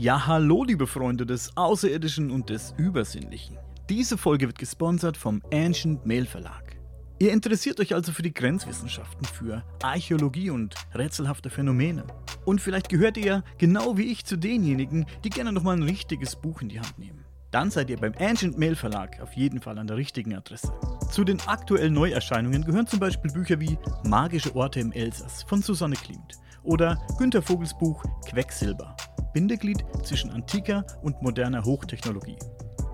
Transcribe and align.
Ja, 0.00 0.28
hallo, 0.28 0.62
liebe 0.62 0.86
Freunde 0.86 1.26
des 1.26 1.56
Außerirdischen 1.56 2.30
und 2.30 2.50
des 2.50 2.72
Übersinnlichen. 2.76 3.58
Diese 3.88 4.16
Folge 4.16 4.46
wird 4.46 4.56
gesponsert 4.56 5.16
vom 5.16 5.42
Ancient 5.52 6.06
Mail 6.06 6.24
Verlag. 6.24 6.76
Ihr 7.18 7.32
interessiert 7.32 7.80
euch 7.80 7.96
also 7.96 8.12
für 8.12 8.22
die 8.22 8.32
Grenzwissenschaften, 8.32 9.26
für 9.26 9.64
Archäologie 9.82 10.50
und 10.50 10.76
rätselhafte 10.94 11.50
Phänomene. 11.50 12.04
Und 12.44 12.60
vielleicht 12.60 12.90
gehört 12.90 13.16
ihr 13.16 13.42
genau 13.58 13.96
wie 13.96 14.12
ich 14.12 14.24
zu 14.24 14.36
denjenigen, 14.36 15.04
die 15.24 15.30
gerne 15.30 15.50
nochmal 15.50 15.76
ein 15.76 15.82
richtiges 15.82 16.36
Buch 16.36 16.62
in 16.62 16.68
die 16.68 16.78
Hand 16.78 16.96
nehmen. 16.96 17.24
Dann 17.50 17.72
seid 17.72 17.90
ihr 17.90 17.96
beim 17.96 18.14
Ancient 18.20 18.56
Mail 18.56 18.76
Verlag 18.76 19.20
auf 19.20 19.32
jeden 19.32 19.60
Fall 19.60 19.80
an 19.80 19.88
der 19.88 19.96
richtigen 19.96 20.32
Adresse. 20.32 20.72
Zu 21.10 21.24
den 21.24 21.40
aktuellen 21.40 21.94
Neuerscheinungen 21.94 22.64
gehören 22.64 22.86
zum 22.86 23.00
Beispiel 23.00 23.32
Bücher 23.32 23.58
wie 23.58 23.76
Magische 24.04 24.54
Orte 24.54 24.78
im 24.78 24.92
Elsass 24.92 25.42
von 25.42 25.60
Susanne 25.60 25.96
Klimt 25.96 26.38
oder 26.62 27.04
Günter 27.18 27.42
Vogels 27.42 27.76
Buch 27.76 28.04
Quecksilber 28.28 28.94
Bindeglied 29.38 29.84
zwischen 30.02 30.32
antiker 30.32 30.84
und 31.00 31.22
moderner 31.22 31.62
Hochtechnologie. 31.64 32.34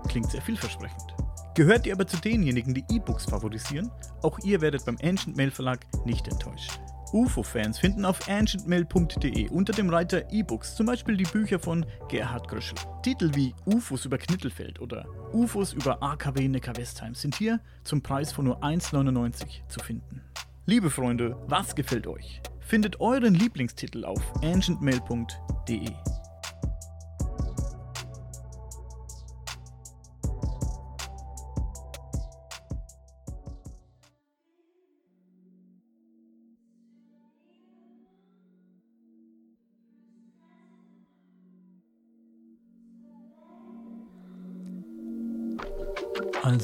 Klingt 0.07 0.29
sehr 0.29 0.43
vielversprechend. 0.43 1.15
Gehört 1.55 1.87
ihr 1.87 1.93
aber 1.93 2.05
zu 2.05 2.17
denjenigen, 2.17 2.75
die 2.75 2.83
E-Books 2.91 3.25
favorisieren? 3.25 3.89
Auch 4.21 4.37
ihr 4.43 4.61
werdet 4.61 4.85
beim 4.85 4.95
Ancient 5.01 5.35
Mail 5.35 5.49
Verlag 5.49 5.79
nicht 6.05 6.27
enttäuscht. 6.27 6.79
UFO-Fans 7.13 7.79
finden 7.79 8.05
auf 8.05 8.29
ancientmail.de 8.29 9.49
unter 9.49 9.73
dem 9.73 9.89
Reiter 9.89 10.31
E-Books 10.31 10.75
zum 10.75 10.85
Beispiel 10.85 11.17
die 11.17 11.23
Bücher 11.23 11.57
von 11.57 11.83
Gerhard 12.09 12.47
Gröschel. 12.47 12.77
Titel 13.01 13.31
wie 13.33 13.55
UFOs 13.65 14.05
über 14.05 14.19
Knittelfeld 14.19 14.79
oder 14.79 15.07
UFOs 15.33 15.73
über 15.73 16.03
AKW 16.03 16.47
Neckar-Westheim 16.47 17.15
sind 17.15 17.33
hier 17.33 17.59
zum 17.83 18.03
Preis 18.03 18.31
von 18.31 18.45
nur 18.45 18.61
1,99 18.61 19.67
zu 19.67 19.79
finden. 19.79 20.21
Liebe 20.67 20.91
Freunde, 20.91 21.37
was 21.47 21.73
gefällt 21.73 22.05
euch? 22.05 22.39
Findet 22.59 23.01
euren 23.01 23.33
Lieblingstitel 23.33 24.05
auf 24.05 24.21
ancientmail.de. 24.43 25.89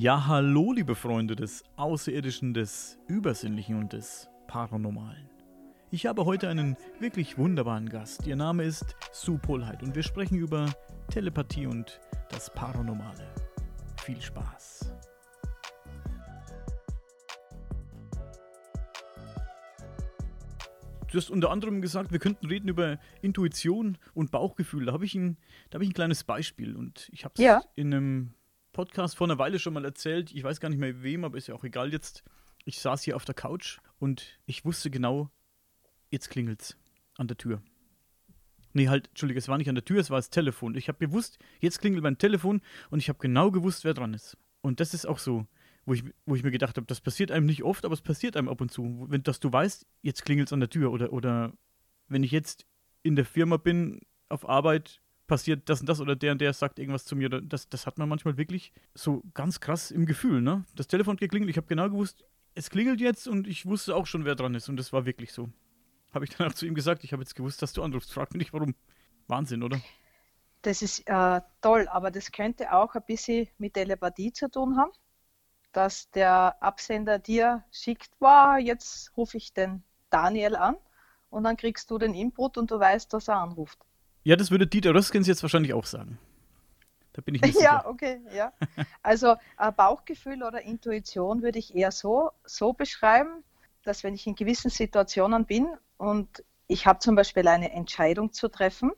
Ja, 0.00 0.28
hallo, 0.28 0.72
liebe 0.72 0.94
Freunde 0.94 1.34
des 1.34 1.64
Außerirdischen, 1.74 2.54
des 2.54 3.00
Übersinnlichen 3.08 3.74
und 3.76 3.92
des 3.92 4.28
Paranormalen. 4.46 5.28
Ich 5.90 6.06
habe 6.06 6.24
heute 6.24 6.48
einen 6.48 6.76
wirklich 7.00 7.36
wunderbaren 7.36 7.88
Gast. 7.88 8.24
Ihr 8.24 8.36
Name 8.36 8.62
ist 8.62 8.94
Sue 9.10 9.38
Polheit 9.38 9.82
und 9.82 9.96
wir 9.96 10.04
sprechen 10.04 10.38
über 10.38 10.66
Telepathie 11.10 11.66
und 11.66 11.98
das 12.30 12.48
Paranormale. 12.54 13.26
Viel 14.04 14.20
Spaß. 14.20 14.94
Du 21.10 21.18
hast 21.18 21.30
unter 21.30 21.50
anderem 21.50 21.82
gesagt, 21.82 22.12
wir 22.12 22.20
könnten 22.20 22.46
reden 22.46 22.68
über 22.68 23.00
Intuition 23.20 23.98
und 24.14 24.30
Bauchgefühl. 24.30 24.84
Da 24.86 24.92
habe 24.92 25.06
ich, 25.06 25.16
ein, 25.16 25.38
hab 25.74 25.82
ich 25.82 25.88
ein 25.88 25.94
kleines 25.94 26.22
Beispiel 26.22 26.76
und 26.76 27.08
ich 27.12 27.24
habe 27.24 27.34
es 27.36 27.40
Ja. 27.42 27.62
in 27.74 27.92
einem 27.92 28.34
Podcast 28.78 29.16
vor 29.16 29.26
einer 29.26 29.40
Weile 29.40 29.58
schon 29.58 29.74
mal 29.74 29.84
erzählt. 29.84 30.32
Ich 30.32 30.44
weiß 30.44 30.60
gar 30.60 30.68
nicht 30.68 30.78
mehr 30.78 31.02
wem, 31.02 31.24
aber 31.24 31.36
ist 31.36 31.48
ja 31.48 31.54
auch 31.56 31.64
egal 31.64 31.92
jetzt. 31.92 32.22
Ich 32.64 32.78
saß 32.78 33.02
hier 33.02 33.16
auf 33.16 33.24
der 33.24 33.34
Couch 33.34 33.78
und 33.98 34.38
ich 34.46 34.64
wusste 34.64 34.88
genau, 34.88 35.32
jetzt 36.10 36.30
klingelt's 36.30 36.76
an 37.16 37.26
der 37.26 37.36
Tür. 37.36 37.60
Nee, 38.74 38.86
halt, 38.86 39.08
Entschuldige, 39.08 39.38
es 39.38 39.48
war 39.48 39.58
nicht 39.58 39.68
an 39.68 39.74
der 39.74 39.84
Tür, 39.84 39.98
es 39.98 40.10
war 40.10 40.18
das 40.18 40.30
Telefon. 40.30 40.76
Ich 40.76 40.86
habe 40.86 41.04
gewusst, 41.04 41.40
jetzt 41.58 41.80
klingelt 41.80 42.04
mein 42.04 42.18
Telefon 42.18 42.62
und 42.90 43.00
ich 43.00 43.08
habe 43.08 43.18
genau 43.18 43.50
gewusst, 43.50 43.82
wer 43.82 43.94
dran 43.94 44.14
ist. 44.14 44.36
Und 44.60 44.78
das 44.78 44.94
ist 44.94 45.06
auch 45.06 45.18
so, 45.18 45.48
wo 45.84 45.94
ich, 45.94 46.04
wo 46.24 46.36
ich 46.36 46.44
mir 46.44 46.52
gedacht 46.52 46.76
habe, 46.76 46.86
das 46.86 47.00
passiert 47.00 47.32
einem 47.32 47.46
nicht 47.46 47.64
oft, 47.64 47.84
aber 47.84 47.94
es 47.94 48.00
passiert 48.00 48.36
einem 48.36 48.48
ab 48.48 48.60
und 48.60 48.70
zu. 48.70 49.06
Wenn, 49.08 49.24
dass 49.24 49.40
du 49.40 49.52
weißt, 49.52 49.88
jetzt 50.02 50.24
klingelt's 50.24 50.52
an 50.52 50.60
der 50.60 50.70
Tür 50.70 50.92
oder, 50.92 51.12
oder 51.12 51.52
wenn 52.06 52.22
ich 52.22 52.30
jetzt 52.30 52.64
in 53.02 53.16
der 53.16 53.24
Firma 53.24 53.56
bin, 53.56 54.02
auf 54.28 54.48
Arbeit, 54.48 55.00
passiert 55.28 55.68
das 55.68 55.80
und 55.80 55.88
das 55.88 56.00
oder 56.00 56.16
der 56.16 56.32
und 56.32 56.40
der 56.40 56.52
sagt 56.52 56.80
irgendwas 56.80 57.04
zu 57.04 57.14
mir. 57.14 57.28
Das, 57.28 57.68
das 57.68 57.86
hat 57.86 57.98
man 57.98 58.08
manchmal 58.08 58.36
wirklich 58.36 58.72
so 58.94 59.22
ganz 59.34 59.60
krass 59.60 59.92
im 59.92 60.06
Gefühl, 60.06 60.40
ne? 60.40 60.64
Das 60.74 60.88
Telefon 60.88 61.12
hat 61.14 61.20
geklingelt, 61.20 61.50
ich 61.50 61.56
habe 61.56 61.68
genau 61.68 61.88
gewusst, 61.88 62.24
es 62.54 62.70
klingelt 62.70 63.00
jetzt 63.00 63.28
und 63.28 63.46
ich 63.46 63.66
wusste 63.66 63.94
auch 63.94 64.06
schon, 64.06 64.24
wer 64.24 64.34
dran 64.34 64.56
ist. 64.56 64.68
Und 64.68 64.76
das 64.76 64.92
war 64.92 65.06
wirklich 65.06 65.32
so. 65.32 65.48
Habe 66.12 66.24
ich 66.24 66.30
dann 66.36 66.48
auch 66.48 66.54
zu 66.54 66.66
ihm 66.66 66.74
gesagt, 66.74 67.04
ich 67.04 67.12
habe 67.12 67.22
jetzt 67.22 67.36
gewusst, 67.36 67.62
dass 67.62 67.72
du 67.72 67.84
anrufst. 67.84 68.12
Frag 68.12 68.32
mich 68.32 68.40
nicht 68.40 68.52
warum. 68.52 68.74
Wahnsinn, 69.28 69.62
oder? 69.62 69.80
Das 70.62 70.82
ist 70.82 71.06
äh, 71.06 71.40
toll, 71.60 71.86
aber 71.88 72.10
das 72.10 72.32
könnte 72.32 72.72
auch 72.72 72.94
ein 72.96 73.04
bisschen 73.06 73.46
mit 73.58 73.74
Telepathie 73.74 74.32
zu 74.32 74.50
tun 74.50 74.76
haben, 74.76 74.90
dass 75.72 76.10
der 76.10 76.60
Absender 76.60 77.20
dir 77.20 77.64
schickt, 77.70 78.10
wow, 78.18 78.58
jetzt 78.58 79.16
rufe 79.16 79.36
ich 79.36 79.52
den 79.52 79.84
Daniel 80.10 80.56
an 80.56 80.76
und 81.30 81.44
dann 81.44 81.56
kriegst 81.56 81.90
du 81.90 81.98
den 81.98 82.14
Input 82.14 82.58
und 82.58 82.70
du 82.70 82.80
weißt, 82.80 83.12
dass 83.12 83.28
er 83.28 83.36
anruft. 83.36 83.78
Ja, 84.28 84.36
das 84.36 84.50
würde 84.50 84.66
Dieter 84.66 84.94
Röskens 84.94 85.26
jetzt 85.26 85.40
wahrscheinlich 85.42 85.72
auch 85.72 85.86
sagen. 85.86 86.18
Da 87.14 87.22
bin 87.22 87.34
ich 87.34 87.40
nicht 87.40 87.54
Ja, 87.62 87.78
sicher. 87.78 87.88
okay, 87.88 88.20
ja. 88.36 88.52
Also 89.02 89.36
äh, 89.58 89.72
Bauchgefühl 89.72 90.42
oder 90.42 90.60
Intuition 90.60 91.40
würde 91.40 91.58
ich 91.58 91.74
eher 91.74 91.90
so, 91.90 92.32
so 92.44 92.74
beschreiben, 92.74 93.42
dass 93.84 94.04
wenn 94.04 94.12
ich 94.12 94.26
in 94.26 94.34
gewissen 94.34 94.70
Situationen 94.70 95.46
bin 95.46 95.66
und 95.96 96.44
ich 96.66 96.86
habe 96.86 96.98
zum 96.98 97.14
Beispiel 97.14 97.48
eine 97.48 97.72
Entscheidung 97.72 98.34
zu 98.34 98.48
treffen 98.48 98.92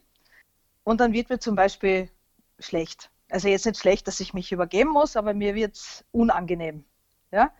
und 0.82 1.00
dann 1.00 1.12
wird 1.12 1.30
mir 1.30 1.38
zum 1.38 1.54
Beispiel 1.54 2.10
schlecht. 2.58 3.12
Also 3.30 3.46
jetzt 3.46 3.66
nicht 3.66 3.78
schlecht, 3.78 4.08
dass 4.08 4.18
ich 4.18 4.34
mich 4.34 4.50
übergeben 4.50 4.90
muss, 4.90 5.16
aber 5.16 5.32
mir 5.32 5.54
wird 5.54 5.76
es 5.76 6.04
unangenehm. 6.10 6.84
Ja? 7.30 7.52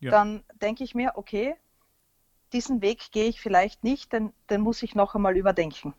Ja. 0.00 0.10
Dann 0.10 0.42
denke 0.60 0.82
ich 0.82 0.96
mir, 0.96 1.12
okay, 1.14 1.54
diesen 2.52 2.82
Weg 2.82 3.12
gehe 3.12 3.28
ich 3.28 3.40
vielleicht 3.40 3.84
nicht, 3.84 4.12
denn 4.12 4.32
den 4.50 4.60
muss 4.60 4.82
ich 4.82 4.96
noch 4.96 5.14
einmal 5.14 5.36
überdenken. 5.36 5.94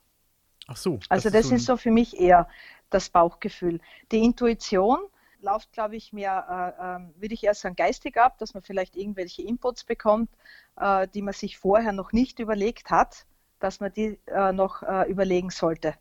Ach 0.68 0.78
so. 0.78 1.00
Also 1.10 1.30
das 1.30 1.52
ist 1.52 1.66
so 1.66 1.78
für 1.78 1.92
mich 1.92 2.20
eher 2.20 2.48
das 2.90 3.10
Bauchgefühl. 3.10 3.80
Die 4.12 4.24
Intuition 4.24 5.00
läuft, 5.42 5.72
glaube 5.74 5.96
ich, 5.96 6.14
mehr, 6.14 6.76
äh, 6.80 6.96
ähm, 6.96 7.14
würde 7.18 7.34
ich 7.34 7.44
eher 7.44 7.54
sagen, 7.54 7.76
geistig 7.76 8.18
ab, 8.18 8.38
dass 8.38 8.54
man 8.54 8.64
vielleicht 8.64 8.96
irgendwelche 8.96 9.42
Inputs 9.42 9.84
bekommt, 9.84 10.30
äh, 10.78 11.08
die 11.14 11.22
man 11.22 11.34
sich 11.34 11.58
vorher 11.58 11.92
noch 11.92 12.14
nicht 12.14 12.40
überlegt 12.40 12.90
hat, 12.90 13.26
dass 13.60 13.80
man 13.80 13.92
die 13.94 14.20
äh, 14.28 14.54
noch 14.54 14.84
äh, 14.84 15.10
überlegen 15.10 15.50
sollte. 15.50 15.96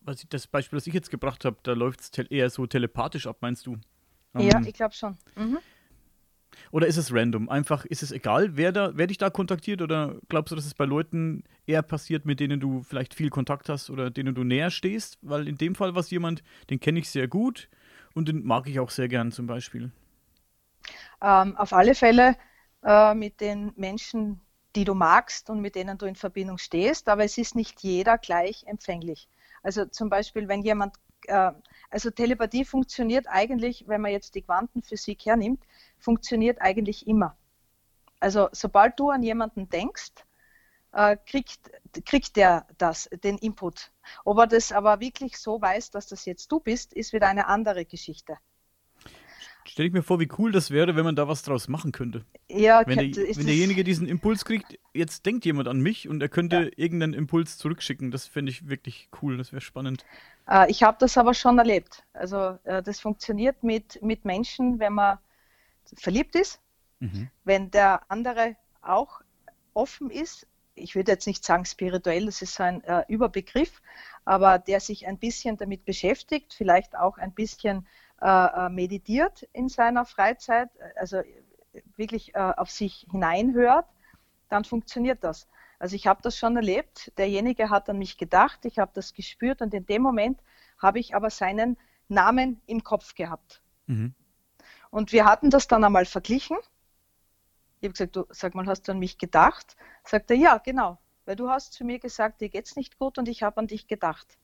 Was 0.00 0.22
ich, 0.22 0.28
das 0.28 0.46
Beispiel, 0.46 0.78
das 0.78 0.86
ich 0.86 0.94
jetzt 0.94 1.10
gebracht 1.10 1.44
habe, 1.44 1.58
da 1.62 1.72
läuft 1.72 2.00
es 2.00 2.10
eher 2.30 2.50
so 2.50 2.66
telepathisch 2.66 3.26
ab, 3.26 3.36
meinst 3.40 3.66
du? 3.66 3.76
ja, 4.38 4.58
Ähm, 4.58 4.66
ich 4.66 4.74
glaube 4.74 4.94
schon. 4.94 5.16
Mhm. 5.36 5.58
Oder 6.70 6.86
ist 6.86 6.96
es 6.96 7.12
random? 7.12 7.48
Einfach, 7.48 7.84
ist 7.84 8.02
es 8.02 8.12
egal, 8.12 8.56
wer, 8.56 8.72
da, 8.72 8.92
wer 8.94 9.06
dich 9.06 9.18
da 9.18 9.30
kontaktiert? 9.30 9.82
Oder 9.82 10.16
glaubst 10.28 10.52
du, 10.52 10.56
dass 10.56 10.66
es 10.66 10.74
bei 10.74 10.84
Leuten 10.84 11.44
eher 11.66 11.82
passiert, 11.82 12.24
mit 12.24 12.40
denen 12.40 12.60
du 12.60 12.82
vielleicht 12.82 13.14
viel 13.14 13.30
Kontakt 13.30 13.68
hast 13.68 13.90
oder 13.90 14.10
denen 14.10 14.34
du 14.34 14.44
näher 14.44 14.70
stehst? 14.70 15.18
Weil 15.22 15.48
in 15.48 15.56
dem 15.56 15.74
Fall 15.74 15.94
war 15.94 16.00
es 16.00 16.10
jemand, 16.10 16.42
den 16.70 16.80
kenne 16.80 16.98
ich 16.98 17.10
sehr 17.10 17.28
gut 17.28 17.68
und 18.14 18.28
den 18.28 18.44
mag 18.44 18.68
ich 18.68 18.80
auch 18.80 18.90
sehr 18.90 19.08
gern 19.08 19.32
zum 19.32 19.46
Beispiel. 19.46 19.90
Ähm, 21.20 21.56
auf 21.56 21.72
alle 21.72 21.94
Fälle 21.94 22.36
äh, 22.82 23.14
mit 23.14 23.40
den 23.40 23.72
Menschen, 23.76 24.40
die 24.74 24.84
du 24.84 24.94
magst 24.94 25.50
und 25.50 25.60
mit 25.60 25.74
denen 25.74 25.98
du 25.98 26.06
in 26.06 26.16
Verbindung 26.16 26.58
stehst, 26.58 27.08
aber 27.08 27.24
es 27.24 27.38
ist 27.38 27.54
nicht 27.54 27.82
jeder 27.82 28.18
gleich 28.18 28.64
empfänglich. 28.66 29.28
Also 29.62 29.84
zum 29.86 30.08
Beispiel, 30.08 30.48
wenn 30.48 30.62
jemand, 30.62 30.96
äh, 31.26 31.52
also 31.90 32.10
Telepathie 32.10 32.64
funktioniert 32.64 33.26
eigentlich, 33.28 33.84
wenn 33.86 34.00
man 34.00 34.12
jetzt 34.12 34.34
die 34.34 34.42
Quantenphysik 34.42 35.26
hernimmt, 35.26 35.62
funktioniert 35.98 36.60
eigentlich 36.60 37.06
immer. 37.06 37.36
Also 38.20 38.48
sobald 38.52 38.98
du 38.98 39.10
an 39.10 39.22
jemanden 39.22 39.68
denkst, 39.68 40.12
äh, 40.92 41.16
kriegt, 41.26 41.70
kriegt 42.04 42.36
der 42.36 42.66
das, 42.78 43.08
den 43.24 43.38
Input. 43.38 43.90
Ob 44.24 44.38
er 44.38 44.46
das 44.46 44.72
aber 44.72 45.00
wirklich 45.00 45.38
so 45.38 45.60
weiß, 45.60 45.90
dass 45.90 46.06
das 46.06 46.24
jetzt 46.24 46.50
du 46.52 46.60
bist, 46.60 46.92
ist 46.92 47.12
wieder 47.12 47.28
eine 47.28 47.46
andere 47.46 47.84
Geschichte. 47.84 48.36
Stell 49.64 49.86
ich 49.86 49.92
mir 49.92 50.02
vor, 50.02 50.18
wie 50.18 50.28
cool 50.38 50.50
das 50.50 50.70
wäre, 50.70 50.96
wenn 50.96 51.04
man 51.04 51.14
da 51.14 51.28
was 51.28 51.42
draus 51.42 51.68
machen 51.68 51.92
könnte. 51.92 52.24
Ja, 52.48 52.82
wenn, 52.84 53.12
der, 53.12 53.36
wenn 53.36 53.46
derjenige 53.46 53.84
diesen 53.84 54.08
Impuls 54.08 54.44
kriegt, 54.44 54.78
jetzt 54.92 55.24
denkt 55.24 55.44
jemand 55.44 55.68
an 55.68 55.80
mich 55.80 56.08
und 56.08 56.20
er 56.20 56.28
könnte 56.28 56.56
ja. 56.56 56.70
irgendeinen 56.76 57.14
Impuls 57.14 57.58
zurückschicken. 57.58 58.10
Das 58.10 58.26
fände 58.26 58.50
ich 58.50 58.68
wirklich 58.68 59.08
cool, 59.22 59.36
das 59.36 59.52
wäre 59.52 59.60
spannend. 59.60 60.04
Äh, 60.52 60.70
ich 60.70 60.82
habe 60.82 60.98
das 61.00 61.16
aber 61.16 61.34
schon 61.34 61.58
erlebt. 61.58 62.04
Also 62.12 62.58
äh, 62.64 62.82
das 62.82 63.00
funktioniert 63.00 63.62
mit, 63.62 64.00
mit 64.02 64.24
Menschen, 64.24 64.78
wenn 64.78 64.92
man 64.92 65.18
verliebt 65.96 66.36
ist, 66.36 66.60
mhm. 67.00 67.30
wenn 67.44 67.70
der 67.70 68.02
andere 68.08 68.56
auch 68.82 69.20
offen 69.74 70.10
ist. 70.10 70.46
Ich 70.74 70.94
würde 70.94 71.12
jetzt 71.12 71.26
nicht 71.26 71.44
sagen 71.44 71.64
spirituell, 71.64 72.26
das 72.26 72.42
ist 72.42 72.54
so 72.54 72.62
ein 72.62 72.84
äh, 72.84 73.04
Überbegriff, 73.08 73.82
aber 74.24 74.58
der 74.58 74.80
sich 74.80 75.06
ein 75.06 75.18
bisschen 75.18 75.56
damit 75.56 75.84
beschäftigt, 75.84 76.54
vielleicht 76.54 76.96
auch 76.96 77.18
ein 77.18 77.32
bisschen 77.32 77.86
äh, 78.20 78.68
meditiert 78.68 79.48
in 79.52 79.68
seiner 79.68 80.04
Freizeit, 80.04 80.70
also 80.96 81.22
wirklich 81.96 82.36
auf 82.36 82.70
sich 82.70 83.06
hineinhört, 83.10 83.86
dann 84.50 84.64
funktioniert 84.64 85.24
das. 85.24 85.48
Also 85.82 85.96
ich 85.96 86.06
habe 86.06 86.22
das 86.22 86.38
schon 86.38 86.54
erlebt, 86.54 87.10
derjenige 87.18 87.68
hat 87.68 87.90
an 87.90 87.98
mich 87.98 88.16
gedacht, 88.16 88.64
ich 88.66 88.78
habe 88.78 88.92
das 88.94 89.14
gespürt 89.14 89.62
und 89.62 89.74
in 89.74 89.84
dem 89.84 90.00
Moment 90.00 90.40
habe 90.78 91.00
ich 91.00 91.16
aber 91.16 91.28
seinen 91.28 91.76
Namen 92.06 92.62
im 92.66 92.84
Kopf 92.84 93.16
gehabt. 93.16 93.60
Mhm. 93.88 94.14
Und 94.90 95.10
wir 95.10 95.24
hatten 95.24 95.50
das 95.50 95.66
dann 95.66 95.82
einmal 95.82 96.04
verglichen. 96.04 96.56
Ich 97.80 97.86
habe 97.88 97.94
gesagt, 97.94 98.14
du 98.14 98.26
sag 98.30 98.54
mal, 98.54 98.66
hast 98.66 98.86
du 98.86 98.92
an 98.92 99.00
mich 99.00 99.18
gedacht? 99.18 99.76
Sagt 100.04 100.30
er, 100.30 100.36
ja, 100.36 100.58
genau, 100.58 100.98
weil 101.24 101.34
du 101.34 101.50
hast 101.50 101.72
zu 101.72 101.84
mir 101.84 101.98
gesagt, 101.98 102.42
dir 102.42 102.48
geht's 102.48 102.76
nicht 102.76 102.96
gut 102.96 103.18
und 103.18 103.28
ich 103.28 103.42
habe 103.42 103.56
an 103.56 103.66
dich 103.66 103.88
gedacht. 103.88 104.38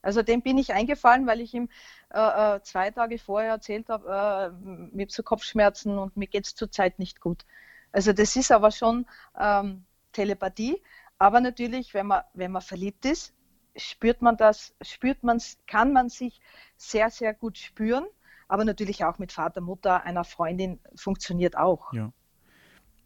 Also 0.00 0.22
dem 0.22 0.40
bin 0.40 0.56
ich 0.56 0.72
eingefallen, 0.72 1.26
weil 1.26 1.42
ich 1.42 1.52
ihm 1.52 1.68
äh, 2.14 2.56
äh 2.56 2.62
zwei 2.62 2.90
Tage 2.92 3.18
vorher 3.18 3.50
erzählt 3.50 3.90
habe, 3.90 4.08
äh, 4.08 4.66
mir 4.66 5.02
habe 5.02 5.12
so 5.12 5.22
Kopfschmerzen 5.22 5.98
und 5.98 6.16
mir 6.16 6.28
geht 6.28 6.46
es 6.46 6.54
zurzeit 6.54 6.98
nicht 6.98 7.20
gut. 7.20 7.44
Also 7.92 8.14
das 8.14 8.36
ist 8.36 8.50
aber 8.50 8.70
schon 8.70 9.04
ähm, 9.38 9.84
Telepathie. 10.12 10.82
Aber 11.18 11.40
natürlich, 11.40 11.94
wenn 11.94 12.06
man, 12.06 12.22
wenn 12.34 12.52
man 12.52 12.62
verliebt 12.62 13.04
ist, 13.04 13.34
spürt 13.76 14.22
man 14.22 14.36
das, 14.36 14.74
spürt 14.82 15.22
man 15.22 15.40
kann 15.66 15.92
man 15.92 16.08
sich 16.08 16.40
sehr, 16.76 17.10
sehr 17.10 17.34
gut 17.34 17.58
spüren. 17.58 18.04
Aber 18.48 18.64
natürlich 18.64 19.04
auch 19.04 19.18
mit 19.18 19.32
Vater, 19.32 19.60
Mutter, 19.60 20.04
einer 20.04 20.24
Freundin 20.24 20.80
funktioniert 20.94 21.56
auch. 21.56 21.92
Ja. 21.92 22.12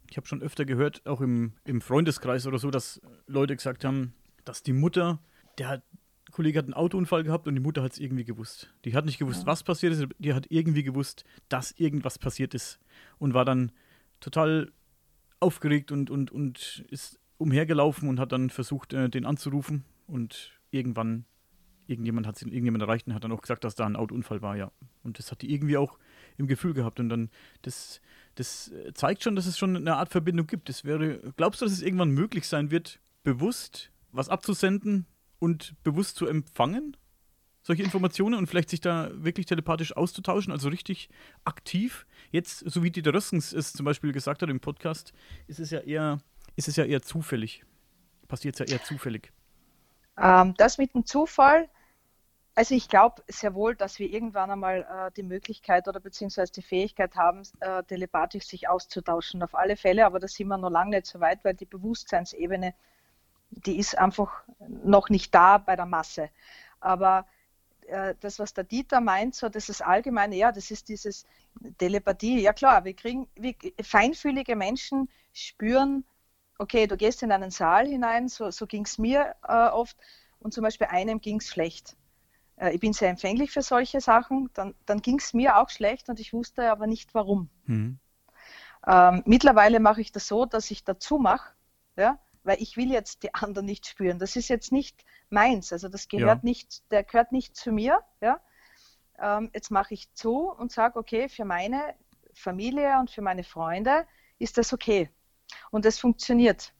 Ich 0.08 0.16
habe 0.16 0.26
schon 0.26 0.42
öfter 0.42 0.64
gehört, 0.64 1.04
auch 1.06 1.20
im, 1.20 1.54
im 1.64 1.80
Freundeskreis 1.80 2.46
oder 2.46 2.58
so, 2.58 2.70
dass 2.70 3.00
Leute 3.26 3.56
gesagt 3.56 3.84
haben, 3.84 4.14
dass 4.44 4.62
die 4.62 4.72
Mutter, 4.72 5.18
der 5.58 5.68
hat 5.68 5.82
Kollege 6.32 6.58
hat 6.58 6.64
einen 6.64 6.74
Autounfall 6.74 7.24
gehabt 7.24 7.46
und 7.46 7.54
die 7.54 7.60
Mutter 7.60 7.82
hat 7.82 7.92
es 7.92 7.98
irgendwie 7.98 8.24
gewusst. 8.24 8.72
Die 8.84 8.94
hat 8.94 9.04
nicht 9.04 9.18
gewusst, 9.18 9.42
ja. 9.42 9.46
was 9.46 9.62
passiert 9.62 9.92
ist, 9.92 10.06
die 10.18 10.32
hat 10.32 10.46
irgendwie 10.48 10.82
gewusst, 10.82 11.24
dass 11.48 11.72
irgendwas 11.72 12.18
passiert 12.18 12.54
ist 12.54 12.80
und 13.18 13.34
war 13.34 13.44
dann 13.44 13.70
total 14.18 14.72
aufgeregt 15.42 15.92
und, 15.92 16.10
und, 16.10 16.30
und 16.30 16.84
ist 16.90 17.18
umhergelaufen 17.38 18.08
und 18.08 18.20
hat 18.20 18.32
dann 18.32 18.50
versucht, 18.50 18.92
äh, 18.92 19.08
den 19.08 19.26
anzurufen 19.26 19.84
und 20.06 20.52
irgendwann, 20.70 21.24
irgendjemand 21.86 22.26
hat 22.26 22.40
irgendjemand 22.40 22.82
erreicht 22.82 23.06
und 23.06 23.14
hat 23.14 23.24
dann 23.24 23.32
auch 23.32 23.42
gesagt, 23.42 23.64
dass 23.64 23.74
da 23.74 23.84
ein 23.84 23.96
Autounfall 23.96 24.40
war, 24.42 24.56
ja. 24.56 24.70
Und 25.02 25.18
das 25.18 25.30
hat 25.30 25.42
die 25.42 25.52
irgendwie 25.52 25.76
auch 25.76 25.98
im 26.38 26.46
Gefühl 26.46 26.72
gehabt 26.72 27.00
und 27.00 27.08
dann, 27.08 27.30
das, 27.62 28.00
das 28.36 28.72
zeigt 28.94 29.22
schon, 29.22 29.36
dass 29.36 29.46
es 29.46 29.58
schon 29.58 29.76
eine 29.76 29.96
Art 29.96 30.10
Verbindung 30.10 30.46
gibt. 30.46 30.68
Das 30.68 30.84
wäre, 30.84 31.32
glaubst 31.36 31.60
du, 31.60 31.66
dass 31.66 31.74
es 31.74 31.82
irgendwann 31.82 32.10
möglich 32.10 32.46
sein 32.46 32.70
wird, 32.70 33.00
bewusst 33.24 33.90
was 34.12 34.28
abzusenden, 34.28 35.06
und 35.42 35.74
bewusst 35.82 36.14
zu 36.14 36.28
empfangen, 36.28 36.96
solche 37.62 37.82
Informationen 37.82 38.36
und 38.36 38.46
vielleicht 38.46 38.70
sich 38.70 38.80
da 38.80 39.10
wirklich 39.12 39.44
telepathisch 39.46 39.96
auszutauschen, 39.96 40.52
also 40.52 40.68
richtig 40.68 41.08
aktiv. 41.44 42.06
Jetzt, 42.32 42.68
so 42.68 42.82
wie 42.82 42.90
Dieter 42.90 43.14
Röskens 43.14 43.52
es 43.52 43.72
zum 43.72 43.84
Beispiel 43.84 44.12
gesagt 44.12 44.42
hat 44.42 44.48
im 44.48 44.58
Podcast, 44.58 45.12
ist 45.46 45.60
es 45.60 45.70
ja 45.70 45.78
eher, 45.78 46.18
ist 46.56 46.66
es 46.66 46.74
ja 46.74 46.84
eher 46.84 47.02
zufällig. 47.02 47.64
Passiert 48.26 48.58
es 48.58 48.66
ja 48.68 48.76
eher 48.76 48.82
zufällig. 48.82 49.32
Ähm, 50.18 50.54
das 50.56 50.78
mit 50.78 50.94
dem 50.94 51.06
Zufall, 51.06 51.68
also 52.56 52.74
ich 52.74 52.88
glaube 52.88 53.22
sehr 53.28 53.54
wohl, 53.54 53.76
dass 53.76 53.98
wir 53.98 54.10
irgendwann 54.10 54.50
einmal 54.50 54.80
äh, 54.80 55.12
die 55.14 55.22
Möglichkeit 55.22 55.86
oder 55.86 56.00
beziehungsweise 56.00 56.52
die 56.52 56.62
Fähigkeit 56.62 57.14
haben, 57.14 57.42
äh, 57.60 57.84
telepathisch 57.84 58.46
sich 58.46 58.68
auszutauschen. 58.68 59.42
Auf 59.42 59.54
alle 59.54 59.76
Fälle, 59.76 60.04
aber 60.04 60.18
da 60.18 60.26
sind 60.26 60.48
wir 60.48 60.58
noch 60.58 60.70
lange 60.70 60.96
nicht 60.96 61.06
so 61.06 61.20
weit, 61.20 61.44
weil 61.44 61.54
die 61.54 61.66
Bewusstseinsebene 61.66 62.74
die 63.52 63.78
ist 63.78 63.98
einfach 63.98 64.42
noch 64.58 65.08
nicht 65.10 65.34
da 65.34 65.58
bei 65.58 65.76
der 65.76 65.86
Masse. 65.86 66.30
Aber 66.80 67.26
äh, 67.86 68.14
das, 68.20 68.38
was 68.38 68.54
der 68.54 68.64
Dieter 68.64 69.00
meint, 69.00 69.34
so 69.34 69.48
das 69.48 69.68
ist 69.68 69.82
allgemein, 69.82 70.32
ja, 70.32 70.52
das 70.52 70.70
ist 70.70 70.88
dieses 70.88 71.26
Telepathie. 71.78 72.40
Ja 72.40 72.52
klar, 72.52 72.84
wir 72.84 72.94
kriegen, 72.94 73.28
wir, 73.34 73.54
feinfühlige 73.82 74.56
Menschen 74.56 75.08
spüren, 75.32 76.04
okay, 76.58 76.86
du 76.86 76.96
gehst 76.96 77.22
in 77.22 77.32
einen 77.32 77.50
Saal 77.50 77.86
hinein, 77.86 78.28
so, 78.28 78.50
so 78.50 78.66
ging 78.66 78.84
es 78.84 78.98
mir 78.98 79.34
äh, 79.46 79.68
oft, 79.68 79.96
und 80.38 80.52
zum 80.52 80.62
Beispiel 80.62 80.88
einem 80.88 81.20
ging 81.20 81.38
es 81.38 81.48
schlecht. 81.48 81.96
Äh, 82.56 82.74
ich 82.74 82.80
bin 82.80 82.92
sehr 82.92 83.10
empfänglich 83.10 83.50
für 83.50 83.62
solche 83.62 84.00
Sachen, 84.00 84.50
dann, 84.54 84.74
dann 84.86 85.00
ging 85.00 85.18
es 85.18 85.34
mir 85.34 85.58
auch 85.58 85.70
schlecht 85.70 86.08
und 86.08 86.20
ich 86.20 86.32
wusste 86.32 86.70
aber 86.70 86.86
nicht 86.86 87.14
warum. 87.14 87.48
Mhm. 87.66 87.98
Ähm, 88.86 89.22
mittlerweile 89.26 89.80
mache 89.80 90.00
ich 90.00 90.12
das 90.12 90.26
so, 90.26 90.44
dass 90.44 90.70
ich 90.70 90.84
dazu 90.84 91.18
mache, 91.18 91.52
ja, 91.96 92.18
weil 92.42 92.60
ich 92.60 92.76
will 92.76 92.90
jetzt 92.90 93.22
die 93.22 93.32
anderen 93.34 93.66
nicht 93.66 93.86
spüren. 93.86 94.18
Das 94.18 94.34
ist 94.34 94.48
jetzt 94.48 94.72
nicht 94.72 95.04
meins, 95.30 95.72
also 95.72 95.88
das 95.88 96.08
gehört 96.08 96.42
ja. 96.42 96.48
nicht, 96.48 96.90
der 96.90 97.04
gehört 97.04 97.30
nicht 97.32 97.56
zu 97.56 97.70
mir. 97.70 98.00
Ja? 98.20 98.40
Ähm, 99.22 99.50
jetzt 99.54 99.70
mache 99.70 99.94
ich 99.94 100.12
zu 100.12 100.50
und 100.50 100.72
sage, 100.72 100.98
okay, 100.98 101.28
für 101.28 101.44
meine 101.44 101.94
Familie 102.34 102.98
und 102.98 103.10
für 103.10 103.22
meine 103.22 103.44
Freunde 103.44 104.06
ist 104.38 104.58
das 104.58 104.72
okay. 104.72 105.08
Und 105.70 105.86
es 105.86 105.98
funktioniert. 105.98 106.72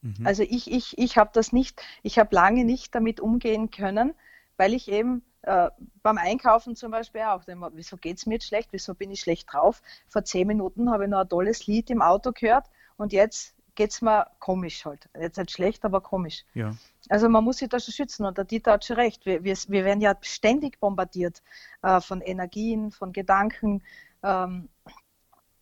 Mhm. 0.00 0.26
Also 0.26 0.42
ich, 0.42 0.70
ich, 0.70 0.96
ich 0.96 1.18
habe 1.18 1.30
das 1.32 1.52
nicht, 1.52 1.82
ich 2.02 2.18
habe 2.18 2.34
lange 2.34 2.64
nicht 2.64 2.94
damit 2.94 3.20
umgehen 3.20 3.70
können, 3.70 4.14
weil 4.56 4.72
ich 4.72 4.88
eben 4.88 5.22
äh, 5.42 5.70
beim 6.02 6.18
Einkaufen 6.18 6.76
zum 6.76 6.90
Beispiel 6.90 7.22
auch, 7.22 7.46
immer, 7.46 7.70
wieso 7.74 7.96
geht 7.96 8.16
es 8.18 8.26
mir 8.26 8.34
jetzt 8.34 8.46
schlecht, 8.46 8.68
wieso 8.72 8.94
bin 8.94 9.10
ich 9.10 9.20
schlecht 9.20 9.52
drauf? 9.52 9.82
Vor 10.08 10.24
zehn 10.24 10.46
Minuten 10.46 10.90
habe 10.90 11.04
ich 11.04 11.10
noch 11.10 11.20
ein 11.20 11.28
tolles 11.28 11.66
Lied 11.66 11.90
im 11.90 12.02
Auto 12.02 12.32
gehört 12.32 12.66
und 12.96 13.12
jetzt 13.12 13.54
geht 13.78 13.92
es 13.92 14.02
mir 14.02 14.26
komisch 14.40 14.84
halt. 14.84 15.08
Jetzt 15.16 15.38
nicht 15.38 15.52
schlecht, 15.52 15.84
aber 15.84 16.00
komisch. 16.00 16.44
Ja. 16.52 16.74
Also 17.08 17.28
man 17.28 17.44
muss 17.44 17.58
sich 17.58 17.68
da 17.68 17.78
schon 17.78 17.94
schützen 17.94 18.26
und 18.26 18.36
der 18.36 18.44
Dieter 18.44 18.72
hat 18.72 18.84
schon 18.84 18.96
recht. 18.96 19.24
Wir, 19.24 19.44
wir, 19.44 19.56
wir 19.68 19.84
werden 19.84 20.00
ja 20.00 20.16
ständig 20.20 20.80
bombardiert 20.80 21.44
äh, 21.82 22.00
von 22.00 22.20
Energien, 22.20 22.90
von 22.90 23.12
Gedanken. 23.12 23.84
Ähm, 24.24 24.68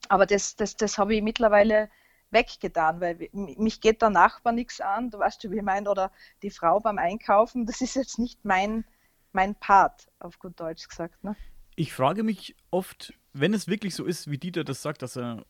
aber 0.08 0.24
das, 0.24 0.56
das, 0.56 0.76
das 0.76 0.96
habe 0.96 1.14
ich 1.14 1.22
mittlerweile 1.22 1.90
weggetan, 2.30 3.02
weil 3.02 3.28
mich 3.32 3.82
geht 3.82 4.00
der 4.00 4.08
Nachbar 4.08 4.54
nichts 4.54 4.80
an, 4.80 5.10
du 5.10 5.18
weißt 5.18 5.50
wie 5.50 5.58
ich 5.58 5.62
meine, 5.62 5.90
oder 5.90 6.10
die 6.42 6.50
Frau 6.50 6.80
beim 6.80 6.96
Einkaufen, 6.96 7.66
das 7.66 7.82
ist 7.82 7.96
jetzt 7.96 8.18
nicht 8.18 8.46
mein, 8.46 8.86
mein 9.32 9.54
Part, 9.56 10.08
auf 10.20 10.38
gut 10.38 10.58
Deutsch 10.58 10.88
gesagt. 10.88 11.22
Ne? 11.22 11.36
Ich 11.74 11.92
frage 11.92 12.22
mich 12.22 12.56
oft, 12.70 13.12
wenn 13.34 13.52
es 13.52 13.68
wirklich 13.68 13.94
so 13.94 14.06
ist, 14.06 14.30
wie 14.30 14.38
Dieter 14.38 14.64
das 14.64 14.80
sagt, 14.80 15.02
dass 15.02 15.16
er 15.16 15.44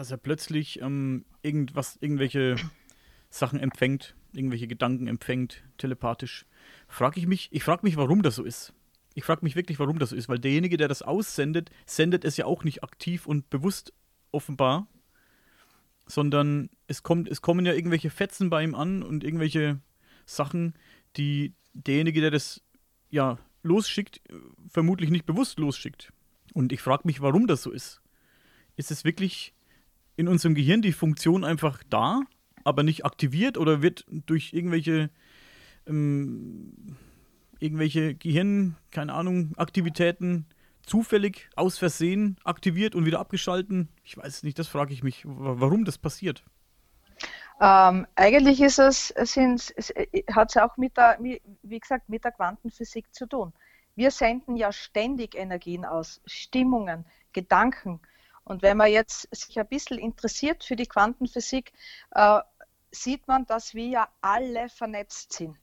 dass 0.00 0.10
er 0.10 0.16
plötzlich 0.16 0.80
ähm, 0.80 1.26
irgendwas, 1.42 1.98
irgendwelche 2.00 2.56
Sachen 3.30 3.60
empfängt, 3.60 4.14
irgendwelche 4.32 4.66
Gedanken 4.66 5.06
empfängt, 5.06 5.62
telepathisch. 5.76 6.46
Frage 6.88 7.20
ich 7.20 7.26
mich, 7.26 7.50
ich 7.52 7.62
frage 7.62 7.82
mich, 7.82 7.98
warum 7.98 8.22
das 8.22 8.36
so 8.36 8.42
ist. 8.42 8.72
Ich 9.12 9.24
frage 9.24 9.44
mich 9.44 9.56
wirklich, 9.56 9.78
warum 9.78 9.98
das 9.98 10.10
so 10.10 10.16
ist, 10.16 10.30
weil 10.30 10.38
derjenige, 10.38 10.78
der 10.78 10.88
das 10.88 11.02
aussendet, 11.02 11.68
sendet 11.84 12.24
es 12.24 12.38
ja 12.38 12.46
auch 12.46 12.64
nicht 12.64 12.82
aktiv 12.82 13.26
und 13.26 13.50
bewusst 13.50 13.92
offenbar, 14.32 14.86
sondern 16.06 16.70
es 16.86 17.02
kommt, 17.02 17.28
es 17.28 17.42
kommen 17.42 17.66
ja 17.66 17.74
irgendwelche 17.74 18.08
Fetzen 18.08 18.48
bei 18.48 18.64
ihm 18.64 18.74
an 18.74 19.02
und 19.02 19.22
irgendwelche 19.22 19.80
Sachen, 20.24 20.72
die 21.18 21.52
derjenige, 21.74 22.22
der 22.22 22.30
das 22.30 22.62
ja 23.10 23.38
losschickt, 23.62 24.22
vermutlich 24.66 25.10
nicht 25.10 25.26
bewusst 25.26 25.58
losschickt. 25.58 26.10
Und 26.54 26.72
ich 26.72 26.80
frage 26.80 27.02
mich, 27.04 27.20
warum 27.20 27.46
das 27.46 27.62
so 27.62 27.70
ist 27.70 28.00
ist 28.80 28.90
es 28.90 29.04
wirklich 29.04 29.52
in 30.20 30.28
unserem 30.28 30.54
Gehirn 30.54 30.82
die 30.82 30.92
Funktion 30.92 31.44
einfach 31.44 31.82
da, 31.88 32.20
aber 32.62 32.82
nicht 32.82 33.04
aktiviert 33.04 33.56
oder 33.56 33.82
wird 33.82 34.04
durch 34.26 34.52
irgendwelche 34.52 35.10
ähm, 35.86 36.96
irgendwelche 37.58 38.14
Gehirn, 38.14 38.76
keine 38.90 39.14
Ahnung, 39.14 39.52
Aktivitäten 39.56 40.46
zufällig 40.82 41.48
aus 41.56 41.78
Versehen 41.78 42.36
aktiviert 42.44 42.94
und 42.94 43.06
wieder 43.06 43.20
abgeschalten? 43.20 43.88
Ich 44.04 44.16
weiß 44.16 44.42
nicht, 44.42 44.58
das 44.58 44.68
frage 44.68 44.92
ich 44.92 45.02
mich, 45.02 45.22
warum 45.24 45.84
das 45.84 45.98
passiert. 45.98 46.44
Ähm, 47.60 48.06
eigentlich 48.14 48.60
ist 48.60 48.78
es, 48.78 49.10
es, 49.10 49.36
es 49.36 49.92
hat 50.32 50.50
es 50.50 50.56
auch 50.56 50.76
mit 50.76 50.96
der, 50.96 51.18
wie 51.20 51.78
gesagt, 51.78 52.08
mit 52.08 52.24
der 52.24 52.32
Quantenphysik 52.32 53.14
zu 53.14 53.26
tun. 53.26 53.52
Wir 53.94 54.10
senden 54.10 54.56
ja 54.56 54.72
ständig 54.72 55.34
Energien 55.34 55.84
aus, 55.84 56.22
Stimmungen, 56.24 57.04
Gedanken. 57.32 58.00
Und 58.50 58.62
wenn 58.62 58.76
man 58.78 58.90
jetzt 58.90 59.28
sich 59.30 59.60
ein 59.60 59.68
bisschen 59.68 59.96
interessiert 60.00 60.64
für 60.64 60.74
die 60.74 60.86
Quantenphysik, 60.86 61.72
äh, 62.10 62.40
sieht 62.90 63.28
man, 63.28 63.46
dass 63.46 63.74
wir 63.74 63.86
ja 63.86 64.08
alle 64.22 64.68
vernetzt 64.68 65.34
sind. 65.34 65.56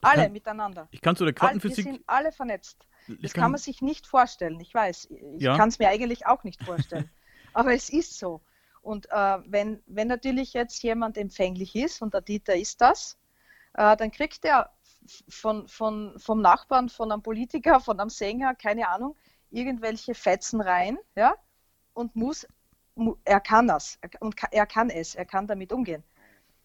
Alle 0.00 0.22
kann, 0.22 0.32
miteinander. 0.32 0.88
Ich 0.90 1.02
kann 1.02 1.16
zu 1.16 1.24
der 1.26 1.34
Quantenphysik. 1.34 1.84
wir 1.84 1.92
sind 1.92 2.04
alle 2.06 2.32
vernetzt. 2.32 2.86
Das 3.20 3.34
kann, 3.34 3.42
kann, 3.42 3.50
man 3.50 3.60
sich 3.60 3.82
nicht 3.82 4.06
vorstellen. 4.06 4.58
Ich 4.60 4.72
weiß, 4.72 5.10
ich 5.10 5.42
ja. 5.42 5.54
kann 5.58 5.68
es 5.68 5.78
mir 5.78 5.90
eigentlich 5.90 6.24
auch 6.24 6.44
nicht 6.44 6.64
vorstellen. 6.64 7.10
Aber 7.52 7.74
es 7.74 7.90
ist 7.90 8.18
so. 8.18 8.40
Und 8.80 9.04
äh, 9.10 9.38
wenn, 9.44 9.82
wenn 9.84 10.08
natürlich 10.08 10.54
jetzt 10.54 10.82
jemand 10.82 11.18
empfänglich 11.18 11.76
ist, 11.76 12.00
und 12.00 12.14
der 12.14 12.22
Dieter 12.22 12.56
ist 12.56 12.80
das, 12.80 13.18
äh, 13.74 13.98
dann 13.98 14.10
kriegt 14.10 14.46
er 14.46 14.72
von, 15.28 15.68
von, 15.68 16.18
vom 16.18 16.40
Nachbarn, 16.40 16.88
von 16.88 17.12
einem 17.12 17.22
Politiker, 17.22 17.80
von 17.80 18.00
einem 18.00 18.08
Sänger, 18.08 18.54
keine 18.54 18.88
Ahnung, 18.88 19.14
irgendwelche 19.50 20.14
Fetzen 20.14 20.62
rein, 20.62 20.96
ja, 21.16 21.36
und 21.94 22.14
muss, 22.16 22.46
er 23.24 23.40
kann 23.40 23.68
das, 23.68 23.98
und 24.20 24.36
er 24.50 24.66
kann 24.66 24.90
es, 24.90 25.14
er 25.14 25.24
kann 25.24 25.46
damit 25.46 25.72
umgehen. 25.72 26.04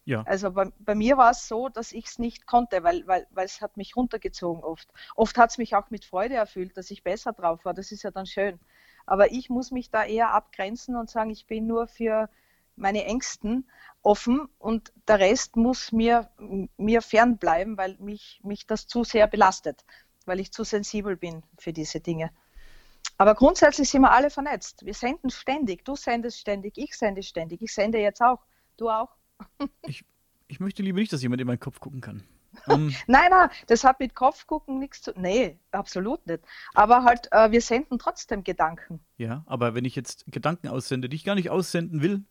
Ja. 0.05 0.24
Also 0.24 0.51
bei, 0.51 0.71
bei 0.79 0.95
mir 0.95 1.17
war 1.17 1.31
es 1.31 1.48
so, 1.48 1.69
dass 1.69 1.91
ich 1.91 2.07
es 2.07 2.19
nicht 2.19 2.48
konnte, 2.48 2.83
weil, 2.83 3.05
weil, 3.05 3.27
weil 3.29 3.45
es 3.45 3.62
hat 3.62 3.77
mich 3.77 3.95
runtergezogen 3.95 4.63
oft. 4.63 4.91
Oft 5.15 5.38
hat 5.38 5.51
es 5.51 5.59
mich 5.59 5.75
auch 5.75 5.91
mit 5.91 6.03
Freude 6.03 6.33
erfüllt, 6.36 6.75
dass 6.77 6.89
ich 6.89 7.03
besser 7.03 7.31
drauf 7.31 7.63
war. 7.63 7.75
Das 7.75 7.91
ist 7.91 8.01
ja 8.01 8.09
dann 8.09 8.25
schön. 8.25 8.59
Aber 9.05 9.31
ich 9.31 9.50
muss 9.50 9.69
mich 9.69 9.91
da 9.91 10.03
eher 10.03 10.33
abgrenzen 10.33 10.95
und 10.95 11.12
sagen, 11.12 11.29
ich 11.29 11.45
bin 11.45 11.67
nur 11.67 11.88
für 11.88 12.27
meine 12.75 13.05
Ängsten 13.05 13.69
offen 14.01 14.50
und 14.57 14.93
der 15.07 15.19
Rest 15.19 15.55
muss 15.55 15.91
mir, 15.91 16.29
mir 16.77 17.01
fernbleiben, 17.01 17.77
weil 17.77 17.95
mich, 18.00 18.39
mich 18.43 18.65
das 18.65 18.88
zu 18.88 19.03
sehr 19.03 19.27
belastet, 19.27 19.86
weil 20.25 20.39
ich 20.39 20.51
zu 20.51 20.63
sensibel 20.63 21.17
bin 21.17 21.43
für 21.57 21.74
diese 21.74 22.00
Dinge. 22.00 22.31
Aber 23.20 23.36
grundsätzlich 23.36 23.90
sind 23.90 24.02
wir 24.02 24.12
alle 24.14 24.30
vernetzt. 24.30 24.86
Wir 24.86 24.94
senden 24.94 25.30
ständig. 25.30 25.84
Du 25.84 25.98
sendest 25.98 26.40
ständig, 26.40 26.78
ich 26.78 26.96
sende 26.96 27.22
ständig. 27.22 27.62
Ich 27.62 27.74
sende 27.74 28.00
jetzt 28.00 28.22
auch. 28.22 28.40
Du 28.78 28.90
auch. 28.90 29.10
ich, 29.86 30.06
ich 30.48 30.62
möchte 30.62 30.82
lieber 30.82 31.00
nicht, 31.00 31.12
dass 31.12 31.22
jemand 31.22 31.42
in 31.42 31.48
meinen 31.48 31.60
Kopf 31.60 31.82
gucken 31.82 32.00
kann. 32.00 32.24
Um, 32.66 32.96
nein, 33.08 33.30
nein, 33.30 33.50
das 33.68 33.84
hat 33.84 34.00
mit 34.00 34.16
Kopfgucken 34.16 34.80
nichts 34.80 35.02
zu 35.02 35.14
tun. 35.14 35.22
Nee, 35.22 35.60
absolut 35.72 36.26
nicht. 36.28 36.46
Aber 36.74 37.04
halt, 37.04 37.28
äh, 37.34 37.52
wir 37.52 37.62
senden 37.62 38.00
trotzdem 38.00 38.46
Gedanken. 38.46 39.02
Ja, 39.18 39.44
aber 39.48 39.76
wenn 39.76 39.84
ich 39.84 39.98
jetzt 39.98 40.24
Gedanken 40.28 40.70
aussende, 40.70 41.10
die 41.10 41.18
ich 41.18 41.26
gar 41.26 41.36
nicht 41.36 41.50
aussenden 41.50 42.02
will, 42.02 42.24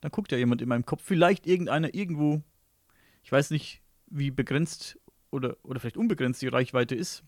dann 0.00 0.12
guckt 0.12 0.30
ja 0.30 0.38
jemand 0.38 0.62
in 0.62 0.68
meinem 0.68 0.86
Kopf. 0.86 1.02
Vielleicht 1.04 1.48
irgendeiner 1.48 1.92
irgendwo. 1.92 2.40
Ich 3.24 3.32
weiß 3.32 3.50
nicht, 3.50 3.82
wie 4.06 4.30
begrenzt 4.30 4.96
oder, 5.32 5.56
oder 5.64 5.80
vielleicht 5.80 5.96
unbegrenzt 5.96 6.40
die 6.40 6.48
Reichweite 6.48 6.94
ist. 6.94 7.24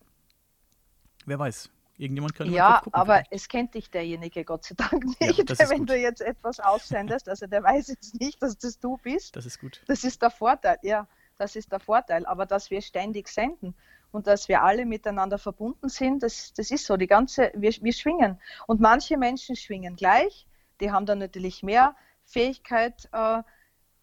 Wer 1.25 1.37
weiß. 1.37 1.69
Irgendjemand 1.99 2.33
kann 2.33 2.49
Ja, 2.49 2.77
gucken, 2.77 2.93
aber 2.93 3.15
vielleicht. 3.15 3.33
es 3.33 3.47
kennt 3.49 3.73
dich 3.75 3.91
derjenige 3.91 4.45
Gott 4.45 4.63
sei 4.63 4.73
Dank 4.75 5.03
nicht, 5.19 5.49
ja, 5.49 5.69
wenn 5.69 5.79
gut. 5.79 5.89
du 5.89 5.97
jetzt 5.97 6.21
etwas 6.21 6.61
aussendest. 6.61 7.27
Also 7.27 7.45
der 7.45 7.61
weiß 7.61 7.89
jetzt 7.89 8.19
nicht, 8.21 8.41
dass 8.41 8.57
das 8.57 8.79
du 8.79 8.97
bist. 8.97 9.35
Das 9.35 9.45
ist 9.45 9.59
gut. 9.59 9.81
Das 9.85 10.05
ist 10.05 10.21
der 10.21 10.29
Vorteil, 10.31 10.77
ja. 10.81 11.07
Das 11.37 11.57
ist 11.57 11.71
der 11.73 11.81
Vorteil. 11.81 12.25
Aber 12.25 12.45
dass 12.45 12.71
wir 12.71 12.81
ständig 12.81 13.27
senden 13.27 13.75
und 14.11 14.27
dass 14.27 14.47
wir 14.47 14.63
alle 14.63 14.85
miteinander 14.85 15.37
verbunden 15.37 15.89
sind, 15.89 16.23
das, 16.23 16.53
das 16.53 16.71
ist 16.71 16.85
so. 16.85 16.95
Die 16.95 17.07
ganze, 17.07 17.51
wir, 17.53 17.71
wir 17.81 17.93
schwingen. 17.93 18.39
Und 18.65 18.79
manche 18.79 19.17
Menschen 19.17 19.57
schwingen 19.57 19.97
gleich. 19.97 20.47
Die 20.79 20.91
haben 20.91 21.05
dann 21.05 21.19
natürlich 21.19 21.63
mehr 21.63 21.97
Fähigkeit, 22.23 23.09
äh, 23.11 23.43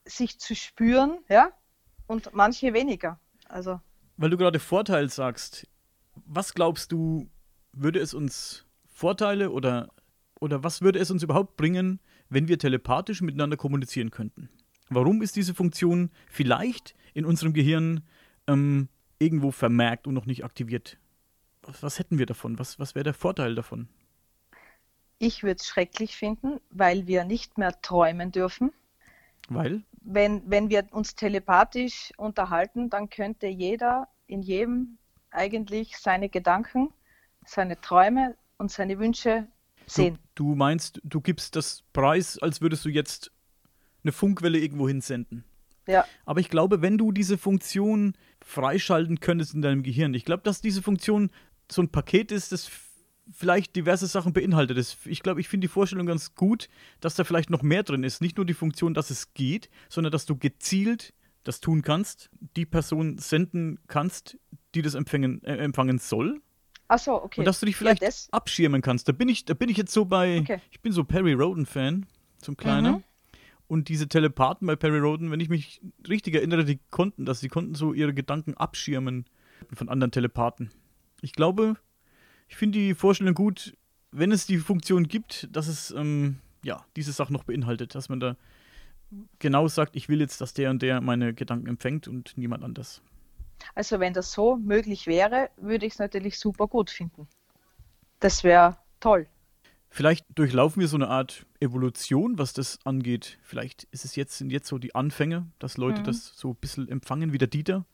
sich 0.05 0.39
zu 0.39 0.55
spüren, 0.55 1.19
ja, 1.31 1.51
und 2.07 2.35
manche 2.35 2.75
weniger. 2.75 3.19
Also. 3.49 3.81
Weil 4.19 4.29
du 4.29 4.37
gerade 4.37 4.59
Vorteil 4.61 5.09
sagst, 5.09 5.67
was 6.27 6.53
glaubst 6.53 6.93
du, 6.93 7.29
würde 7.77 8.01
es 8.01 8.15
uns 8.15 8.65
Vorteile 8.87 9.51
oder, 9.51 9.89
oder 10.41 10.65
was 10.65 10.83
würde 10.83 10.99
es 10.99 11.11
uns 11.11 11.23
überhaupt 11.23 11.57
bringen, 11.57 12.01
wenn 12.29 12.49
wir 12.49 12.59
telepathisch 12.59 13.21
miteinander 13.21 13.57
kommunizieren 13.57 14.11
könnten? 14.11 14.49
Warum 14.89 15.23
ist 15.23 15.37
diese 15.37 15.55
Funktion 15.55 16.11
vielleicht 16.27 16.95
in 17.13 17.25
unserem 17.25 17.53
Gehirn 17.53 18.03
ähm, 18.47 18.89
irgendwo 19.19 19.51
vermerkt 19.51 20.07
und 20.07 20.15
noch 20.15 20.27
nicht 20.27 20.45
aktiviert? 20.45 20.99
Was, 21.63 21.83
was 21.83 21.99
hätten 21.99 22.19
wir 22.19 22.27
davon? 22.27 22.59
Was, 22.59 22.79
was 22.79 22.95
wäre 22.95 23.05
der 23.05 23.15
Vorteil 23.15 23.55
davon? 23.55 23.89
Ich 25.19 25.43
würde 25.43 25.57
es 25.61 25.67
schrecklich 25.67 26.17
finden, 26.17 26.61
weil 26.71 27.07
wir 27.07 27.25
nicht 27.25 27.59
mehr 27.59 27.81
träumen 27.81 28.33
dürfen. 28.33 28.73
Weil? 29.49 29.83
Wenn, 30.03 30.49
wenn 30.49 30.71
wir 30.71 30.87
uns 30.91 31.15
telepathisch 31.15 32.13
unterhalten, 32.17 32.91
dann 32.91 33.11
könnte 33.11 33.47
jeder 33.47 34.09
in 34.27 34.43
jedem 34.43 34.99
eigentlich 35.31 35.97
seine 35.99 36.29
Gedanken 36.29 36.93
seine 37.47 37.81
Träume 37.81 38.37
und 38.59 38.71
seine 38.71 38.99
Wünsche 38.99 39.47
sehen. 39.87 40.19
Du, 40.35 40.51
du 40.51 40.55
meinst, 40.55 41.01
du 41.05 41.21
gibst 41.21 41.57
das 41.57 41.83
Preis, 41.93 42.39
als 42.39 42.61
würdest 42.61 42.85
du 42.85 42.89
jetzt 42.89 43.33
eine 44.03 44.13
Funkwelle 44.13 44.59
irgendwo 44.59 44.89
hinsenden. 44.89 45.45
Ja. 45.87 46.05
Aber 46.25 46.41
ich 46.41 46.49
glaube, 46.49 46.83
wenn 46.83 46.99
du 46.99 47.13
diese 47.13 47.39
Funktion 47.39 48.15
freischalten 48.45 49.21
könntest 49.21 49.55
in 49.55 49.63
deinem 49.63 49.83
Gehirn, 49.83 50.15
ich 50.15 50.25
glaube, 50.25 50.43
dass 50.43 50.61
diese 50.61 50.83
Funktion 50.83 51.31
so 51.71 51.83
ein 51.83 51.91
Paket 51.91 52.33
ist, 52.33 52.53
das 52.53 52.71
vielleicht 53.33 53.75
diverse 53.75 54.07
Sachen 54.07 54.33
beinhaltet. 54.33 54.97
Ich 55.05 55.23
glaube, 55.23 55.41
ich 55.41 55.49
finde 55.49 55.67
die 55.67 55.73
Vorstellung 55.73 56.07
ganz 56.07 56.35
gut, 56.35 56.69
dass 57.01 57.15
da 57.17 57.25
vielleicht 57.25 57.51
noch 57.51 57.63
mehr 57.63 57.83
drin 57.83 58.05
ist. 58.05 58.21
Nicht 58.21 58.37
nur 58.37 58.47
die 58.47 58.55
Funktion, 58.55 58.95
dass 58.95 59.11
es 59.11 59.35
geht, 59.35 59.69
sondern 59.89 60.13
dass 60.13 60.27
du 60.27 60.37
gezielt 60.37 61.13
das 61.43 61.61
tun 61.61 61.83
kannst, 61.83 62.29
die 62.57 62.67
Person 62.67 63.19
senden 63.19 63.79
kannst, 63.87 64.37
die 64.75 64.83
das 64.83 64.95
empfangen, 64.95 65.43
äh, 65.45 65.57
empfangen 65.57 65.99
soll. 65.99 66.41
Ach 66.89 66.99
so, 66.99 67.23
okay. 67.23 67.41
Und 67.41 67.47
dass 67.47 67.61
du 67.61 67.67
dich 67.67 67.77
vielleicht 67.77 68.03
ja, 68.03 68.09
abschirmen 68.31 68.83
kannst. 68.83 69.09
Da 69.09 69.13
bin 69.13 69.29
ich, 69.29 69.45
da 69.45 69.55
bin 69.55 69.69
ich 69.69 69.77
jetzt 69.77 69.93
so 69.93 70.05
bei, 70.05 70.39
okay. 70.41 70.61
ich 70.71 70.81
bin 70.81 70.93
so 70.93 71.05
Perry 71.05 71.33
Roden-Fan, 71.33 72.07
so 72.43 72.53
ein 72.53 72.57
kleiner. 72.57 72.93
Mhm. 72.99 73.05
Und 73.69 73.89
diese 73.89 74.09
Telepathen 74.09 74.67
bei 74.67 74.77
Perry 74.77 75.01
Roden, 75.01 75.31
wenn 75.33 75.41
ich 75.41 75.49
mich 75.49 75.81
richtig 76.09 76.35
erinnere, 76.35 76.65
die 76.65 76.79
konnten 76.91 77.25
das, 77.25 77.41
die 77.41 77.49
konnten 77.49 77.75
so 77.75 77.93
ihre 77.93 78.15
Gedanken 78.15 78.55
abschirmen 78.55 79.27
von 79.73 79.89
anderen 79.89 80.13
Telepathen. 80.13 80.71
Ich 81.21 81.33
glaube, 81.33 81.77
ich 82.49 82.57
finde 82.57 82.79
die 82.79 82.95
Vorstellung 82.95 83.35
gut, 83.35 83.77
wenn 84.13 84.31
es 84.31 84.47
die 84.47 84.59
Funktion 84.59 85.09
gibt, 85.09 85.49
dass 85.51 85.67
es 85.67 85.91
ähm, 85.91 86.39
ja 86.63 86.85
diese 86.95 87.11
Sache 87.11 87.33
noch 87.33 87.43
beinhaltet, 87.43 87.97
dass 87.97 88.09
man 88.09 88.21
da 88.21 88.37
genau 89.39 89.67
sagt, 89.67 89.97
ich 89.97 90.09
will 90.09 90.21
jetzt, 90.21 90.41
dass 90.41 90.55
der 90.55 90.71
und 90.71 90.83
der 90.83 91.01
meine 91.01 91.35
Gedanken 91.35 91.67
empfängt 91.67 92.07
und 92.07 92.35
niemand 92.37 92.63
anders. 92.63 93.03
Also 93.75 94.01
wenn 94.01 94.13
das 94.13 94.33
so 94.33 94.57
möglich 94.57 95.07
wäre, 95.07 95.51
würde 95.57 95.87
ich 95.87 95.95
es 95.95 95.99
natürlich 95.99 96.39
super 96.39 96.67
gut 96.67 96.91
finden. 96.91 97.27
Das 98.21 98.45
wäre 98.45 98.77
toll. 99.01 99.27
Vielleicht 99.89 100.27
durchlaufen 100.35 100.81
wir 100.81 100.89
so 100.89 100.97
eine 100.97 101.09
Art 101.09 101.47
Evolution, 101.61 102.39
was 102.39 102.53
das 102.53 102.79
angeht. 102.85 103.39
Vielleicht 103.43 103.85
ist 103.93 104.05
es 104.05 104.17
jetzt, 104.17 104.37
sind 104.37 104.51
jetzt 104.51 104.69
so 104.69 104.79
die 104.79 104.95
Anfänge, 104.95 105.47
dass 105.59 105.79
Leute 105.79 106.01
mhm. 106.01 106.05
das 106.05 106.37
so 106.37 106.51
ein 106.51 106.57
bisschen 106.57 106.89
empfangen 106.89 107.33
wie 107.33 107.39
der 107.39 107.49
Dieter. 107.49 107.87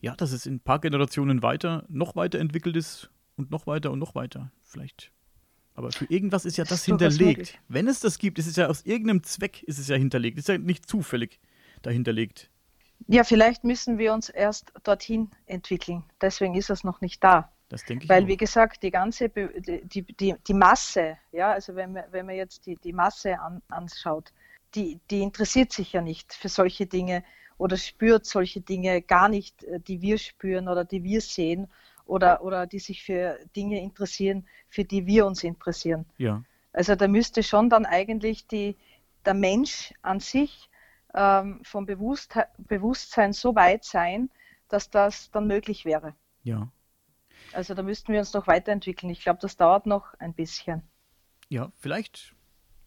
Ja, 0.00 0.14
dass 0.16 0.32
es 0.32 0.46
in 0.46 0.56
ein 0.56 0.60
paar 0.60 0.80
Generationen 0.80 1.42
weiter, 1.42 1.84
noch 1.88 2.16
weiter 2.16 2.38
entwickelt 2.38 2.76
ist 2.76 3.10
und 3.36 3.50
noch 3.50 3.66
weiter 3.66 3.90
und 3.90 3.98
noch 3.98 4.14
weiter. 4.14 4.50
Vielleicht. 4.62 5.12
Aber 5.74 5.92
für 5.92 6.06
irgendwas 6.06 6.44
ist 6.44 6.56
ja 6.58 6.64
das, 6.64 6.70
das 6.70 6.84
hinterlegt. 6.84 7.58
Wenn 7.68 7.88
es 7.88 8.00
das 8.00 8.18
gibt, 8.18 8.38
ist 8.38 8.46
es 8.46 8.56
ja 8.56 8.66
aus 8.66 8.84
irgendeinem 8.84 9.22
Zweck 9.22 9.62
ist 9.62 9.78
es 9.78 9.88
ja 9.88 9.96
hinterlegt. 9.96 10.38
Ist 10.38 10.48
ja 10.48 10.58
nicht 10.58 10.86
zufällig 10.86 11.40
dahinterlegt. 11.82 12.50
Ja, 13.06 13.24
vielleicht 13.24 13.64
müssen 13.64 13.98
wir 13.98 14.12
uns 14.12 14.28
erst 14.28 14.72
dorthin 14.84 15.30
entwickeln. 15.46 16.04
Deswegen 16.20 16.54
ist 16.54 16.70
es 16.70 16.84
noch 16.84 17.00
nicht 17.00 17.22
da. 17.24 17.50
Das 17.68 17.84
denke 17.84 18.04
ich. 18.04 18.10
Weil, 18.10 18.24
auch. 18.24 18.28
wie 18.28 18.36
gesagt, 18.36 18.82
die 18.82 18.90
ganze 18.90 19.28
die, 19.28 20.02
die, 20.02 20.34
die 20.46 20.54
Masse, 20.54 21.16
ja, 21.32 21.52
also 21.52 21.74
wenn 21.74 21.92
man, 21.92 22.04
wenn 22.10 22.26
man 22.26 22.34
jetzt 22.34 22.66
die, 22.66 22.76
die 22.76 22.92
Masse 22.92 23.38
an, 23.40 23.62
anschaut, 23.68 24.32
die, 24.74 25.00
die 25.10 25.22
interessiert 25.22 25.72
sich 25.72 25.92
ja 25.92 26.00
nicht 26.00 26.34
für 26.34 26.48
solche 26.48 26.86
Dinge 26.86 27.24
oder 27.58 27.76
spürt 27.76 28.26
solche 28.26 28.60
Dinge 28.60 29.02
gar 29.02 29.28
nicht, 29.28 29.64
äh, 29.64 29.80
die 29.80 30.00
wir 30.00 30.18
spüren 30.18 30.68
oder 30.68 30.84
die 30.84 31.04
wir 31.04 31.20
sehen 31.20 31.68
oder, 32.06 32.42
oder 32.42 32.66
die 32.66 32.78
sich 32.78 33.02
für 33.02 33.38
Dinge 33.54 33.80
interessieren, 33.80 34.46
für 34.68 34.84
die 34.84 35.06
wir 35.06 35.26
uns 35.26 35.44
interessieren. 35.44 36.06
Ja. 36.18 36.42
Also 36.72 36.94
da 36.94 37.06
müsste 37.08 37.42
schon 37.42 37.68
dann 37.68 37.86
eigentlich 37.86 38.46
die, 38.46 38.76
der 39.24 39.34
Mensch 39.34 39.92
an 40.02 40.20
sich 40.20 40.69
ähm, 41.14 41.60
vom 41.64 41.86
Bewusstheit, 41.86 42.48
Bewusstsein 42.58 43.32
so 43.32 43.54
weit 43.54 43.84
sein, 43.84 44.30
dass 44.68 44.90
das 44.90 45.30
dann 45.30 45.46
möglich 45.46 45.84
wäre. 45.84 46.14
Ja. 46.42 46.68
Also 47.52 47.74
da 47.74 47.82
müssten 47.82 48.12
wir 48.12 48.20
uns 48.20 48.32
noch 48.32 48.46
weiterentwickeln. 48.46 49.10
Ich 49.10 49.22
glaube, 49.22 49.40
das 49.40 49.56
dauert 49.56 49.86
noch 49.86 50.14
ein 50.20 50.34
bisschen. 50.34 50.82
Ja, 51.48 51.72
vielleicht 51.78 52.34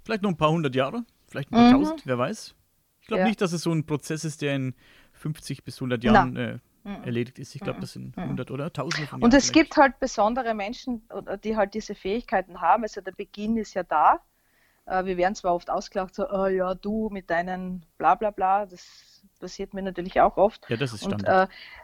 Vielleicht 0.06 0.22
noch 0.22 0.32
ein 0.32 0.38
paar 0.38 0.51
hundert 0.51 0.75
Jahre, 0.75 1.06
vielleicht 1.27 1.50
ein 1.51 1.56
paar 1.56 1.68
Mhm. 1.68 1.72
tausend, 1.72 2.06
wer 2.06 2.18
weiß. 2.18 2.56
Ich 3.00 3.08
glaube 3.08 3.22
Ja. 3.22 3.25
nicht, 3.27 3.39
dass 3.39 3.53
es 3.53 3.62
so 3.62 3.72
ein 3.72 3.86
Prozess 3.86 4.25
ist, 4.25 4.42
der 4.42 4.56
in 4.56 4.75
50 5.13 5.63
bis 5.63 5.80
100 5.80 6.03
Jahren 6.03 6.36
äh, 6.36 6.60
Mhm. 6.84 7.03
erledigt 7.06 7.39
ist. 7.39 7.56
Ich 7.56 7.62
glaube, 7.62 7.80
das 7.80 7.94
sind 7.94 8.18
100 8.18 8.51
oder 8.51 8.72
Tausende 8.74 9.08
von 9.08 9.22
Jahren. 9.22 9.24
Und 9.24 9.34
es 9.34 9.46
vielleicht. 9.46 9.53
gibt 9.53 9.77
halt 9.77 10.00
besondere 10.00 10.53
Menschen, 10.53 11.08
die 11.46 11.56
halt 11.56 11.74
diese 11.74 11.96
Fähigkeiten 11.96 12.60
haben. 12.60 12.84
Also 12.84 13.00
der 13.00 13.13
Beginn 13.13 13.56
ist 13.56 13.74
ja 13.75 13.84
da. 13.84 14.20
Äh, 14.85 15.05
Wir 15.05 15.17
werden 15.17 15.35
zwar 15.35 15.55
oft 15.55 15.69
ausgelacht, 15.69 16.15
so, 16.15 16.29
oh 16.29 16.47
ja, 16.47 16.75
du 16.75 17.09
mit 17.09 17.29
deinen 17.29 17.85
bla 17.97 18.15
bla 18.15 18.31
bla, 18.31 18.65
das 18.65 19.23
passiert 19.39 19.73
mir 19.73 19.81
natürlich 19.81 20.21
auch 20.21 20.37
oft. 20.37 20.65
Ja, 20.67 20.77
das 20.77 20.93
ist 20.93 21.01
Und 21.01 21.21
Standard. 21.21 21.37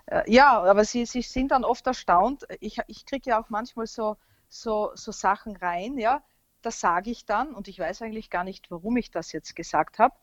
äh, 0.07 0.21
äh, 0.21 0.31
ja, 0.31 0.61
aber 0.63 0.85
sie, 0.85 1.05
sie 1.05 1.21
sind 1.21 1.51
dann 1.51 1.63
oft 1.63 1.85
erstaunt. 1.87 2.45
Ich, 2.59 2.79
ich 2.87 3.05
kriege 3.05 3.29
ja 3.31 3.41
auch 3.41 3.49
manchmal 3.49 3.87
so, 3.87 4.17
so, 4.47 4.91
so 4.95 5.11
Sachen 5.11 5.55
rein, 5.57 5.97
ja, 5.97 6.23
das 6.61 6.79
sage 6.79 7.09
ich 7.11 7.25
dann 7.25 7.53
und 7.55 7.67
ich 7.67 7.79
weiß 7.79 8.01
eigentlich 8.01 8.29
gar 8.29 8.43
nicht, 8.43 8.69
warum 8.71 8.97
ich 8.97 9.11
das 9.11 9.31
jetzt 9.31 9.55
gesagt 9.55 9.99
habe. 9.99 10.15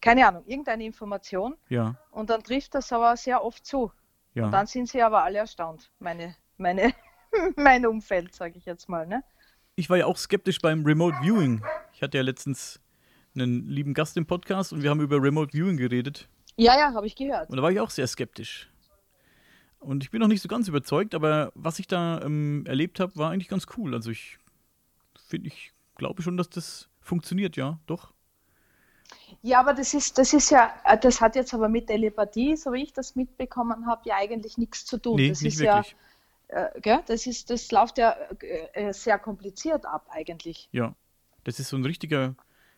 Keine 0.00 0.26
Ahnung, 0.28 0.44
irgendeine 0.46 0.84
Information 0.84 1.56
ja, 1.68 1.96
und 2.10 2.30
dann 2.30 2.42
trifft 2.42 2.74
das 2.74 2.92
aber 2.92 3.16
sehr 3.16 3.42
oft 3.44 3.66
zu. 3.66 3.92
ja. 4.34 4.50
Dann 4.50 4.66
sind 4.66 4.88
sie 4.88 5.02
aber 5.02 5.24
alle 5.24 5.38
erstaunt, 5.38 5.90
meine, 5.98 6.36
meine, 6.56 6.92
mein 7.56 7.86
Umfeld, 7.86 8.34
sage 8.34 8.58
ich 8.58 8.64
jetzt 8.66 8.88
mal. 8.88 9.06
Ne? 9.06 9.24
Ich 9.78 9.90
war 9.90 9.98
ja 9.98 10.06
auch 10.06 10.16
skeptisch 10.16 10.58
beim 10.60 10.86
Remote 10.86 11.18
Viewing. 11.20 11.62
Ich 11.92 12.02
hatte 12.02 12.16
ja 12.16 12.22
letztens 12.22 12.80
einen 13.34 13.68
lieben 13.68 13.92
Gast 13.92 14.16
im 14.16 14.24
Podcast 14.24 14.72
und 14.72 14.82
wir 14.82 14.88
haben 14.88 15.02
über 15.02 15.22
Remote 15.22 15.52
Viewing 15.52 15.76
geredet. 15.76 16.30
Ja, 16.56 16.78
ja, 16.78 16.94
habe 16.94 17.06
ich 17.06 17.14
gehört. 17.14 17.50
Und 17.50 17.58
da 17.58 17.62
war 17.62 17.70
ich 17.70 17.78
auch 17.78 17.90
sehr 17.90 18.06
skeptisch. 18.06 18.70
Und 19.78 20.02
ich 20.02 20.10
bin 20.10 20.20
noch 20.20 20.28
nicht 20.28 20.40
so 20.40 20.48
ganz 20.48 20.66
überzeugt, 20.66 21.14
aber 21.14 21.52
was 21.54 21.78
ich 21.78 21.86
da 21.86 22.22
ähm, 22.22 22.64
erlebt 22.66 23.00
habe, 23.00 23.14
war 23.16 23.30
eigentlich 23.30 23.50
ganz 23.50 23.66
cool. 23.76 23.92
Also 23.92 24.10
ich 24.10 24.38
finde, 25.14 25.48
ich 25.48 25.72
glaube 25.96 26.22
schon, 26.22 26.38
dass 26.38 26.48
das 26.48 26.88
funktioniert, 27.02 27.58
ja, 27.58 27.78
doch. 27.86 28.14
Ja, 29.42 29.60
aber 29.60 29.74
das 29.74 29.92
ist, 29.92 30.16
das 30.16 30.32
ist 30.32 30.48
ja, 30.48 30.72
äh, 30.86 30.96
das 30.96 31.20
hat 31.20 31.36
jetzt 31.36 31.52
aber 31.52 31.68
mit 31.68 31.88
Telepathie, 31.88 32.56
so 32.56 32.72
wie 32.72 32.82
ich 32.82 32.94
das 32.94 33.14
mitbekommen 33.14 33.86
habe, 33.86 34.08
ja 34.08 34.16
eigentlich 34.16 34.56
nichts 34.56 34.86
zu 34.86 34.96
tun. 34.96 35.16
Nee, 35.16 35.28
das 35.28 35.42
nicht 35.42 35.56
ist 35.56 35.60
wirklich. 35.60 35.90
ja, 35.90 35.98
äh, 36.48 36.80
gell? 36.80 37.00
das 37.06 37.26
ist, 37.26 37.50
das 37.50 37.70
läuft 37.70 37.98
ja 37.98 38.16
äh, 38.42 38.88
äh, 38.88 38.92
sehr 38.92 39.18
kompliziert 39.18 39.84
ab 39.86 40.06
eigentlich. 40.10 40.68
Ja. 40.72 40.94
Das 41.44 41.60
ist 41.60 41.68
so 41.68 41.76
ein 41.76 41.84
richtiger, 41.84 42.34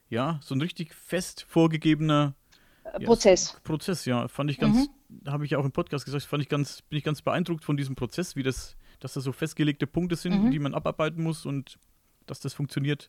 ja, 0.09 0.39
so 0.43 0.55
ein 0.55 0.61
richtig 0.61 0.95
fest 0.95 1.45
vorgegebener 1.49 2.35
Äh, 2.85 3.01
Ja, 3.03 3.07
Prozess. 3.07 3.61
Prozess, 3.65 4.05
ja. 4.07 4.29
Fand 4.29 4.51
ich 4.51 4.59
ganz, 4.59 4.89
Mhm. 5.09 5.31
habe 5.31 5.45
ich 5.45 5.51
ja 5.51 5.59
auch 5.59 5.65
im 5.65 5.73
Podcast 5.73 6.05
gesagt, 6.07 6.25
fand 6.25 6.43
ich 6.43 6.49
ganz, 6.49 6.81
bin 6.83 6.97
ich 6.99 7.05
ganz 7.05 7.21
beeindruckt 7.23 7.63
von 7.65 7.77
diesem 7.77 7.95
Prozess, 7.97 8.35
wie 8.37 8.43
das, 8.43 8.77
dass 9.01 9.13
da 9.13 9.21
so 9.21 9.33
festgelegte 9.33 9.87
Punkte 9.87 10.17
sind, 10.17 10.45
Mhm. 10.45 10.51
die 10.51 10.59
man 10.59 10.75
abarbeiten 10.75 11.23
muss 11.23 11.45
und 11.45 11.79
dass 12.27 12.41
das 12.41 12.55
funktioniert. 12.55 13.09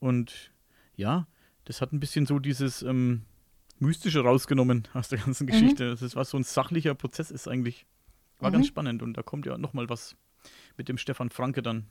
Und 0.00 0.50
ja, 0.96 1.26
das 1.64 1.80
hat 1.80 1.92
ein 1.92 2.00
bisschen 2.00 2.26
so 2.26 2.38
dieses 2.38 2.82
ähm, 2.82 3.22
Mystische 3.78 4.20
rausgenommen 4.22 4.88
aus 4.94 5.08
der 5.08 5.18
ganzen 5.20 5.44
Mhm. 5.44 5.50
Geschichte. 5.50 5.90
Das 5.90 6.02
ist, 6.02 6.16
was 6.16 6.30
so 6.30 6.36
ein 6.36 6.42
sachlicher 6.44 6.94
Prozess 6.94 7.30
ist 7.30 7.48
eigentlich. 7.48 7.86
War 8.40 8.50
Mhm. 8.50 8.54
ganz 8.54 8.66
spannend 8.66 9.02
und 9.02 9.14
da 9.14 9.22
kommt 9.22 9.46
ja 9.46 9.58
nochmal 9.58 9.88
was 9.88 10.16
mit 10.76 10.88
dem 10.88 10.98
Stefan 10.98 11.30
Franke 11.30 11.62
dann. 11.62 11.86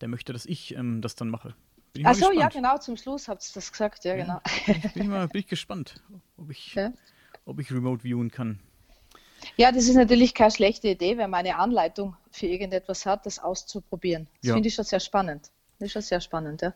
Der 0.00 0.08
möchte, 0.08 0.32
dass 0.32 0.44
ich 0.46 0.74
ähm, 0.74 1.00
das 1.00 1.14
dann 1.14 1.30
mache. 1.30 1.54
Bin 1.92 2.00
ich 2.00 2.04
mal 2.04 2.10
Ach 2.10 2.14
so, 2.14 2.32
ja, 2.32 2.48
genau, 2.48 2.76
zum 2.78 2.96
Schluss 2.98 3.28
habt 3.28 3.42
ihr 3.48 3.54
das 3.54 3.72
gesagt, 3.72 4.04
ja, 4.04 4.14
genau. 4.16 4.40
Bin 4.94 5.02
ich, 5.02 5.08
mal, 5.08 5.28
bin 5.28 5.40
ich 5.40 5.46
gespannt, 5.46 6.02
ob 6.36 6.50
ich, 6.50 6.74
Ja. 6.74 6.92
ob 7.46 7.58
ich 7.60 7.70
remote 7.72 8.04
viewen 8.04 8.30
kann. 8.30 8.58
Ja, 9.56 9.70
das 9.72 9.84
ist 9.88 9.94
natürlich 9.94 10.34
keine 10.34 10.50
schlechte 10.50 10.88
Idee, 10.88 11.16
wenn 11.16 11.30
man 11.30 11.40
eine 11.46 11.56
Anleitung 11.56 12.16
für 12.30 12.46
irgendetwas 12.46 13.06
hat, 13.06 13.24
das 13.24 13.38
auszuprobieren. 13.38 14.26
Das 14.40 14.48
Ja. 14.48 14.54
finde 14.54 14.68
ich 14.68 14.74
schon 14.74 14.84
sehr 14.84 15.00
spannend. 15.00 15.50
Das 15.78 15.86
ist 15.86 15.92
schon 15.92 16.02
sehr 16.02 16.20
spannend, 16.20 16.60
ja. 16.62 16.74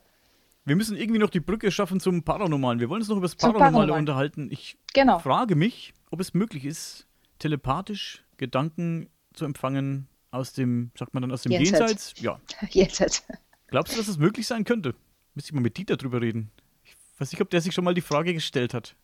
Wir 0.64 0.76
müssen 0.76 0.96
irgendwie 0.96 1.18
noch 1.18 1.30
die 1.30 1.40
Brücke 1.40 1.70
schaffen 1.70 2.00
zum 2.00 2.22
Paranormalen. 2.22 2.80
Wir 2.80 2.88
wollen 2.88 3.00
uns 3.00 3.08
noch 3.08 3.16
über 3.16 3.24
das 3.26 3.34
Paranormale 3.34 3.70
Paranormalen. 3.72 4.02
unterhalten. 4.02 4.48
Ich 4.52 4.76
Genau. 4.94 5.18
frage 5.18 5.56
mich, 5.56 5.94
ob 6.10 6.20
es 6.20 6.32
möglich 6.34 6.64
ist, 6.64 7.06
telepathisch 7.38 8.24
Gedanken 8.40 9.10
zu 9.34 9.44
empfangen 9.44 10.08
aus 10.30 10.54
dem, 10.54 10.90
sagt 10.98 11.12
man 11.12 11.20
dann, 11.22 11.30
aus 11.30 11.42
dem 11.42 11.52
Jenseits. 11.52 12.14
Jenseits? 12.16 12.20
Ja. 12.20 12.40
Jetzt. 12.70 13.24
Glaubst 13.68 13.92
du, 13.92 13.98
dass 13.98 14.08
es 14.08 14.18
möglich 14.18 14.46
sein 14.46 14.64
könnte? 14.64 14.94
Müsste 15.34 15.50
ich 15.50 15.54
mal 15.54 15.60
mit 15.60 15.76
Dieter 15.76 15.96
drüber 15.96 16.20
reden. 16.20 16.50
Ich 16.84 16.96
weiß 17.18 17.30
nicht, 17.30 17.42
ob 17.42 17.50
der 17.50 17.60
sich 17.60 17.74
schon 17.74 17.84
mal 17.84 17.94
die 17.94 18.00
Frage 18.00 18.32
gestellt 18.32 18.72
hat. 18.72 18.96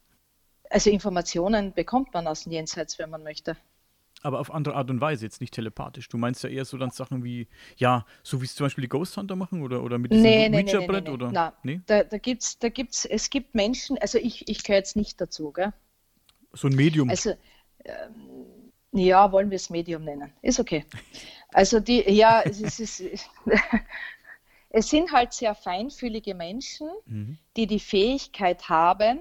Also 0.71 0.91
Informationen 0.91 1.75
bekommt 1.75 2.15
man 2.15 2.27
aus 2.27 2.45
dem 2.45 2.53
Jenseits, 2.53 2.99
wenn 2.99 3.11
man 3.11 3.23
möchte. 3.23 3.57
Aber 4.23 4.41
auf 4.41 4.53
andere 4.53 4.75
Art 4.75 4.89
und 4.91 5.01
Weise, 5.03 5.27
jetzt 5.27 5.43
nicht 5.43 5.53
telepathisch. 5.53 6.09
Du 6.09 6.17
meinst 6.17 6.43
ja 6.43 6.49
eher 6.49 6.65
so 6.65 6.79
dann 6.79 6.91
Sachen 6.91 7.23
wie, 7.23 7.47
ja, 7.77 8.07
so 8.23 8.41
wie 8.41 8.47
es 8.47 8.55
zum 8.55 8.65
Beispiel 8.65 8.83
die 8.83 8.89
Ghost 8.89 9.17
Hunter 9.19 9.37
machen 9.37 9.63
oder, 9.63 9.83
oder 9.83 9.99
mit 9.99 10.11
diesem 10.11 10.23
Nee, 10.23 10.49
nee, 10.49 10.63
nee, 10.63 10.63
nee, 10.63 10.75
Ouija-Brett 10.75 11.05
nee, 11.05 11.11
nee. 11.11 11.15
oder? 11.15 11.31
Na, 11.31 11.53
Nee? 11.63 11.83
Da, 11.87 12.03
da 12.03 12.17
gibt's, 12.17 12.59
da 12.59 12.71
gibt's, 12.71 13.05
es 13.05 13.29
gibt 13.29 13.55
Menschen, 13.55 13.99
also 13.99 14.19
ich, 14.19 14.49
ich 14.49 14.65
gehöre 14.65 14.79
jetzt 14.79 14.97
nicht 14.97 15.21
dazu, 15.21 15.53
gell? 15.53 15.75
So 16.55 16.69
ein 16.69 16.75
Medium. 16.75 17.11
Also, 17.11 17.35
ähm, 17.85 18.47
ja, 18.97 19.31
wollen 19.33 19.51
wir 19.51 19.57
es 19.57 19.71
Medium 19.71 20.05
nennen. 20.05 20.33
Ist 20.43 20.61
okay. 20.61 20.85
Also 21.53 21.81
die, 21.81 22.11
ja, 22.11 22.43
es 22.43 22.61
ist, 22.61 23.03
es 24.71 24.89
sind 24.89 25.13
halt 25.13 25.33
sehr 25.33 25.55
feinfühlige 25.55 26.35
Menschen, 26.35 26.89
Mhm. 27.07 27.39
die 27.57 27.67
die 27.67 27.81
Fähigkeit 27.81 28.69
haben, 28.69 29.21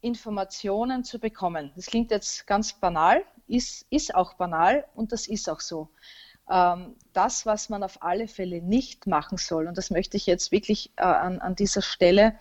Informationen 0.00 1.04
zu 1.04 1.18
bekommen. 1.18 1.72
Das 1.74 1.86
klingt 1.86 2.10
jetzt 2.10 2.46
ganz 2.46 2.72
banal, 2.72 3.24
ist, 3.48 3.86
ist 3.90 4.14
auch 4.14 4.34
banal 4.34 4.84
und 4.94 5.12
das 5.12 5.26
ist 5.26 5.48
auch 5.48 5.60
so. 5.60 5.88
Ähm, 6.50 6.94
das, 7.12 7.46
was 7.46 7.68
man 7.68 7.82
auf 7.82 8.02
alle 8.02 8.28
Fälle 8.28 8.62
nicht 8.62 9.06
machen 9.06 9.38
soll, 9.38 9.66
und 9.66 9.76
das 9.76 9.90
möchte 9.90 10.16
ich 10.16 10.26
jetzt 10.26 10.52
wirklich 10.52 10.92
äh, 10.96 11.02
an, 11.02 11.40
an 11.40 11.56
dieser 11.56 11.82
Stelle 11.82 12.38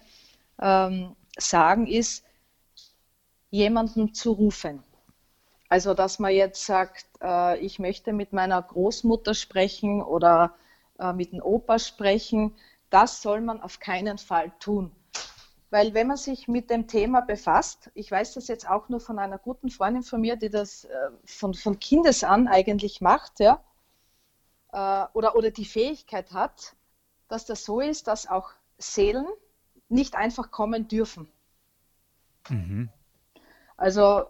ähm, 0.61 1.15
sagen, 1.37 1.87
ist, 1.87 2.23
jemanden 3.49 4.13
zu 4.13 4.31
rufen. 4.33 4.83
Also, 5.69 5.93
dass 5.93 6.19
man 6.19 6.31
jetzt 6.31 6.65
sagt, 6.65 7.05
äh, 7.21 7.59
ich 7.59 7.79
möchte 7.79 8.13
mit 8.13 8.31
meiner 8.33 8.61
Großmutter 8.61 9.33
sprechen 9.33 10.01
oder 10.01 10.55
äh, 10.99 11.11
mit 11.13 11.33
dem 11.33 11.41
Opa 11.41 11.79
sprechen, 11.79 12.55
das 12.89 13.21
soll 13.21 13.41
man 13.41 13.61
auf 13.61 13.79
keinen 13.79 14.17
Fall 14.17 14.51
tun. 14.59 14.91
Weil 15.69 15.93
wenn 15.93 16.07
man 16.07 16.15
sich 16.15 16.47
mit 16.47 16.69
dem 16.69 16.87
Thema 16.87 17.19
befasst, 17.19 17.91
ich 17.93 18.09
weiß 18.09 18.35
das 18.35 18.47
jetzt 18.47 18.69
auch 18.69 18.87
nur 18.87 19.01
von 19.01 19.19
einer 19.19 19.37
guten 19.37 19.69
Freundin 19.69 20.03
von 20.03 20.21
mir, 20.21 20.37
die 20.37 20.49
das 20.49 20.85
äh, 20.85 21.09
von, 21.25 21.53
von 21.53 21.79
Kindes 21.79 22.23
an 22.23 22.47
eigentlich 22.47 23.01
macht, 23.01 23.41
ja, 23.41 23.61
äh, 24.71 25.05
oder, 25.13 25.35
oder 25.35 25.51
die 25.51 25.65
Fähigkeit 25.65 26.31
hat, 26.31 26.75
dass 27.27 27.45
das 27.45 27.65
so 27.65 27.81
ist, 27.81 28.07
dass 28.07 28.27
auch 28.27 28.51
Seelen 28.77 29.27
nicht 29.89 30.15
einfach 30.15 30.51
kommen 30.51 30.87
dürfen. 30.87 31.29
Mhm. 32.47 32.89
Also 33.75 34.25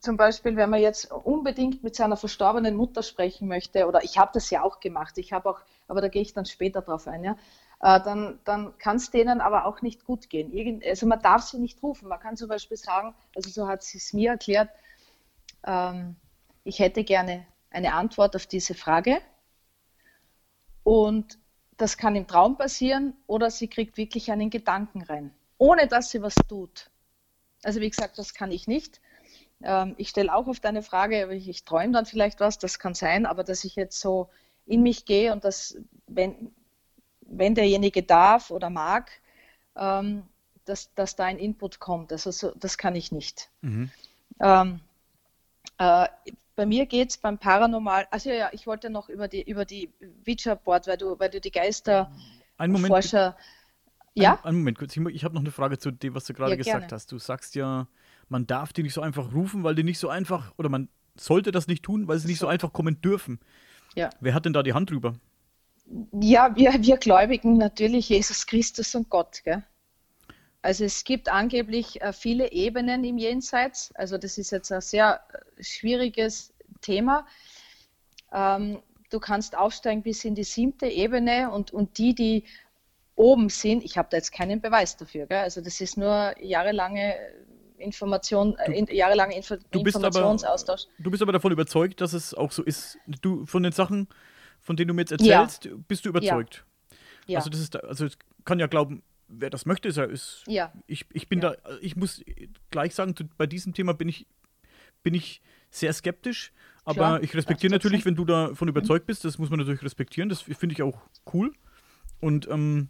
zum 0.00 0.16
Beispiel, 0.16 0.56
wenn 0.56 0.70
man 0.70 0.80
jetzt 0.80 1.12
unbedingt 1.12 1.84
mit 1.84 1.94
seiner 1.94 2.16
verstorbenen 2.16 2.74
Mutter 2.74 3.02
sprechen 3.02 3.46
möchte, 3.46 3.86
oder 3.86 4.02
ich 4.02 4.18
habe 4.18 4.30
das 4.32 4.50
ja 4.50 4.62
auch 4.62 4.80
gemacht, 4.80 5.18
ich 5.18 5.32
habe 5.32 5.50
auch, 5.50 5.60
aber 5.88 6.00
da 6.00 6.08
gehe 6.08 6.22
ich 6.22 6.32
dann 6.32 6.46
später 6.46 6.80
drauf 6.80 7.06
ein, 7.06 7.22
ja, 7.22 7.36
äh, 7.80 8.00
dann, 8.02 8.40
dann 8.44 8.76
kann 8.78 8.96
es 8.96 9.10
denen 9.10 9.40
aber 9.40 9.66
auch 9.66 9.82
nicht 9.82 10.04
gut 10.04 10.30
gehen. 10.30 10.52
Irgend, 10.52 10.84
also 10.86 11.06
man 11.06 11.20
darf 11.20 11.42
sie 11.42 11.58
nicht 11.58 11.82
rufen. 11.82 12.08
Man 12.08 12.18
kann 12.18 12.36
zum 12.36 12.48
Beispiel 12.48 12.76
sagen, 12.76 13.14
also 13.36 13.50
so 13.50 13.68
hat 13.68 13.82
sie 13.82 13.98
es 13.98 14.12
mir 14.12 14.30
erklärt, 14.30 14.70
ähm, 15.64 16.16
ich 16.64 16.78
hätte 16.78 17.04
gerne 17.04 17.46
eine 17.70 17.94
Antwort 17.94 18.36
auf 18.36 18.46
diese 18.46 18.74
Frage. 18.74 19.20
Und 20.82 21.38
das 21.76 21.96
kann 21.96 22.16
im 22.16 22.26
Traum 22.26 22.56
passieren 22.56 23.14
oder 23.26 23.50
sie 23.50 23.68
kriegt 23.68 23.96
wirklich 23.96 24.30
einen 24.32 24.50
Gedanken 24.50 25.02
rein, 25.02 25.34
ohne 25.56 25.86
dass 25.86 26.10
sie 26.10 26.22
was 26.22 26.34
tut. 26.48 26.90
Also 27.62 27.80
wie 27.80 27.90
gesagt, 27.90 28.18
das 28.18 28.34
kann 28.34 28.50
ich 28.50 28.66
nicht. 28.66 29.00
Ähm, 29.62 29.94
ich 29.98 30.08
stelle 30.08 30.34
auch 30.34 30.46
auf 30.48 30.60
deine 30.60 30.82
Frage, 30.82 31.22
aber 31.22 31.32
ich, 31.32 31.48
ich 31.48 31.64
träume 31.64 31.92
dann 31.92 32.06
vielleicht 32.06 32.40
was, 32.40 32.58
das 32.58 32.78
kann 32.78 32.94
sein, 32.94 33.26
aber 33.26 33.44
dass 33.44 33.64
ich 33.64 33.76
jetzt 33.76 34.00
so 34.00 34.28
in 34.66 34.82
mich 34.82 35.04
gehe 35.04 35.32
und 35.32 35.44
dass, 35.44 35.76
wenn, 36.06 36.52
wenn 37.22 37.54
derjenige 37.54 38.02
darf 38.02 38.50
oder 38.50 38.70
mag, 38.70 39.10
ähm, 39.76 40.24
dass, 40.64 40.92
dass 40.94 41.16
da 41.16 41.24
ein 41.24 41.38
Input 41.38 41.80
kommt. 41.80 42.12
Also 42.12 42.30
so, 42.30 42.52
das 42.56 42.78
kann 42.78 42.94
ich 42.94 43.12
nicht. 43.12 43.50
Mhm. 43.62 43.90
Ähm, 44.40 44.80
äh, 45.78 46.08
bei 46.56 46.66
mir 46.66 46.86
geht 46.86 47.10
es 47.10 47.16
beim 47.18 47.38
Paranormal, 47.38 48.06
also 48.10 48.30
ja, 48.30 48.50
ich 48.52 48.66
wollte 48.66 48.90
noch 48.90 49.08
über 49.08 49.28
die, 49.28 49.42
über 49.42 49.64
die 49.64 49.90
Ouija-Board, 50.26 50.86
weil 50.86 50.96
du, 50.98 51.18
weil 51.18 51.30
du 51.30 51.40
die 51.40 51.50
Geisterforscher, 51.50 52.08
Einen 52.58 52.72
Moment. 52.72 53.16
ja? 54.14 54.32
Einen, 54.34 54.44
einen 54.44 54.58
Moment 54.58 54.78
kurz. 54.78 54.96
Ich, 54.96 55.04
ich 55.06 55.24
habe 55.24 55.34
noch 55.34 55.42
eine 55.42 55.50
Frage 55.50 55.78
zu 55.78 55.90
dem, 55.90 56.14
was 56.14 56.24
du 56.24 56.34
gerade 56.34 56.50
Ja, 56.52 56.56
gesagt 56.56 56.72
gerne. 56.82 56.94
hast. 56.94 57.12
Du 57.12 57.18
sagst 57.18 57.54
ja, 57.54 57.88
man 58.30 58.46
darf 58.46 58.72
die 58.72 58.82
nicht 58.82 58.94
so 58.94 59.00
einfach 59.00 59.32
rufen, 59.32 59.64
weil 59.64 59.74
die 59.74 59.82
nicht 59.82 59.98
so 59.98 60.08
einfach, 60.08 60.52
oder 60.56 60.68
man 60.68 60.88
sollte 61.16 61.50
das 61.52 61.66
nicht 61.66 61.82
tun, 61.82 62.08
weil 62.08 62.18
sie 62.18 62.28
nicht 62.28 62.38
so, 62.38 62.46
einfach 62.46 62.72
kommen 62.72 63.00
dürfen. 63.00 63.40
Ja. 63.94 64.10
Wer 64.20 64.34
hat 64.34 64.44
denn 64.46 64.52
da 64.52 64.62
die 64.62 64.72
Hand 64.72 64.90
drüber? 64.90 65.14
Ja, 66.20 66.54
wir, 66.54 66.72
wir 66.80 66.96
Gläubigen 66.96 67.58
natürlich 67.58 68.08
Jesus 68.08 68.46
Christus 68.46 68.94
und 68.94 69.10
Gott. 69.10 69.42
Gell? 69.44 69.64
Also 70.62 70.84
es 70.84 71.04
gibt 71.04 71.28
angeblich 71.28 72.00
äh, 72.00 72.12
viele 72.12 72.52
Ebenen 72.52 73.02
im 73.02 73.18
Jenseits. 73.18 73.92
Also 73.96 74.16
das 74.16 74.38
ist 74.38 74.52
jetzt 74.52 74.70
ein 74.70 74.80
sehr 74.80 75.20
äh, 75.32 75.62
schwieriges 75.62 76.52
Thema. 76.80 77.26
Ähm, 78.32 78.80
du 79.10 79.18
kannst 79.18 79.56
aufsteigen 79.56 80.02
bis 80.02 80.24
in 80.24 80.36
die 80.36 80.44
siebte 80.44 80.86
Ebene 80.86 81.50
und, 81.50 81.72
und 81.72 81.98
die, 81.98 82.14
die 82.14 82.44
oben 83.16 83.48
sind, 83.48 83.84
ich 83.84 83.98
habe 83.98 84.08
da 84.10 84.16
jetzt 84.16 84.32
keinen 84.32 84.60
Beweis 84.60 84.96
dafür. 84.96 85.26
Gell? 85.26 85.38
Also 85.38 85.60
das 85.60 85.80
ist 85.80 85.96
nur 85.96 86.34
jahrelange 86.40 87.16
Information, 87.80 88.56
du, 88.66 88.72
in, 88.72 88.86
jahrelange 88.86 89.36
Info 89.36 89.56
du 89.70 89.80
Informationsaustausch. 89.80 90.84
Aber, 90.84 91.02
du 91.02 91.10
bist 91.10 91.22
aber 91.22 91.32
davon 91.32 91.52
überzeugt, 91.52 92.00
dass 92.00 92.12
es 92.12 92.34
auch 92.34 92.52
so 92.52 92.62
ist. 92.62 92.98
Du 93.06 93.46
von 93.46 93.62
den 93.62 93.72
Sachen, 93.72 94.08
von 94.60 94.76
denen 94.76 94.88
du 94.88 94.94
mir 94.94 95.02
jetzt 95.02 95.12
erzählst, 95.12 95.64
ja. 95.64 95.72
bist 95.88 96.04
du 96.04 96.10
überzeugt. 96.10 96.64
Ja. 97.26 97.38
Also 97.38 97.50
das 97.50 97.60
ist, 97.60 97.76
also 97.84 98.06
ich 98.06 98.16
kann 98.44 98.58
ja 98.58 98.66
glauben, 98.66 99.02
wer 99.28 99.50
das 99.50 99.66
möchte, 99.66 99.88
ist 99.88 99.96
ja, 99.96 100.04
ist. 100.04 100.44
Ja. 100.46 100.72
Ich, 100.86 101.06
ich 101.12 101.28
bin 101.28 101.40
ja. 101.40 101.50
da, 101.50 101.78
ich 101.80 101.96
muss 101.96 102.22
gleich 102.70 102.94
sagen, 102.94 103.14
bei 103.36 103.46
diesem 103.46 103.74
Thema 103.74 103.94
bin 103.94 104.08
ich, 104.08 104.26
bin 105.02 105.14
ich 105.14 105.40
sehr 105.70 105.92
skeptisch, 105.92 106.52
aber 106.84 106.94
Klar. 106.94 107.22
ich 107.22 107.34
respektiere 107.34 107.72
natürlich, 107.72 108.04
wenn 108.04 108.16
du 108.16 108.24
davon 108.24 108.66
mhm. 108.66 108.70
überzeugt 108.70 109.06
bist, 109.06 109.24
das 109.24 109.38
muss 109.38 109.50
man 109.50 109.60
natürlich 109.60 109.82
respektieren, 109.82 110.28
das 110.28 110.42
finde 110.42 110.72
ich 110.72 110.82
auch 110.82 111.00
cool. 111.32 111.52
Und 112.20 112.48
ähm, 112.48 112.88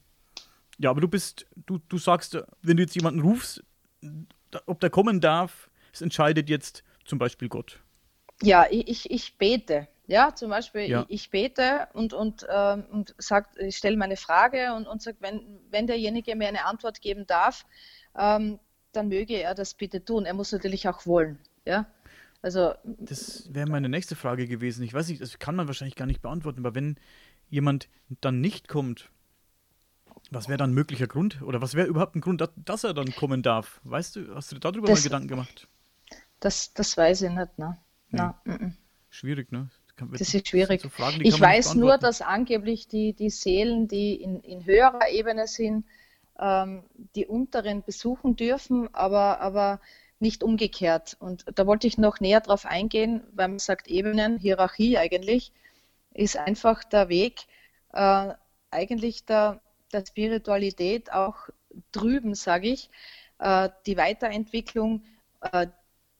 ja, 0.78 0.90
aber 0.90 1.00
du 1.00 1.08
bist, 1.08 1.46
du, 1.66 1.78
du 1.88 1.98
sagst, 1.98 2.38
wenn 2.62 2.76
du 2.76 2.82
jetzt 2.82 2.94
jemanden 2.94 3.20
rufst, 3.20 3.62
ob 4.66 4.80
der 4.80 4.90
kommen 4.90 5.20
darf, 5.20 5.70
es 5.92 6.00
entscheidet 6.00 6.48
jetzt 6.48 6.84
zum 7.04 7.18
Beispiel 7.18 7.48
Gott. 7.48 7.80
Ja, 8.42 8.66
ich, 8.70 9.10
ich 9.10 9.36
bete. 9.36 9.88
Ja, 10.06 10.34
zum 10.34 10.50
Beispiel, 10.50 10.90
ja. 10.90 11.06
Ich, 11.08 11.26
ich, 11.26 11.30
bete 11.30 11.86
und, 11.92 12.12
und, 12.12 12.44
ähm, 12.50 12.84
und 12.90 13.14
sag, 13.18 13.48
ich 13.58 13.76
stelle 13.76 13.96
meine 13.96 14.16
Frage 14.16 14.74
und, 14.74 14.88
und 14.88 15.00
sage, 15.00 15.18
wenn, 15.20 15.60
wenn 15.70 15.86
derjenige 15.86 16.34
mir 16.34 16.48
eine 16.48 16.64
Antwort 16.64 17.00
geben 17.00 17.28
darf, 17.28 17.64
ähm, 18.18 18.58
dann 18.90 19.08
möge 19.08 19.34
er 19.34 19.54
das 19.54 19.74
bitte 19.74 20.04
tun. 20.04 20.24
Er 20.26 20.34
muss 20.34 20.50
natürlich 20.50 20.88
auch 20.88 21.06
wollen. 21.06 21.38
Ja? 21.64 21.86
Also, 22.42 22.74
das 22.82 23.54
wäre 23.54 23.68
meine 23.68 23.88
nächste 23.88 24.16
Frage 24.16 24.48
gewesen. 24.48 24.82
Ich 24.82 24.94
weiß 24.94 25.08
nicht, 25.08 25.20
das 25.20 25.38
kann 25.38 25.54
man 25.54 25.68
wahrscheinlich 25.68 25.94
gar 25.94 26.06
nicht 26.06 26.22
beantworten, 26.22 26.60
aber 26.60 26.74
wenn 26.74 26.96
jemand 27.48 27.88
dann 28.20 28.40
nicht 28.40 28.66
kommt, 28.66 29.10
was 30.30 30.48
wäre 30.48 30.58
dann 30.58 30.70
ein 30.70 30.74
möglicher 30.74 31.06
Grund? 31.06 31.42
Oder 31.42 31.60
was 31.60 31.74
wäre 31.74 31.86
überhaupt 31.86 32.14
ein 32.14 32.20
Grund, 32.20 32.46
dass, 32.56 32.84
er 32.84 32.94
dann 32.94 33.14
kommen 33.14 33.42
darf? 33.42 33.80
Weißt 33.84 34.16
du, 34.16 34.34
hast 34.34 34.50
du 34.50 34.56
dir 34.56 34.60
darüber 34.60 34.86
das, 34.86 35.00
mal 35.00 35.04
Gedanken 35.04 35.28
gemacht? 35.28 35.68
Das, 36.38 36.72
das 36.72 36.96
weiß 36.96 37.22
ich 37.22 37.30
nicht, 37.30 37.58
ne? 37.58 37.78
Ja. 38.12 38.40
Na, 38.44 38.72
Schwierig, 39.10 39.50
ne? 39.50 39.68
Das 40.12 40.32
ist 40.32 40.48
schwierig. 40.48 40.80
So 40.80 40.88
Fragen, 40.88 41.20
ich 41.22 41.38
weiß 41.38 41.74
nur, 41.74 41.98
dass 41.98 42.22
angeblich 42.22 42.88
die, 42.88 43.12
die 43.12 43.28
Seelen, 43.28 43.86
die 43.86 44.14
in, 44.14 44.40
in 44.40 44.64
höherer 44.64 45.10
Ebene 45.10 45.46
sind, 45.46 45.84
ähm, 46.38 46.84
die 47.14 47.26
unteren 47.26 47.82
besuchen 47.82 48.36
dürfen, 48.36 48.88
aber, 48.94 49.40
aber 49.40 49.80
nicht 50.18 50.42
umgekehrt. 50.42 51.16
Und 51.18 51.44
da 51.54 51.66
wollte 51.66 51.86
ich 51.86 51.98
noch 51.98 52.20
näher 52.20 52.40
drauf 52.40 52.64
eingehen, 52.64 53.22
weil 53.32 53.48
man 53.48 53.58
sagt 53.58 53.88
Ebenen, 53.88 54.38
Hierarchie 54.38 54.96
eigentlich, 54.96 55.52
ist 56.14 56.36
einfach 56.36 56.84
der 56.84 57.08
Weg, 57.08 57.46
äh, 57.92 58.32
eigentlich 58.70 59.24
der, 59.26 59.60
der 59.92 60.04
Spiritualität 60.06 61.12
auch 61.12 61.36
drüben, 61.92 62.34
sage 62.34 62.68
ich, 62.68 62.90
äh, 63.38 63.68
die 63.86 63.96
Weiterentwicklung, 63.96 65.02
äh, 65.52 65.66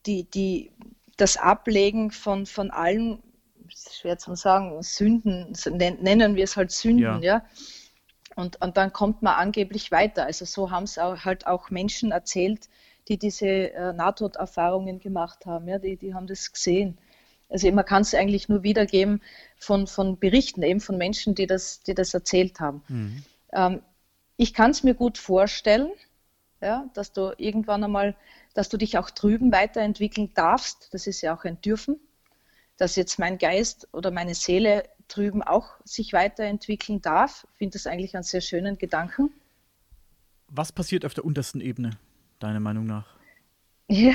die, 0.06 0.24
die, 0.24 0.72
das 1.16 1.36
Ablegen 1.36 2.10
von, 2.10 2.46
von 2.46 2.70
allen, 2.70 3.22
schwer 3.68 4.18
zu 4.18 4.34
sagen, 4.34 4.82
Sünden, 4.82 5.52
nennen 5.70 6.36
wir 6.36 6.44
es 6.44 6.56
halt 6.56 6.70
Sünden, 6.70 7.22
ja. 7.22 7.40
ja? 7.40 7.44
Und, 8.36 8.60
und 8.62 8.76
dann 8.76 8.92
kommt 8.92 9.22
man 9.22 9.34
angeblich 9.34 9.90
weiter. 9.90 10.24
Also 10.24 10.44
so 10.44 10.70
haben 10.70 10.84
es 10.84 10.96
halt 10.96 11.46
auch 11.46 11.70
Menschen 11.70 12.12
erzählt, 12.12 12.68
die 13.08 13.18
diese 13.18 13.46
äh, 13.46 13.92
Nahtoderfahrungen 13.92 15.00
gemacht 15.00 15.46
haben. 15.46 15.68
Ja? 15.68 15.78
Die, 15.78 15.96
die 15.96 16.14
haben 16.14 16.26
das 16.26 16.52
gesehen. 16.52 16.96
Also 17.48 17.70
man 17.72 17.84
kann 17.84 18.02
es 18.02 18.14
eigentlich 18.14 18.48
nur 18.48 18.62
wiedergeben 18.62 19.20
von, 19.58 19.86
von 19.86 20.18
Berichten, 20.18 20.62
eben 20.62 20.80
von 20.80 20.96
Menschen, 20.96 21.34
die 21.34 21.46
das, 21.46 21.82
die 21.82 21.94
das 21.94 22.14
erzählt 22.14 22.60
haben. 22.60 22.82
Mhm. 22.88 23.24
Ähm, 23.52 23.82
ich 24.36 24.54
kann 24.54 24.70
es 24.70 24.82
mir 24.82 24.94
gut 24.94 25.18
vorstellen, 25.18 25.90
ja, 26.60 26.88
dass 26.94 27.12
du 27.12 27.32
irgendwann 27.36 27.84
einmal, 27.84 28.14
dass 28.54 28.68
du 28.68 28.76
dich 28.76 28.98
auch 28.98 29.10
drüben 29.10 29.52
weiterentwickeln 29.52 30.32
darfst. 30.34 30.92
Das 30.92 31.06
ist 31.06 31.20
ja 31.20 31.36
auch 31.36 31.44
ein 31.44 31.60
Dürfen, 31.60 31.98
dass 32.76 32.96
jetzt 32.96 33.18
mein 33.18 33.38
Geist 33.38 33.88
oder 33.92 34.10
meine 34.10 34.34
Seele 34.34 34.84
drüben 35.08 35.42
auch 35.42 35.68
sich 35.84 36.12
weiterentwickeln 36.12 37.00
darf. 37.02 37.46
Ich 37.52 37.58
finde 37.58 37.72
das 37.74 37.86
eigentlich 37.86 38.14
einen 38.14 38.22
sehr 38.22 38.40
schönen 38.40 38.78
Gedanken. 38.78 39.30
Was 40.48 40.72
passiert 40.72 41.04
auf 41.04 41.14
der 41.14 41.24
untersten 41.24 41.60
Ebene, 41.60 41.90
deiner 42.38 42.60
Meinung 42.60 42.86
nach? 42.86 43.06
Ja, 43.88 44.14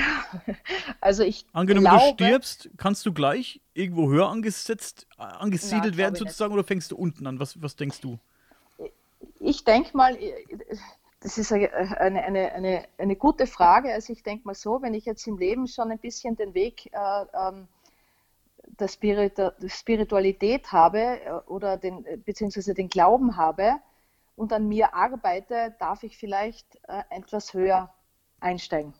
also 1.02 1.22
ich 1.22 1.44
Angenommen, 1.52 1.86
glaube, 1.86 2.16
du 2.16 2.24
stirbst, 2.24 2.70
kannst 2.78 3.04
du 3.04 3.12
gleich 3.12 3.60
irgendwo 3.74 4.08
höher 4.08 4.28
angesetzt, 4.28 5.06
äh, 5.18 5.22
angesiedelt 5.22 5.94
na, 5.94 5.98
werden 5.98 6.14
sozusagen 6.14 6.54
oder 6.54 6.64
fängst 6.64 6.92
du 6.92 6.96
unten 6.96 7.26
an? 7.26 7.38
Was, 7.38 7.60
was 7.60 7.76
denkst 7.76 8.00
du? 8.00 8.18
Ich 9.46 9.62
denke 9.62 9.96
mal, 9.96 10.18
das 11.20 11.38
ist 11.38 11.52
eine, 11.52 11.72
eine, 11.72 12.52
eine, 12.52 12.84
eine 12.98 13.14
gute 13.14 13.46
Frage. 13.46 13.92
Also 13.92 14.12
ich 14.12 14.24
denke 14.24 14.44
mal 14.44 14.54
so, 14.54 14.82
wenn 14.82 14.92
ich 14.92 15.04
jetzt 15.04 15.24
im 15.28 15.38
Leben 15.38 15.68
schon 15.68 15.92
ein 15.92 16.00
bisschen 16.00 16.34
den 16.34 16.52
Weg 16.52 16.92
äh, 16.92 17.24
ähm, 17.32 17.68
der, 18.80 18.88
der 18.88 19.68
Spiritualität 19.68 20.72
habe 20.72 20.98
äh, 20.98 21.30
oder 21.46 21.76
den, 21.76 22.04
beziehungsweise 22.24 22.74
den 22.74 22.88
Glauben 22.88 23.36
habe 23.36 23.76
und 24.34 24.52
an 24.52 24.66
mir 24.66 24.94
arbeite, 24.94 25.76
darf 25.78 26.02
ich 26.02 26.18
vielleicht 26.18 26.66
äh, 26.88 27.02
etwas 27.10 27.54
höher 27.54 27.94
einsteigen 28.40 28.94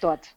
dort. 0.00 0.34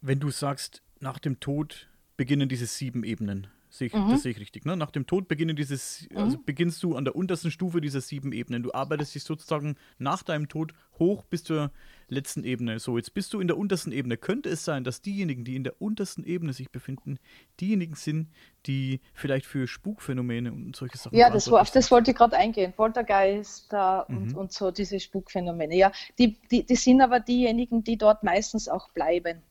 Wenn 0.00 0.18
du 0.18 0.30
sagst, 0.30 0.82
nach 0.98 1.20
dem 1.20 1.38
Tod 1.38 1.88
beginnen 2.16 2.48
diese 2.48 2.66
sieben 2.66 3.04
Ebenen, 3.04 3.46
Sehe 3.74 3.88
ich, 3.88 3.92
mhm. 3.92 4.10
Das 4.10 4.22
sehe 4.22 4.30
ich 4.30 4.38
richtig. 4.38 4.64
Ne? 4.66 4.76
Nach 4.76 4.92
dem 4.92 5.04
Tod 5.04 5.26
beginnen 5.26 5.56
dieses, 5.56 6.06
mhm. 6.08 6.18
also 6.18 6.38
beginnst 6.38 6.80
du 6.84 6.94
an 6.94 7.04
der 7.04 7.16
untersten 7.16 7.50
Stufe 7.50 7.80
dieser 7.80 8.00
sieben 8.00 8.30
Ebenen. 8.30 8.62
Du 8.62 8.72
arbeitest 8.72 9.16
dich 9.16 9.24
sozusagen 9.24 9.74
nach 9.98 10.22
deinem 10.22 10.48
Tod 10.48 10.72
hoch 11.00 11.24
bis 11.24 11.42
zur 11.42 11.72
letzten 12.06 12.44
Ebene. 12.44 12.78
So, 12.78 12.96
jetzt 12.98 13.14
bist 13.14 13.34
du 13.34 13.40
in 13.40 13.48
der 13.48 13.58
untersten 13.58 13.90
Ebene. 13.90 14.16
Könnte 14.16 14.48
es 14.48 14.64
sein, 14.64 14.84
dass 14.84 15.02
diejenigen, 15.02 15.44
die 15.44 15.56
in 15.56 15.64
der 15.64 15.82
untersten 15.82 16.22
Ebene 16.22 16.52
sich 16.52 16.70
befinden, 16.70 17.18
diejenigen 17.60 17.96
sind, 17.96 18.28
die 18.66 19.00
vielleicht 19.12 19.44
für 19.44 19.66
Spukphänomene 19.66 20.52
und 20.52 20.76
solche 20.76 20.96
Sachen 20.96 21.18
Ja, 21.18 21.28
das, 21.28 21.48
auf 21.48 21.72
das 21.72 21.90
wollte 21.90 22.12
ich 22.12 22.16
gerade 22.16 22.36
eingehen. 22.36 22.74
Poltergeist 22.76 23.72
äh, 23.72 23.76
mhm. 24.06 24.16
und, 24.16 24.34
und 24.36 24.52
so 24.52 24.70
diese 24.70 25.00
Spukphänomene. 25.00 25.74
Ja, 25.74 25.90
die, 26.20 26.38
die, 26.48 26.64
die 26.64 26.76
sind 26.76 27.00
aber 27.00 27.18
diejenigen, 27.18 27.82
die 27.82 27.98
dort 27.98 28.22
meistens 28.22 28.68
auch 28.68 28.90
bleiben. 28.90 29.42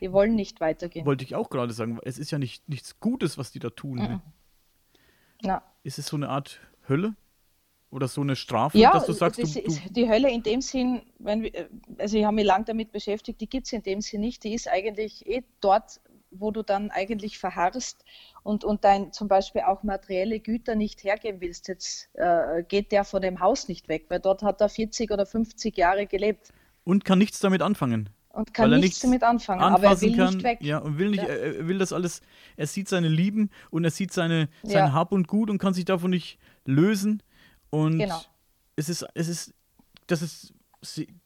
Die 0.00 0.12
wollen 0.12 0.34
nicht 0.34 0.60
weitergehen. 0.60 1.06
Wollte 1.06 1.24
ich 1.24 1.34
auch 1.34 1.50
gerade 1.50 1.72
sagen. 1.72 1.98
Es 2.04 2.18
ist 2.18 2.30
ja 2.30 2.38
nicht, 2.38 2.68
nichts 2.68 3.00
Gutes, 3.00 3.38
was 3.38 3.50
die 3.50 3.58
da 3.58 3.70
tun. 3.70 3.98
Mhm. 3.98 4.20
Ja. 5.42 5.62
Ist 5.82 5.98
es 5.98 6.06
so 6.06 6.16
eine 6.16 6.28
Art 6.28 6.60
Hölle? 6.88 7.14
Oder 7.88 8.08
so 8.08 8.20
eine 8.20 8.34
Strafe, 8.34 8.76
ja, 8.76 8.92
dass 8.92 9.06
du 9.06 9.12
sagst, 9.12 9.38
du, 9.38 9.44
du 9.44 9.72
die 9.90 10.08
Hölle 10.08 10.28
in 10.28 10.42
dem 10.42 10.60
Sinn, 10.60 11.02
wenn 11.18 11.42
wir, 11.42 11.68
also 11.98 12.18
ich 12.18 12.24
habe 12.24 12.34
mich 12.34 12.44
lange 12.44 12.64
damit 12.64 12.90
beschäftigt, 12.90 13.40
die 13.40 13.48
gibt 13.48 13.66
es 13.66 13.72
in 13.72 13.84
dem 13.84 14.00
Sinn 14.00 14.20
nicht. 14.20 14.42
Die 14.42 14.54
ist 14.54 14.68
eigentlich 14.68 15.24
eh 15.26 15.44
dort, 15.60 16.00
wo 16.32 16.50
du 16.50 16.62
dann 16.62 16.90
eigentlich 16.90 17.38
verharrst 17.38 18.04
und, 18.42 18.64
und 18.64 18.84
dein 18.84 19.12
zum 19.12 19.28
Beispiel 19.28 19.62
auch 19.62 19.84
materielle 19.84 20.40
Güter 20.40 20.74
nicht 20.74 21.04
hergeben 21.04 21.40
willst. 21.40 21.68
Jetzt 21.68 22.10
äh, 22.14 22.64
geht 22.64 22.90
der 22.90 23.04
von 23.04 23.22
dem 23.22 23.38
Haus 23.38 23.68
nicht 23.68 23.88
weg, 23.88 24.06
weil 24.08 24.20
dort 24.20 24.42
hat 24.42 24.60
er 24.60 24.68
40 24.68 25.12
oder 25.12 25.24
50 25.24 25.76
Jahre 25.76 26.06
gelebt. 26.06 26.52
Und 26.82 27.04
kann 27.04 27.18
nichts 27.18 27.38
damit 27.38 27.62
anfangen 27.62 28.10
und 28.36 28.52
kann 28.52 28.78
nichts, 28.78 29.00
damit 29.00 29.22
anfangen, 29.22 29.62
aber 29.62 29.84
er 29.84 30.00
will 30.00 30.14
kann, 30.14 30.34
nicht 30.34 30.44
weg. 30.44 30.58
Ja, 30.60 30.78
und 30.78 30.98
will 30.98 31.10
nicht, 31.10 31.22
ja. 31.22 31.28
er 31.28 31.66
will 31.66 31.78
das 31.78 31.92
alles, 31.92 32.20
er 32.56 32.66
sieht 32.66 32.88
seine 32.88 33.08
Lieben 33.08 33.50
und 33.70 33.84
er 33.84 33.90
sieht 33.90 34.12
seine, 34.12 34.48
sein 34.62 34.72
ja. 34.72 34.92
Hab 34.92 35.12
und 35.12 35.26
Gut 35.26 35.48
und 35.48 35.58
kann 35.58 35.72
sich 35.72 35.86
davon 35.86 36.10
nicht 36.10 36.38
lösen. 36.66 37.22
Und 37.70 37.98
genau. 37.98 38.20
es 38.76 38.88
ist, 38.88 39.06
es 39.14 39.28
ist, 39.28 39.54
das 40.06 40.22
ist, 40.22 40.54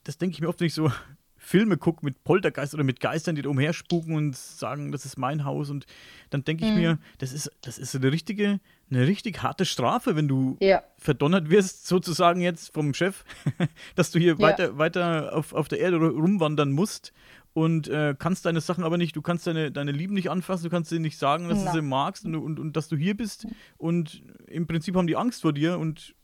das 0.04 0.18
denke 0.18 0.34
ich 0.34 0.40
mir 0.40 0.48
oft, 0.48 0.60
wenn 0.60 0.68
ich 0.68 0.74
so 0.74 0.90
Filme 1.36 1.78
gucke 1.78 2.04
mit 2.04 2.22
Poltergeist 2.22 2.74
oder 2.74 2.84
mit 2.84 3.00
Geistern, 3.00 3.34
die 3.34 3.42
da 3.42 3.48
umherspuken 3.48 4.14
und 4.14 4.36
sagen, 4.36 4.92
das 4.92 5.04
ist 5.04 5.18
mein 5.18 5.44
Haus. 5.44 5.68
Und 5.70 5.86
dann 6.30 6.44
denke 6.44 6.64
ich 6.64 6.70
mhm. 6.70 6.76
mir, 6.76 6.98
das 7.18 7.32
ist, 7.32 7.50
das 7.62 7.78
ist 7.78 7.96
eine 7.96 8.12
richtige, 8.12 8.60
eine 8.90 9.06
richtig 9.06 9.42
harte 9.42 9.64
Strafe, 9.64 10.16
wenn 10.16 10.28
du 10.28 10.56
ja. 10.60 10.82
verdonnert 10.98 11.50
wirst, 11.50 11.86
sozusagen 11.86 12.40
jetzt 12.40 12.74
vom 12.74 12.94
Chef, 12.94 13.24
dass 13.94 14.10
du 14.10 14.18
hier 14.18 14.34
ja. 14.34 14.38
weiter, 14.40 14.78
weiter 14.78 15.34
auf, 15.34 15.52
auf 15.52 15.68
der 15.68 15.80
Erde 15.80 15.98
rumwandern 15.98 16.72
musst 16.72 17.12
und 17.52 17.88
äh, 17.88 18.14
kannst 18.18 18.46
deine 18.46 18.60
Sachen 18.60 18.84
aber 18.84 18.96
nicht, 18.96 19.16
du 19.16 19.22
kannst 19.22 19.46
deine, 19.46 19.72
deine 19.72 19.92
Lieben 19.92 20.14
nicht 20.14 20.30
anfassen, 20.30 20.64
du 20.64 20.70
kannst 20.70 20.90
denen 20.90 21.02
nicht 21.02 21.18
sagen, 21.18 21.48
dass 21.48 21.64
Na. 21.64 21.72
du 21.72 21.78
sie 21.78 21.82
magst 21.82 22.24
und, 22.24 22.34
und, 22.36 22.58
und 22.58 22.76
dass 22.76 22.88
du 22.88 22.96
hier 22.96 23.16
bist. 23.16 23.46
Und 23.76 24.22
im 24.46 24.66
Prinzip 24.66 24.96
haben 24.96 25.06
die 25.06 25.16
Angst 25.16 25.42
vor 25.42 25.52
dir 25.52 25.78
und 25.78 26.14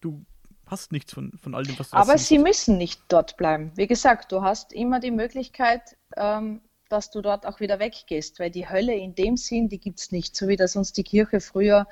du 0.00 0.24
hast 0.66 0.92
nichts 0.92 1.12
von, 1.12 1.32
von 1.38 1.54
all 1.54 1.64
dem, 1.64 1.78
was 1.78 1.90
du 1.90 1.96
Aber 1.96 2.16
sie 2.16 2.38
müssen 2.38 2.78
nicht 2.78 3.02
dort 3.08 3.36
bleiben. 3.36 3.72
Wie 3.74 3.86
gesagt, 3.86 4.32
du 4.32 4.42
hast 4.42 4.72
immer 4.72 5.00
die 5.00 5.10
Möglichkeit, 5.10 5.96
ähm, 6.16 6.62
dass 6.92 7.10
du 7.10 7.22
dort 7.22 7.46
auch 7.46 7.60
wieder 7.60 7.78
weggehst, 7.78 8.38
weil 8.38 8.50
die 8.50 8.68
Hölle 8.68 8.94
in 8.94 9.14
dem 9.14 9.36
Sinn, 9.36 9.68
die 9.68 9.78
gibt 9.78 9.98
es 10.00 10.12
nicht, 10.12 10.36
so 10.36 10.48
wie 10.48 10.56
das 10.56 10.76
uns 10.76 10.92
die 10.92 11.04
Kirche 11.04 11.40
früher 11.40 11.86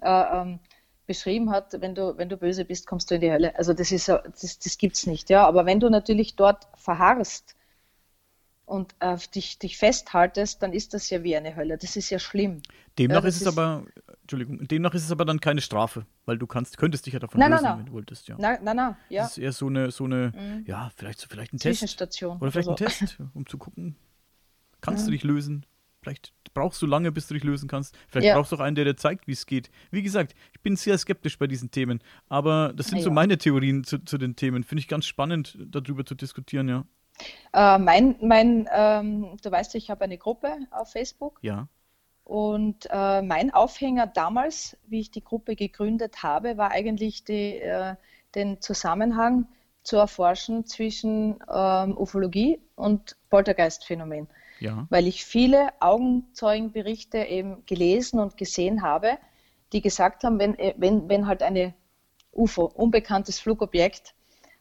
äh, 0.00 0.08
ähm, 0.40 0.60
beschrieben 1.06 1.50
hat, 1.50 1.80
wenn 1.80 1.94
du, 1.94 2.16
wenn 2.18 2.28
du 2.28 2.36
böse 2.36 2.64
bist, 2.64 2.86
kommst 2.86 3.10
du 3.10 3.16
in 3.16 3.20
die 3.22 3.30
Hölle. 3.32 3.56
Also 3.58 3.72
das 3.74 3.92
ist 3.92 4.08
das, 4.08 4.58
das 4.58 4.78
gibt 4.78 4.96
es 4.96 5.06
nicht, 5.06 5.30
ja. 5.30 5.46
Aber 5.46 5.66
wenn 5.66 5.80
du 5.80 5.90
natürlich 5.90 6.36
dort 6.36 6.66
verharrst 6.76 7.56
und 8.66 8.94
äh, 9.00 9.16
dich, 9.34 9.58
dich 9.58 9.76
festhaltest, 9.76 10.62
dann 10.62 10.72
ist 10.72 10.94
das 10.94 11.10
ja 11.10 11.22
wie 11.22 11.36
eine 11.36 11.54
Hölle. 11.56 11.76
Das 11.76 11.96
ist 11.96 12.10
ja 12.10 12.18
schlimm. 12.18 12.62
Demnach 12.98 13.22
ja, 13.22 13.28
ist 13.28 13.36
es 13.36 13.42
ist, 13.42 13.48
aber 13.48 13.84
Entschuldigung, 14.22 14.66
demnach 14.66 14.94
ist 14.94 15.04
es 15.04 15.10
aber 15.10 15.24
dann 15.26 15.40
keine 15.40 15.60
Strafe, 15.60 16.06
weil 16.24 16.38
du 16.38 16.46
kannst, 16.46 16.78
könntest 16.78 17.04
dich 17.04 17.12
ja 17.12 17.18
davon 17.18 17.40
Nein, 17.40 17.50
lösen, 17.50 17.64
nein, 17.64 17.78
wenn 17.80 17.86
du 17.86 17.92
wolltest, 17.92 18.28
ja. 18.28 18.36
Nein, 18.38 18.58
nein, 18.62 18.76
nein, 18.76 18.96
ja. 19.10 19.22
Das 19.22 19.32
ist 19.32 19.38
eher 19.38 19.52
so 19.52 19.66
eine, 19.66 19.90
so 19.90 20.04
eine, 20.04 20.32
Mhm. 20.34 20.64
ja, 20.66 20.90
vielleicht, 20.96 21.20
so- 21.20 21.26
vielleicht 21.28 21.52
ein 21.52 21.58
Test. 21.58 22.00
Oder 22.40 22.50
vielleicht 22.52 22.68
ein 22.70 22.76
so. 22.76 22.84
Test, 22.84 23.18
um 23.34 23.46
zu 23.46 23.58
gucken, 23.58 23.96
kannst 24.84 25.06
du 25.06 25.10
Ja. 25.10 25.14
dich 25.16 25.24
lösen? 25.24 25.66
Vielleicht 26.02 26.32
brauchst 26.52 26.80
du 26.82 26.86
lange, 26.86 27.10
bis 27.10 27.26
du 27.28 27.34
dich 27.34 27.44
lösen 27.44 27.68
kannst. 27.68 27.96
Vielleicht 28.08 28.26
Ja. 28.28 28.34
brauchst 28.36 28.52
du 28.52 28.56
auch 28.56 28.60
einen, 28.60 28.76
der 28.76 28.84
dir 28.84 28.96
zeigt, 28.96 29.26
wie 29.26 29.32
es 29.32 29.46
geht. 29.46 29.70
Wie 29.90 30.02
gesagt, 30.02 30.34
ich 30.52 30.60
bin 30.60 30.76
sehr 30.76 30.98
skeptisch 30.98 31.38
bei 31.38 31.46
diesen 31.46 31.70
Themen, 31.70 32.00
aber 32.28 32.72
das 32.76 32.88
sind 32.88 33.00
so 33.02 33.08
Ja. 33.08 33.14
meine 33.14 33.38
Theorien 33.38 33.84
zu, 33.84 33.98
zu 34.04 34.18
den 34.18 34.36
Themen. 34.36 34.62
Finde 34.64 34.80
ich 34.80 34.88
ganz 34.88 35.06
spannend, 35.06 35.56
darüber 35.58 36.04
zu 36.04 36.14
diskutieren, 36.14 36.68
ja. 36.68 36.84
Äh, 37.52 37.78
mein, 37.78 38.16
mein, 38.20 38.68
ähm, 38.72 39.36
du 39.42 39.50
weißt, 39.50 39.74
ich 39.76 39.88
habe 39.90 40.04
eine 40.04 40.18
Gruppe 40.18 40.48
auf 40.72 40.92
Facebook 40.92 41.38
Ja, 41.42 41.68
und 42.24 42.86
äh, 42.90 43.22
mein 43.22 43.52
Aufhänger 43.52 44.06
damals, 44.06 44.76
wie 44.86 45.00
ich 45.00 45.10
die 45.10 45.22
Gruppe 45.22 45.56
gegründet 45.56 46.22
habe, 46.22 46.56
war 46.56 46.70
eigentlich 46.70 47.24
die, 47.24 47.58
äh, 47.58 47.94
den 48.34 48.60
Zusammenhang 48.60 49.46
zu 49.82 49.96
erforschen 49.96 50.64
zwischen 50.66 51.36
ähm, 51.54 51.96
Ufologie 51.96 52.58
und 52.76 53.16
Poltergeistphänomen, 53.30 54.26
ja, 54.60 54.86
weil 54.90 55.06
ich 55.06 55.24
viele 55.24 55.70
Augenzeugenberichte 55.80 57.18
eben 57.18 57.64
gelesen 57.66 58.20
und 58.20 58.36
gesehen 58.36 58.82
habe, 58.82 59.18
die 59.72 59.80
gesagt 59.80 60.24
haben, 60.24 60.38
wenn, 60.38 60.58
äh, 60.58 60.74
wenn, 60.76 61.08
wenn 61.08 61.26
halt 61.26 61.42
eine 61.42 61.74
UFO, 62.32 62.64
unbekanntes 62.64 63.40
Flugobjekt, 63.40 64.14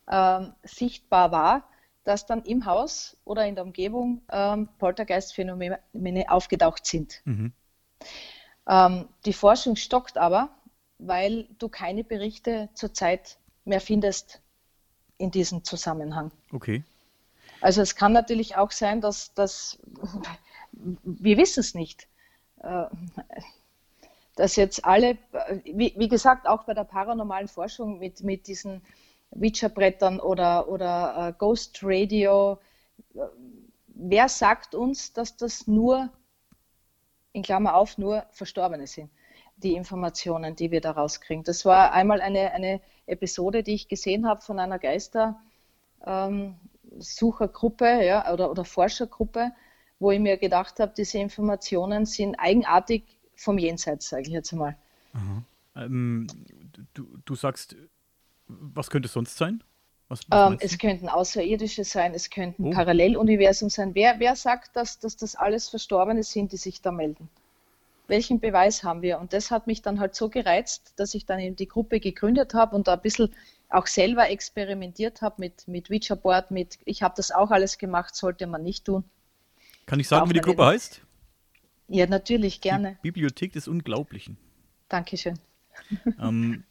ähm, 0.09 0.53
sichtbar 0.63 1.31
war, 1.31 1.69
dass 2.03 2.25
dann 2.25 2.43
im 2.43 2.65
Haus 2.65 3.17
oder 3.23 3.45
in 3.45 3.55
der 3.55 3.63
Umgebung 3.63 4.21
ähm, 4.31 4.67
Poltergeistphänomene 4.77 5.79
aufgetaucht 6.27 6.85
sind. 6.85 7.21
mhm. 7.25 7.53
Ähm, 8.67 9.09
die 9.25 9.33
Forschung 9.33 9.75
stockt 9.75 10.17
aber, 10.17 10.49
weil 10.97 11.49
du 11.59 11.67
keine 11.67 12.03
Berichte 12.03 12.69
zurzeit 12.75 13.37
mehr 13.65 13.81
findest 13.81 14.41
in 15.17 15.31
diesem 15.31 15.63
Zusammenhang. 15.63 16.31
okay. 16.51 16.83
Also 17.63 17.81
es 17.81 17.95
kann 17.95 18.11
natürlich 18.11 18.57
auch 18.57 18.71
sein, 18.71 18.99
dass, 18.99 19.33
dass 19.35 19.79
wir 20.73 21.37
wissen 21.37 21.61
es 21.61 21.73
nicht, 21.73 22.09
äh, 22.61 22.87
dass 24.35 24.57
jetzt 24.57 24.83
alle, 24.83 25.17
wie, 25.63 25.93
wie 25.95 26.09
gesagt, 26.09 26.45
auch 26.45 26.65
bei 26.65 26.73
der 26.73 26.83
paranormalen 26.83 27.47
Forschung 27.47 27.99
mit, 27.99 28.21
mit 28.21 28.47
diesen 28.47 28.81
Witcher-Brettern 29.31 30.19
oder, 30.19 30.67
oder 30.67 31.29
äh, 31.29 31.33
Ghost 31.37 31.79
Radio, 31.83 32.59
äh, 33.15 33.19
wer 33.87 34.27
sagt 34.27 34.75
uns, 34.75 35.13
dass 35.13 35.37
das 35.37 35.65
nur, 35.65 36.09
in 37.31 37.43
Klammer 37.43 37.75
auf, 37.75 37.97
nur 37.97 38.25
Verstorbene 38.31 38.87
sind, 38.87 39.09
die 39.55 39.75
Informationen, 39.75 40.57
die 40.57 40.69
wir 40.69 40.81
da 40.81 40.91
rauskriegen. 40.91 41.45
Das 41.45 41.63
war 41.63 41.93
einmal 41.93 42.19
eine, 42.19 42.51
eine 42.51 42.81
Episode, 43.05 43.63
die 43.63 43.75
ich 43.75 43.87
gesehen 43.87 44.27
habe 44.27 44.41
von 44.41 44.59
einer 44.59 44.79
Geister. 44.79 45.39
Ähm, 46.05 46.57
Suchergruppe 46.99 48.03
ja, 48.05 48.31
oder, 48.31 48.49
oder 48.51 48.65
Forschergruppe, 48.65 49.51
wo 49.99 50.11
ich 50.11 50.19
mir 50.19 50.37
gedacht 50.37 50.79
habe, 50.79 50.93
diese 50.95 51.17
Informationen 51.19 52.05
sind 52.05 52.35
eigenartig 52.35 53.03
vom 53.35 53.57
Jenseits, 53.57 54.09
sage 54.09 54.23
ich 54.23 54.29
jetzt 54.29 54.51
mal. 54.53 54.75
Ähm, 55.75 56.27
du, 56.93 57.07
du 57.25 57.35
sagst, 57.35 57.75
was 58.47 58.89
könnte 58.89 59.07
es 59.07 59.13
sonst 59.13 59.37
sein? 59.37 59.63
Was, 60.09 60.21
was 60.29 60.51
Ähm, 60.51 60.57
es 60.61 60.77
könnten 60.77 61.09
Außerirdische 61.09 61.83
sein, 61.83 62.13
es 62.13 62.29
könnten 62.29 62.67
Oh. 62.67 62.71
Paralleluniversen 62.71 63.69
sein. 63.69 63.95
Wer, 63.95 64.19
wer 64.19 64.35
sagt, 64.35 64.75
dass, 64.75 64.99
dass 64.99 65.15
das 65.15 65.35
alles 65.35 65.69
Verstorbene 65.69 66.23
sind, 66.23 66.51
die 66.51 66.57
sich 66.57 66.81
da 66.81 66.91
melden? 66.91 67.29
Welchen 68.07 68.39
Beweis 68.39 68.83
haben 68.83 69.01
wir? 69.01 69.19
Und 69.19 69.31
das 69.31 69.49
hat 69.49 69.65
mich 69.65 69.81
dann 69.81 69.99
halt 69.99 70.13
so 70.13 70.29
gereizt, 70.29 70.93
dass 70.97 71.13
ich 71.15 71.25
dann 71.25 71.39
eben 71.39 71.55
die 71.55 71.67
Gruppe 71.67 71.99
gegründet 71.99 72.53
habe 72.53 72.75
und 72.75 72.87
da 72.87 72.93
ein 72.93 73.01
bisschen 73.01 73.33
auch 73.73 73.87
selber 73.87 74.29
experimentiert 74.29 75.21
habe 75.21 75.35
mit, 75.39 75.67
mit 75.67 75.89
Ouija-Board, 75.89 76.51
mit, 76.51 76.77
ich 76.85 77.01
habe 77.01 77.15
das 77.17 77.31
auch 77.31 77.51
alles 77.51 77.77
gemacht, 77.77 78.15
sollte 78.15 78.47
man 78.47 78.63
nicht 78.63 78.85
tun. 78.85 79.03
Kann 79.85 79.99
ich 79.99 80.07
sagen, 80.07 80.21
darf 80.21 80.29
wie 80.29 80.33
die 80.33 80.41
Gruppe 80.41 80.65
heißt? 80.65 81.01
Ja, 81.87 82.07
natürlich, 82.07 82.61
gerne. 82.61 82.97
Die 83.03 83.11
Bibliothek 83.11 83.53
des 83.53 83.67
Unglaublichen. 83.67 84.37
Dankeschön. 84.89 85.39
ähm, 86.19 86.63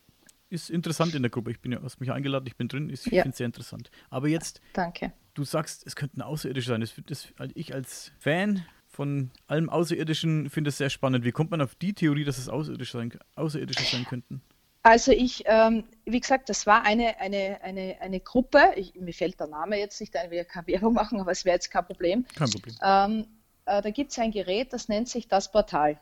ist 0.48 0.70
interessant 0.70 1.14
in 1.14 1.22
der 1.22 1.30
Gruppe. 1.30 1.50
Ich 1.50 1.60
bin 1.60 1.72
ja, 1.72 1.82
hast 1.82 2.00
mich 2.00 2.12
eingeladen, 2.12 2.46
ich 2.46 2.56
bin 2.56 2.68
drin. 2.68 2.88
Ist, 2.88 3.06
Ich 3.06 3.12
Ja. 3.12 3.22
finde 3.22 3.32
es 3.32 3.38
sehr 3.38 3.46
interessant. 3.46 3.90
Aber 4.08 4.28
jetzt, 4.28 4.60
Danke. 4.72 5.12
du 5.34 5.44
sagst, 5.44 5.86
es 5.86 5.96
könnten 5.96 6.22
Außerirdische 6.22 6.68
sein. 6.68 6.80
Das, 6.80 6.94
das, 7.06 7.28
ich 7.54 7.74
als 7.74 8.12
Fan 8.18 8.64
von 8.88 9.30
allem 9.46 9.68
Außerirdischen 9.68 10.50
finde 10.50 10.68
es 10.68 10.78
sehr 10.78 10.90
spannend. 10.90 11.24
Wie 11.24 11.32
kommt 11.32 11.50
man 11.50 11.60
auf 11.60 11.74
die 11.74 11.94
Theorie, 11.94 12.24
dass 12.24 12.38
es 12.38 12.48
Außerirdische 12.48 12.98
sein, 12.98 13.12
Außerirdische 13.34 13.84
sein 13.84 14.04
könnten? 14.04 14.42
Also 14.82 15.12
ich, 15.12 15.44
ähm, 15.46 15.84
wie 16.04 16.18
gesagt, 16.18 16.48
das 16.48 16.66
war 16.66 16.84
eine, 16.84 17.20
eine, 17.20 17.60
eine, 17.62 17.96
eine 18.00 18.20
Gruppe, 18.20 18.72
ich, 18.74 18.94
mir 18.94 19.14
fällt 19.14 19.38
der 19.38 19.46
Name 19.46 19.78
jetzt 19.78 20.00
nicht 20.00 20.16
ein, 20.16 20.30
wir 20.30 20.44
keine 20.44 20.66
Werbung 20.66 20.94
machen, 20.94 21.20
aber 21.20 21.30
es 21.30 21.44
wäre 21.44 21.54
jetzt 21.54 21.70
kein 21.70 21.86
Problem. 21.86 22.26
Kein 22.34 22.50
Problem. 22.50 22.74
Ähm, 22.82 23.26
äh, 23.66 23.80
da 23.80 23.90
gibt 23.90 24.10
es 24.10 24.18
ein 24.18 24.32
Gerät, 24.32 24.72
das 24.72 24.88
nennt 24.88 25.08
sich 25.08 25.28
das 25.28 25.52
Portal. 25.52 26.00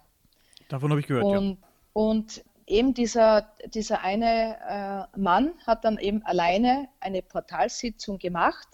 Davon 0.68 0.90
habe 0.90 1.00
ich 1.00 1.06
gehört, 1.06 1.24
ja. 1.24 1.38
Und, 1.38 1.58
und 1.92 2.44
eben 2.66 2.94
dieser, 2.94 3.52
dieser 3.66 4.02
eine 4.02 5.08
äh, 5.14 5.18
Mann 5.18 5.52
hat 5.66 5.84
dann 5.84 5.98
eben 5.98 6.22
alleine 6.24 6.88
eine 7.00 7.20
Portalsitzung 7.20 8.18
gemacht. 8.18 8.68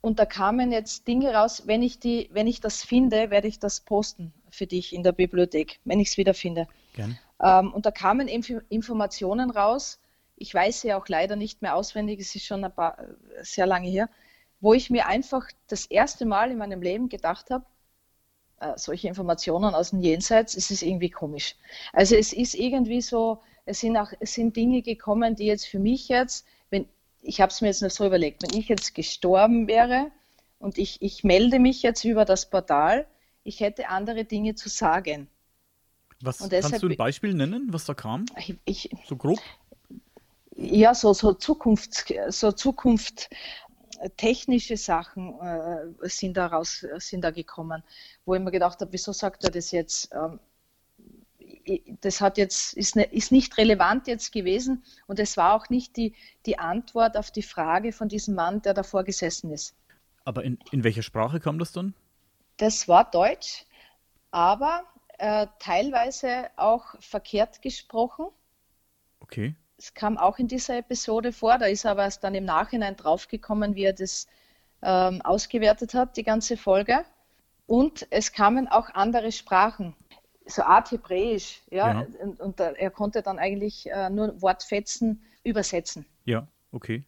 Und 0.00 0.18
da 0.18 0.26
kamen 0.26 0.72
jetzt 0.72 1.08
Dinge 1.08 1.32
raus, 1.32 1.64
wenn 1.66 1.82
ich, 1.82 1.98
die, 1.98 2.28
wenn 2.32 2.46
ich 2.46 2.60
das 2.60 2.84
finde, 2.84 3.30
werde 3.30 3.48
ich 3.48 3.58
das 3.58 3.80
posten 3.80 4.32
für 4.50 4.66
dich 4.66 4.92
in 4.92 5.02
der 5.02 5.12
Bibliothek, 5.12 5.80
wenn 5.84 6.00
ich 6.00 6.08
es 6.08 6.16
wieder 6.16 6.34
finde. 6.34 6.66
Gerne. 6.94 7.18
Ähm, 7.42 7.72
und 7.72 7.86
da 7.86 7.90
kamen 7.90 8.28
Inf 8.28 8.50
Informationen 8.68 9.50
raus. 9.50 10.00
Ich 10.36 10.54
weiß 10.54 10.80
sie 10.80 10.94
auch 10.94 11.08
leider 11.08 11.36
nicht 11.36 11.62
mehr 11.62 11.76
auswendig, 11.76 12.20
es 12.20 12.34
ist 12.34 12.46
schon 12.46 12.64
ein 12.64 12.74
paar, 12.74 12.98
sehr 13.42 13.66
lange 13.66 13.88
her, 13.88 14.08
wo 14.60 14.74
ich 14.74 14.90
mir 14.90 15.06
einfach 15.06 15.48
das 15.68 15.86
erste 15.86 16.24
Mal 16.24 16.50
in 16.50 16.58
meinem 16.58 16.82
Leben 16.82 17.08
gedacht 17.08 17.50
habe, 17.50 17.64
äh, 18.60 18.76
solche 18.76 19.08
Informationen 19.08 19.74
aus 19.74 19.90
dem 19.90 20.00
Jenseits, 20.00 20.56
es 20.56 20.70
ist 20.70 20.82
irgendwie 20.82 21.10
komisch. 21.10 21.56
Also 21.92 22.16
es 22.16 22.32
ist 22.32 22.54
irgendwie 22.54 23.00
so, 23.00 23.40
es 23.66 23.80
sind 23.80 23.96
auch, 23.96 24.12
es 24.20 24.34
sind 24.34 24.56
Dinge 24.56 24.82
gekommen, 24.82 25.34
die 25.36 25.46
jetzt 25.46 25.66
für 25.66 25.78
mich 25.78 26.08
jetzt, 26.08 26.46
wenn, 26.70 26.88
ich 27.22 27.40
habe 27.40 27.50
es 27.50 27.60
mir 27.60 27.68
jetzt 27.68 27.82
nur 27.82 27.90
so 27.90 28.06
überlegt, 28.06 28.42
wenn 28.42 28.58
ich 28.58 28.68
jetzt 28.68 28.94
gestorben 28.94 29.66
wäre 29.66 30.10
und 30.58 30.78
ich, 30.78 31.02
ich 31.02 31.24
melde 31.24 31.58
mich 31.58 31.82
jetzt 31.82 32.04
über 32.04 32.24
das 32.24 32.48
Portal, 32.50 33.06
ich 33.44 33.60
hätte 33.60 33.88
andere 33.88 34.24
Dinge 34.24 34.54
zu 34.54 34.68
sagen. 34.68 35.28
Was, 36.22 36.40
Und 36.40 36.50
kannst 36.50 36.66
deshalb- 36.68 36.80
du 36.82 36.88
ein 36.88 36.96
Beispiel 36.96 37.34
nennen, 37.34 37.68
was 37.72 37.84
da 37.84 37.94
kam? 37.94 38.26
Ich, 38.64 38.88
So 39.06 39.16
grob? 39.16 39.38
ja, 40.56 40.94
so, 40.94 41.12
so 41.12 41.32
Zukunft, 41.34 42.12
so 42.28 42.52
Zukunft, 42.52 43.28
technische 44.16 44.76
Sachen 44.76 45.38
äh, 45.40 46.08
sind 46.08 46.36
daraus, 46.36 46.84
sind 46.98 47.22
da 47.22 47.30
gekommen, 47.30 47.82
wo 48.24 48.34
ich 48.34 48.40
mir 48.40 48.50
gedacht 48.50 48.80
habe, 48.80 48.92
wieso 48.92 49.12
sagt 49.12 49.44
er 49.44 49.50
das 49.50 49.70
jetzt? 49.72 50.10
Ähm, 50.12 50.38
das 52.00 52.20
hat 52.20 52.38
jetzt, 52.38 52.72
ist, 52.74 52.96
ne, 52.96 53.04
ist 53.04 53.30
nicht 53.30 53.56
relevant 53.56 54.08
jetzt 54.08 54.32
gewesen 54.32 54.82
und 55.06 55.20
es 55.20 55.36
war 55.36 55.54
auch 55.54 55.68
nicht 55.68 55.96
die, 55.96 56.14
die 56.46 56.58
Antwort 56.58 57.16
auf 57.16 57.30
die 57.30 57.42
Frage 57.42 57.92
von 57.92 58.08
diesem 58.08 58.34
Mann, 58.34 58.62
der 58.62 58.74
davor 58.74 59.04
gesessen 59.04 59.52
ist. 59.52 59.74
Aber 60.24 60.42
in, 60.44 60.58
in 60.72 60.82
welcher 60.82 61.02
Sprache 61.02 61.38
kam 61.38 61.58
das 61.60 61.70
dann? 61.72 61.94
Das 62.56 62.88
war 62.88 63.08
Deutsch, 63.08 63.64
aber 64.32 64.82
äh, 65.22 65.46
teilweise 65.60 66.50
auch 66.56 66.96
verkehrt 66.98 67.62
gesprochen. 67.62 68.26
Okay. 69.20 69.54
Es 69.78 69.94
kam 69.94 70.18
auch 70.18 70.40
in 70.40 70.48
dieser 70.48 70.78
Episode 70.78 71.32
vor, 71.32 71.58
da 71.58 71.66
ist 71.66 71.84
er 71.84 71.92
aber 71.92 72.02
erst 72.02 72.24
dann 72.24 72.34
im 72.34 72.44
Nachhinein 72.44 72.96
draufgekommen, 72.96 73.76
wie 73.76 73.84
er 73.84 73.92
das 73.92 74.26
ähm, 74.82 75.22
ausgewertet 75.22 75.94
hat, 75.94 76.16
die 76.16 76.24
ganze 76.24 76.56
Folge. 76.56 77.04
Und 77.66 78.04
es 78.10 78.32
kamen 78.32 78.66
auch 78.66 78.90
andere 78.94 79.30
Sprachen, 79.30 79.94
so 80.44 80.62
Art 80.62 80.90
Hebräisch, 80.90 81.62
ja, 81.70 81.92
Ja. 81.92 82.06
und, 82.20 82.40
und 82.40 82.58
er 82.58 82.90
konnte 82.90 83.22
dann 83.22 83.38
eigentlich 83.38 83.88
äh, 83.88 84.10
nur 84.10 84.42
Wortfetzen 84.42 85.22
übersetzen. 85.44 86.04
Ja, 86.24 86.48
okay. 86.72 87.04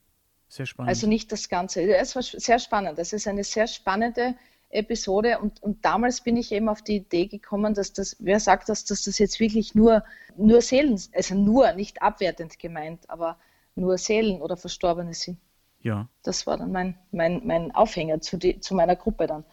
Sehr 0.46 0.66
spannend. 0.66 0.90
Also 0.90 1.08
nicht 1.08 1.32
das 1.32 1.48
Ganze. 1.48 1.82
Es 1.82 2.14
war 2.14 2.22
sehr 2.22 2.60
spannend. 2.60 2.96
Das 2.96 3.12
ist 3.12 3.26
eine 3.26 3.42
sehr 3.42 3.66
spannende 3.66 4.36
Episode 4.74 5.38
und, 5.38 5.62
und 5.62 5.84
damals 5.84 6.20
bin 6.20 6.36
ich 6.36 6.52
eben 6.52 6.68
auf 6.68 6.82
die 6.82 6.96
Idee 6.96 7.26
gekommen, 7.26 7.74
dass 7.74 7.92
das, 7.92 8.16
wer 8.18 8.40
sagt 8.40 8.68
das, 8.68 8.84
dass 8.84 9.02
das 9.02 9.18
jetzt 9.18 9.40
wirklich 9.40 9.74
nur, 9.74 10.04
nur 10.36 10.60
Seelen, 10.60 11.00
also 11.14 11.34
nur, 11.34 11.72
nicht 11.72 12.02
abwertend 12.02 12.58
gemeint, 12.58 13.08
aber 13.08 13.38
nur 13.76 13.98
Seelen 13.98 14.42
oder 14.42 14.56
Verstorbene 14.56 15.14
sind. 15.14 15.38
ja, 15.82 16.08
Das 16.22 16.46
war 16.46 16.56
dann 16.58 16.72
mein, 16.72 16.98
mein, 17.12 17.42
mein 17.44 17.74
Aufhänger 17.74 18.20
zu, 18.20 18.36
die, 18.36 18.60
zu 18.60 18.74
meiner 18.74 18.96
Gruppe 18.96 19.26
dann. 19.26 19.44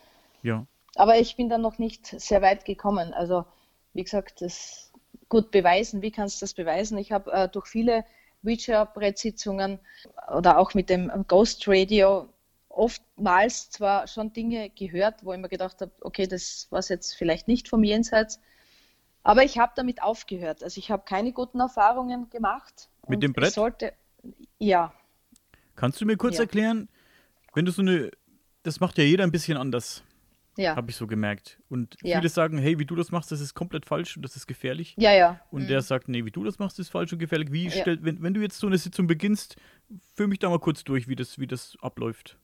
ja. 0.42 0.66
Aber 0.96 1.18
ich 1.18 1.38
bin 1.38 1.48
dann 1.48 1.62
noch 1.62 1.78
nicht 1.78 2.06
sehr 2.06 2.42
weit 2.42 2.66
gekommen. 2.66 3.14
Also, 3.14 3.46
wie 3.94 4.04
gesagt, 4.04 4.42
das 4.42 4.92
gut 5.30 5.50
beweisen. 5.50 6.02
Wie 6.02 6.12
kannst 6.12 6.42
du 6.42 6.44
das 6.44 6.54
beweisen? 6.54 6.98
Ich 6.98 7.14
habe 7.14 7.32
äh, 7.32 7.48
durch 7.48 7.68
viele 7.68 8.04
Ouija-Brett-Sitzungen 8.44 9.80
oder 10.36 10.58
auch 10.58 10.74
mit 10.74 10.90
dem 10.90 11.10
Ghost 11.28 11.66
Radio 11.68 12.28
oftmals 12.74 13.70
zwar 13.70 14.08
schon 14.08 14.34
Dinge 14.34 14.70
gehört, 14.70 15.24
wo 15.24 15.34
ich 15.34 15.40
mir 15.40 15.50
gedacht 15.50 15.82
habe, 15.82 15.92
okay, 16.02 16.28
das 16.28 16.68
war 16.72 16.82
jetzt 16.82 17.16
vielleicht 17.16 17.48
nicht 17.48 17.68
vom 17.68 17.84
Jenseits, 17.84 18.40
Aber 19.24 19.44
ich 19.44 19.60
habe 19.60 19.72
damit 19.76 20.02
aufgehört. 20.02 20.64
Also 20.64 20.80
ich 20.80 20.90
habe 20.90 21.04
keine 21.06 21.32
guten 21.32 21.60
Erfahrungen 21.60 22.30
gemacht. 22.32 22.90
Mit 23.08 23.22
dem 23.22 23.34
Brett? 23.34 23.54
Sollte, 23.54 23.94
ja. 24.58 24.94
Kannst 25.76 26.02
du 26.02 26.06
mir 26.06 26.18
kurz 26.18 26.36
Ja. 26.36 26.42
erklären, 26.42 26.90
wenn 27.54 27.66
du 27.66 27.72
so 27.72 27.82
eine, 27.84 28.10
das 28.64 28.80
macht 28.80 28.98
ja 28.98 29.04
jeder 29.04 29.24
ein 29.24 29.32
bisschen 29.32 29.58
anders, 29.58 30.04
Ja. 30.58 30.76
habe 30.76 30.90
ich 30.90 30.98
so 30.98 31.06
gemerkt. 31.06 31.60
Und 31.70 31.98
Ja. 32.02 32.18
viele 32.18 32.30
sagen, 32.30 32.58
hey, 32.58 32.80
wie 32.80 32.86
du 32.86 32.96
das 32.96 33.12
machst, 33.12 33.32
das 33.32 33.42
ist 33.42 33.54
komplett 33.54 33.86
falsch 33.86 34.16
und 34.18 34.24
das 34.24 34.36
ist 34.36 34.48
gefährlich. 34.48 34.96
Ja, 34.98 35.14
ja. 35.14 35.40
Und 35.52 35.64
Mhm. 35.64 35.68
der 35.68 35.82
sagt, 35.84 36.08
nee, 36.08 36.26
wie 36.26 36.32
du 36.32 36.44
das 36.44 36.58
machst, 36.58 36.80
ist 36.80 36.90
falsch 36.90 37.14
und 37.14 37.20
gefährlich. 37.20 37.52
Wie 37.52 37.66
Ja. 37.66 37.72
stellt, 37.72 38.04
wenn, 38.04 38.24
wenn 38.24 38.34
du 38.34 38.42
jetzt 38.42 38.58
so 38.58 38.66
eine 38.68 38.78
Sitzung 38.80 39.06
beginnst, 39.06 39.56
führ 40.16 40.28
mich 40.28 40.40
da 40.40 40.50
mal 40.50 40.60
kurz 40.60 40.84
durch, 40.84 41.08
wie 41.08 41.16
das, 41.16 41.38
wie 41.38 41.48
das 41.48 41.78
abläuft. 41.82 42.38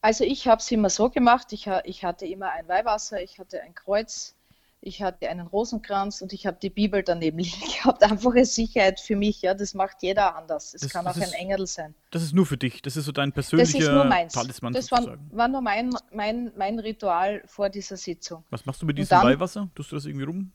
Also 0.00 0.24
ich 0.24 0.46
habe 0.46 0.60
es 0.60 0.70
immer 0.70 0.90
so 0.90 1.10
gemacht, 1.10 1.52
ich, 1.52 1.66
ich 1.84 2.04
hatte 2.04 2.26
immer 2.26 2.50
ein 2.52 2.68
Weihwasser, 2.68 3.20
ich 3.20 3.38
hatte 3.38 3.60
ein 3.62 3.74
Kreuz, 3.74 4.36
ich 4.80 5.02
hatte 5.02 5.28
einen 5.28 5.48
Rosenkranz 5.48 6.22
und 6.22 6.32
ich 6.32 6.46
habe 6.46 6.56
die 6.62 6.70
Bibel 6.70 7.02
daneben 7.02 7.38
liegen 7.40 7.60
gehabt. 7.60 8.02
Einfache 8.04 8.44
Sicherheit 8.44 9.00
für 9.00 9.16
mich, 9.16 9.42
ja, 9.42 9.54
das 9.54 9.74
macht 9.74 9.96
jeder 10.02 10.36
anders. 10.36 10.72
Es 10.74 10.82
Das- 10.82 10.92
kann 10.92 11.04
das 11.04 11.16
auch 11.16 11.20
ein 11.22 11.28
ist 11.28 11.34
Engel 11.34 11.66
sein. 11.66 11.94
Das 12.12 12.22
ist 12.22 12.32
nur 12.32 12.46
für 12.46 12.56
dich. 12.56 12.80
Das 12.80 12.96
ist 12.96 13.06
so 13.06 13.12
dein 13.12 13.32
Das 13.32 13.46
ist 13.46 13.50
persönlicher 13.50 13.92
nur 13.92 14.04
meins. 14.04 14.34
Talisman 14.34 14.72
Das 14.72 14.90
war, 14.92 15.18
war 15.32 15.48
nur 15.48 15.60
mein, 15.62 15.92
mein, 16.12 16.52
mein 16.56 16.78
Ritual 16.78 17.42
vor 17.46 17.68
dieser 17.68 17.96
Sitzung. 17.96 18.44
Was 18.50 18.64
machst 18.66 18.80
du 18.80 18.86
mit 18.86 18.96
diesem 18.98 19.10
dann- 19.18 19.26
Weihwasser? 19.26 19.68
Tust 19.74 19.90
du 19.90 19.96
das 19.96 20.04
irgendwie 20.04 20.26
rum? 20.26 20.52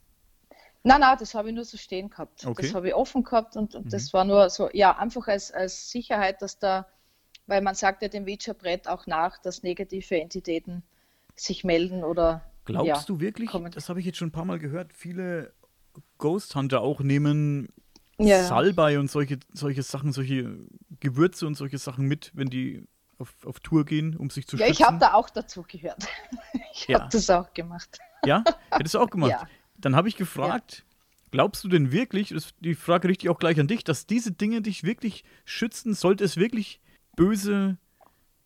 Nein, 0.86 1.00
nein, 1.00 1.16
das 1.18 1.34
habe 1.34 1.48
ich 1.50 1.54
nur 1.54 1.64
so 1.64 1.76
stehen 1.78 2.08
gehabt. 2.10 2.46
Okay. 2.46 2.62
Das 2.62 2.74
habe 2.74 2.88
ich 2.88 2.94
offen 2.94 3.24
gehabt 3.24 3.56
und, 3.56 3.74
und 3.74 3.86
Mhm. 3.86 3.90
das 3.90 4.12
war 4.14 4.24
nur 4.24 4.48
so, 4.50 4.68
ja, 4.72 4.96
einfach 4.98 5.28
als, 5.28 5.50
als 5.50 5.90
Sicherheit, 5.90 6.40
dass 6.42 6.58
da, 6.58 6.86
weil 7.46 7.60
man 7.62 7.74
sagt 7.74 8.02
ja 8.02 8.08
dem 8.08 8.24
Ouija-Brett 8.24 8.88
auch 8.88 9.06
nach, 9.06 9.38
dass 9.38 9.62
negative 9.62 10.20
Entitäten 10.20 10.82
sich 11.36 11.64
melden 11.64 12.04
oder 12.04 12.42
Glaubst 12.64 12.86
ja, 12.88 13.04
du 13.06 13.20
wirklich? 13.20 13.50
kommen. 13.50 13.70
Das 13.72 13.88
habe 13.90 14.00
ich 14.00 14.06
jetzt 14.06 14.16
schon 14.16 14.28
ein 14.28 14.32
paar 14.32 14.46
Mal 14.46 14.58
gehört. 14.58 14.92
Viele 14.94 15.52
Ghost 16.16 16.54
Hunter 16.54 16.80
auch 16.80 17.00
nehmen 17.00 17.68
Ja, 18.18 18.26
ja. 18.26 18.44
Salbei 18.46 18.98
und 18.98 19.10
solche, 19.10 19.38
solche 19.52 19.82
Sachen, 19.82 20.12
solche 20.12 20.56
Gewürze 21.00 21.46
und 21.46 21.56
solche 21.56 21.76
Sachen 21.78 22.06
mit, 22.06 22.30
wenn 22.34 22.48
die 22.48 22.86
auf, 23.18 23.34
auf 23.44 23.60
Tour 23.60 23.84
gehen, 23.84 24.16
um 24.16 24.30
sich 24.30 24.46
zu 24.46 24.56
Ja, 24.56 24.66
schützen. 24.66 24.80
ich 24.82 24.86
habe 24.86 24.98
da 24.98 25.12
auch 25.12 25.28
dazu 25.30 25.62
gehört. 25.66 26.06
Ich 26.72 26.88
Ja. 26.88 27.00
habe 27.00 27.08
das 27.12 27.30
auch 27.30 27.52
gemacht. 27.54 27.98
Ja, 28.24 28.42
hättest 28.70 28.94
du 28.94 28.98
auch 28.98 29.10
gemacht. 29.10 29.30
Ja. 29.30 29.46
Dann 29.76 29.94
habe 29.94 30.08
ich 30.08 30.16
gefragt, 30.16 30.84
glaubst 31.30 31.62
du 31.64 31.68
denn 31.68 31.92
wirklich, 31.92 32.30
das, 32.30 32.54
die 32.60 32.74
Frage 32.74 33.08
richte 33.08 33.26
ich 33.26 33.30
auch 33.30 33.38
gleich 33.38 33.60
an 33.60 33.68
dich, 33.68 33.84
dass 33.84 34.06
diese 34.06 34.32
Dinge 34.32 34.60
dich 34.62 34.82
wirklich 34.82 35.24
schützen? 35.44 35.94
Sollte 35.94 36.24
es 36.24 36.36
wirklich 36.36 36.80
böse, 37.16 37.76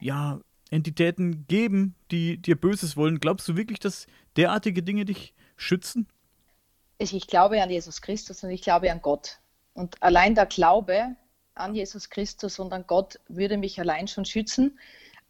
ja, 0.00 0.40
Entitäten 0.70 1.46
geben, 1.46 1.94
die 2.10 2.36
dir 2.36 2.56
Böses 2.56 2.96
wollen? 2.96 3.20
Glaubst 3.20 3.48
du 3.48 3.56
wirklich, 3.56 3.78
dass 3.78 4.06
derartige 4.36 4.82
Dinge 4.82 5.04
dich 5.04 5.34
schützen? 5.56 6.06
Ich, 6.98 7.14
ich 7.14 7.26
glaube 7.26 7.62
an 7.62 7.70
Jesus 7.70 8.02
Christus 8.02 8.42
und 8.44 8.50
ich 8.50 8.62
glaube 8.62 8.90
an 8.90 9.00
Gott. 9.00 9.38
Und 9.72 10.02
allein 10.02 10.34
der 10.34 10.46
Glaube 10.46 11.16
an 11.54 11.74
Jesus 11.74 12.10
Christus 12.10 12.58
und 12.58 12.72
an 12.72 12.84
Gott 12.86 13.18
würde 13.28 13.56
mich 13.56 13.80
allein 13.80 14.08
schon 14.08 14.24
schützen. 14.24 14.78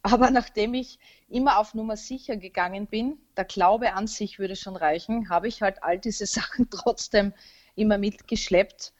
Aber 0.02 0.30
nachdem 0.30 0.74
ich 0.74 0.98
immer 1.28 1.58
auf 1.58 1.74
Nummer 1.74 1.96
sicher 1.96 2.36
gegangen 2.36 2.86
bin, 2.86 3.18
der 3.36 3.44
Glaube 3.44 3.92
an 3.92 4.06
sich 4.06 4.38
würde 4.38 4.56
schon 4.56 4.76
reichen, 4.76 5.28
habe 5.28 5.48
ich 5.48 5.62
halt 5.62 5.82
all 5.82 5.98
diese 5.98 6.26
Sachen 6.26 6.68
trotzdem 6.70 7.32
immer 7.74 7.98
mitgeschleppt 7.98 8.92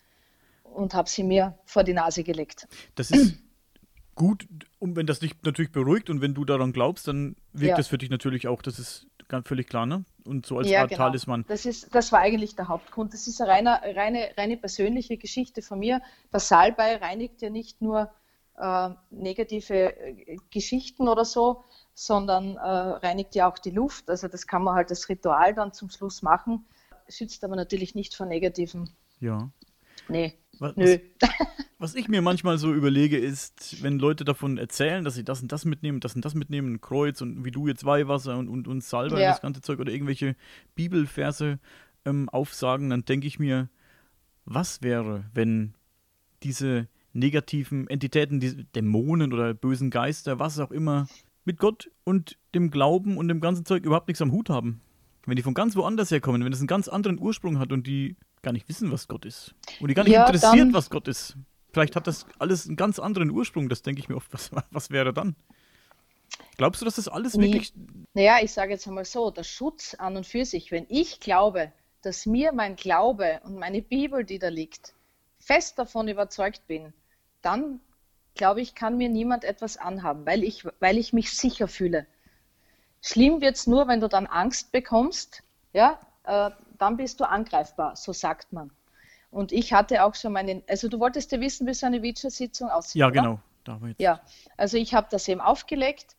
und 0.63 0.95
habe 0.95 1.09
sie 1.09 1.25
mir 1.25 1.59
vor 1.65 1.83
die 1.83 1.95
Nase 1.95 2.23
gelegt. 2.23 2.69
Das 2.95 3.11
ist 3.11 3.39
gut, 4.19 4.47
und 4.79 4.97
wenn 4.97 5.07
das 5.07 5.21
dich 5.21 5.33
natürlich 5.43 5.73
beruhigt 5.73 6.11
und 6.11 6.21
wenn 6.21 6.35
du 6.35 6.45
daran 6.45 6.73
glaubst, 6.73 7.09
dann 7.09 7.37
wirkt 7.53 7.71
Ja. 7.71 7.77
das 7.77 7.89
für 7.89 7.99
dich 7.99 8.11
natürlich 8.11 8.47
auch, 8.49 8.63
das 8.63 8.79
ist 8.79 9.07
ganz 9.29 9.47
völlig 9.47 9.69
klar, 9.69 9.87
ne? 9.87 10.05
Und 10.25 10.47
so 10.47 10.59
als 10.59 10.69
Ja, 10.69 10.83
Art 10.83 10.91
genau. 10.91 11.05
Talisman. 11.05 11.45
Das, 11.49 11.65
ist, 11.67 11.95
das 11.95 12.13
war 12.13 12.21
eigentlich 12.21 12.57
der 12.57 12.69
Hauptgrund. 12.69 13.13
Das 13.15 13.27
ist 13.27 13.41
eine 13.41 13.51
reine, 13.51 13.81
reine, 13.97 14.31
reine 14.37 14.57
persönliche 14.57 15.17
Geschichte 15.17 15.63
von 15.63 15.79
mir. 15.79 16.01
Der 16.33 16.41
Salbei 16.41 16.97
reinigt 16.97 17.41
ja 17.43 17.51
nicht 17.51 17.81
nur 17.81 18.11
äh, 18.57 18.91
negative 19.11 19.97
äh, 19.97 20.37
Geschichten 20.51 21.09
oder 21.09 21.25
so, 21.25 21.65
sondern 21.95 22.57
äh, 22.57 22.61
reinigt 22.61 23.35
ja 23.35 23.51
auch 23.51 23.59
die 23.59 23.71
Luft. 23.71 24.09
Also 24.11 24.29
das 24.29 24.47
kann 24.47 24.63
man 24.63 24.75
halt 24.75 24.91
als 24.91 25.09
Ritual 25.09 25.55
dann 25.55 25.73
zum 25.73 25.91
Schluss 25.91 26.23
machen. 26.23 26.67
Schützt 27.09 27.45
aber 27.45 27.57
natürlich 27.57 27.95
nicht 27.95 28.15
vor 28.15 28.27
negativen. 28.27 28.91
Ja. 29.21 29.51
Nee, 30.09 30.35
Was, 30.59 30.77
nö. 30.77 30.99
Was 31.81 31.95
ich 31.95 32.09
mir 32.09 32.23
manchmal 32.23 32.59
so 32.59 32.75
überlege, 32.75 33.17
ist, 33.17 33.83
wenn 33.85 34.01
Leute 34.01 34.25
davon 34.25 34.59
erzählen, 34.59 35.05
dass 35.05 35.15
sie 35.15 35.23
das 35.23 35.41
und 35.43 35.53
das 35.53 35.65
mitnehmen, 35.65 36.01
das 36.01 36.17
und 36.17 36.25
das 36.25 36.35
mitnehmen, 36.35 36.75
ein 36.75 36.81
Kreuz 36.81 37.21
und 37.21 37.45
wie 37.45 37.53
du 37.53 37.69
jetzt 37.69 37.85
Weihwasser 37.85 38.37
und, 38.37 38.49
und, 38.49 38.67
und 38.67 38.83
Salbei, 38.83 39.21
Ja. 39.21 39.31
das 39.31 39.41
ganze 39.41 39.61
Zeug 39.61 39.79
oder 39.79 39.93
irgendwelche 39.93 40.35
Bibelverse 40.75 41.61
ähm, 42.05 42.29
aufsagen, 42.31 42.91
dann 42.91 43.05
denke 43.05 43.29
ich 43.29 43.39
mir, 43.39 43.69
was 44.45 44.83
wäre, 44.83 45.27
wenn 45.35 45.75
diese 46.43 46.89
negativen 47.13 47.89
Entitäten, 47.89 48.41
diese 48.41 48.65
Dämonen 48.65 49.33
oder 49.33 49.55
bösen 49.55 49.91
Geister, 49.91 50.41
was 50.41 50.59
auch 50.59 50.73
immer, 50.73 51.07
mit 51.45 51.59
Gott 51.59 51.91
und 52.05 52.39
dem 52.55 52.71
Glauben 52.73 53.17
und 53.17 53.29
dem 53.29 53.41
ganzen 53.41 53.65
Zeug 53.65 53.85
überhaupt 53.85 54.09
nichts 54.09 54.21
am 54.23 54.33
Hut 54.33 54.51
haben? 54.51 54.81
Wenn 55.27 55.37
die 55.37 55.43
von 55.43 55.55
ganz 55.55 55.77
woanders 55.77 56.11
herkommen, 56.11 56.45
wenn 56.45 56.53
es 56.53 56.61
einen 56.61 56.67
ganz 56.69 56.89
anderen 56.89 57.19
Ursprung 57.19 57.59
hat 57.59 57.73
und 57.73 57.87
die 57.87 58.17
gar 58.43 58.53
nicht 58.53 58.69
wissen, 58.69 58.91
was 58.93 59.09
Gott 59.09 59.25
ist. 59.25 59.55
Und 59.81 59.89
die 59.89 59.95
gar 59.95 60.05
nicht 60.05 60.13
Ja, 60.13 60.27
interessiert, 60.27 60.73
was 60.73 60.91
Gott 60.91 61.09
ist. 61.09 61.37
Vielleicht 61.73 61.97
hat 61.97 62.07
das 62.07 62.27
alles 62.39 62.67
einen 62.67 62.77
ganz 62.77 62.99
anderen 62.99 63.31
Ursprung, 63.31 63.69
das 63.69 63.83
denke 63.83 64.01
ich 64.01 64.09
mir 64.09 64.17
oft. 64.17 64.33
Was, 64.33 64.51
was 64.71 64.91
wäre 64.91 65.13
dann? 65.13 65.37
Glaubst 66.57 66.81
du, 66.81 66.85
dass 66.85 66.97
das 66.97 67.09
alles 67.09 67.35
Nee. 67.35 67.53
wirklich. 67.53 67.73
Naja, 68.15 68.39
ich 68.43 68.53
sage 68.53 68.73
jetzt 68.73 68.87
einmal 68.87 69.05
so, 69.05 69.31
der 69.31 69.45
Schutz 69.45 69.95
an 69.95 70.17
und 70.17 70.27
für 70.27 70.45
sich, 70.45 70.73
wenn 70.73 70.87
ich 70.89 71.21
glaube, 71.21 71.73
dass 72.03 72.27
mir 72.27 72.53
mein 72.53 72.77
Glaube 72.77 73.41
und 73.45 73.59
meine 73.59 73.83
Bibel, 73.83 74.25
die 74.25 74.39
da 74.39 74.49
liegt, 74.49 74.95
fest 75.39 75.79
davon 75.79 76.09
überzeugt 76.09 76.67
bin, 76.67 76.93
dann 77.43 77.81
glaube 78.35 78.61
ich, 78.61 78.75
kann 78.75 78.97
mir 78.97 79.09
niemand 79.09 79.45
etwas 79.45 79.77
anhaben, 79.77 80.25
weil 80.27 80.43
ich, 80.45 80.65
weil 80.81 80.99
ich 80.99 81.13
mich 81.13 81.33
sicher 81.33 81.69
fühle. 81.69 82.07
Schlimm 83.09 83.41
wird 83.41 83.57
es 83.57 83.67
nur, 83.67 83.89
wenn 83.89 84.01
du 84.01 84.09
dann 84.09 84.27
Angst 84.27 84.71
bekommst, 84.71 85.43
ja, 85.73 85.99
äh, 86.25 86.51
dann 86.77 86.97
bist 86.99 87.21
du 87.21 87.25
angreifbar, 87.29 87.97
so 87.97 88.13
sagt 88.13 88.53
man. 88.53 88.71
Und 89.31 89.51
ich 89.53 89.73
hatte 89.73 90.05
auch 90.05 90.15
schon 90.15 90.33
meinen, 90.35 90.63
also 90.69 90.89
du 90.89 91.01
wolltest 91.01 91.33
ja 91.33 91.41
wissen, 91.41 91.67
wie 91.67 91.73
so 91.75 91.87
eine 91.87 92.01
Ouija-Sitzung 92.01 92.69
aussieht, 92.71 93.01
Ja, 93.01 93.07
oder? 93.07 93.15
genau. 93.23 93.41
Da 93.65 93.73
haben 93.73 93.83
wir 93.83 93.89
jetzt. 93.91 94.01
Ja, 94.01 94.21
also 94.59 94.77
ich 94.77 94.93
habe 94.95 95.07
das 95.11 95.27
eben 95.29 95.41
aufgelegt. 95.41 96.17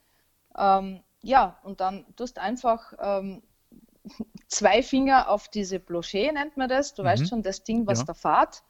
Ähm, 0.57 1.01
ja, 1.21 1.59
und 1.63 1.79
dann 1.79 2.05
tust 2.15 2.39
einfach 2.39 2.93
ähm, 2.99 3.43
zwei 4.47 4.81
Finger 4.81 5.29
auf 5.29 5.47
diese 5.47 5.77
Bloché, 5.77 6.31
nennt 6.31 6.57
man 6.57 6.69
das. 6.69 6.95
Du 6.95 7.03
Mhm. 7.03 7.07
weißt 7.07 7.29
schon, 7.29 7.43
das 7.43 7.63
Ding, 7.63 7.85
was 7.85 7.99
Ja. 7.99 8.05
da 8.05 8.13
fahrt. 8.15 8.63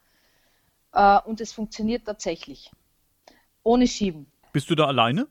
Äh, 0.93 1.19
und 1.25 1.39
es 1.39 1.53
funktioniert 1.53 2.05
tatsächlich. 2.05 2.69
Ohne 3.63 3.87
Schieben. 3.87 4.25
Bist 4.51 4.69
du 4.69 4.75
da 4.75 4.87
alleine? 4.87 5.27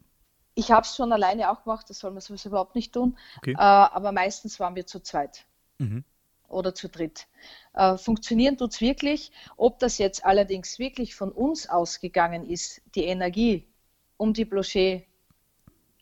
Ich 0.58 0.72
habe 0.72 0.82
es 0.82 0.96
schon 0.96 1.12
alleine 1.12 1.52
auch 1.52 1.62
gemacht, 1.62 1.88
das 1.88 2.00
soll 2.00 2.10
man 2.10 2.20
sowieso 2.20 2.48
überhaupt 2.48 2.74
nicht 2.74 2.92
tun. 2.92 3.16
Okay. 3.36 3.52
Äh, 3.52 3.56
aber 3.58 4.10
meistens 4.10 4.58
waren 4.58 4.74
wir 4.74 4.86
zu 4.86 4.98
zweit 4.98 5.46
Mhm. 5.78 6.02
oder 6.48 6.74
zu 6.74 6.88
dritt. 6.88 7.28
Äh, 7.74 7.96
funktionieren 7.96 8.56
tut 8.56 8.72
es 8.72 8.80
wirklich. 8.80 9.30
Ob 9.56 9.78
das 9.78 9.98
jetzt 9.98 10.24
allerdings 10.24 10.80
wirklich 10.80 11.14
von 11.14 11.30
uns 11.30 11.68
ausgegangen 11.68 12.44
ist, 12.44 12.82
die 12.96 13.04
Energie, 13.04 13.68
um 14.16 14.32
die 14.32 14.44
Bloché 14.44 15.04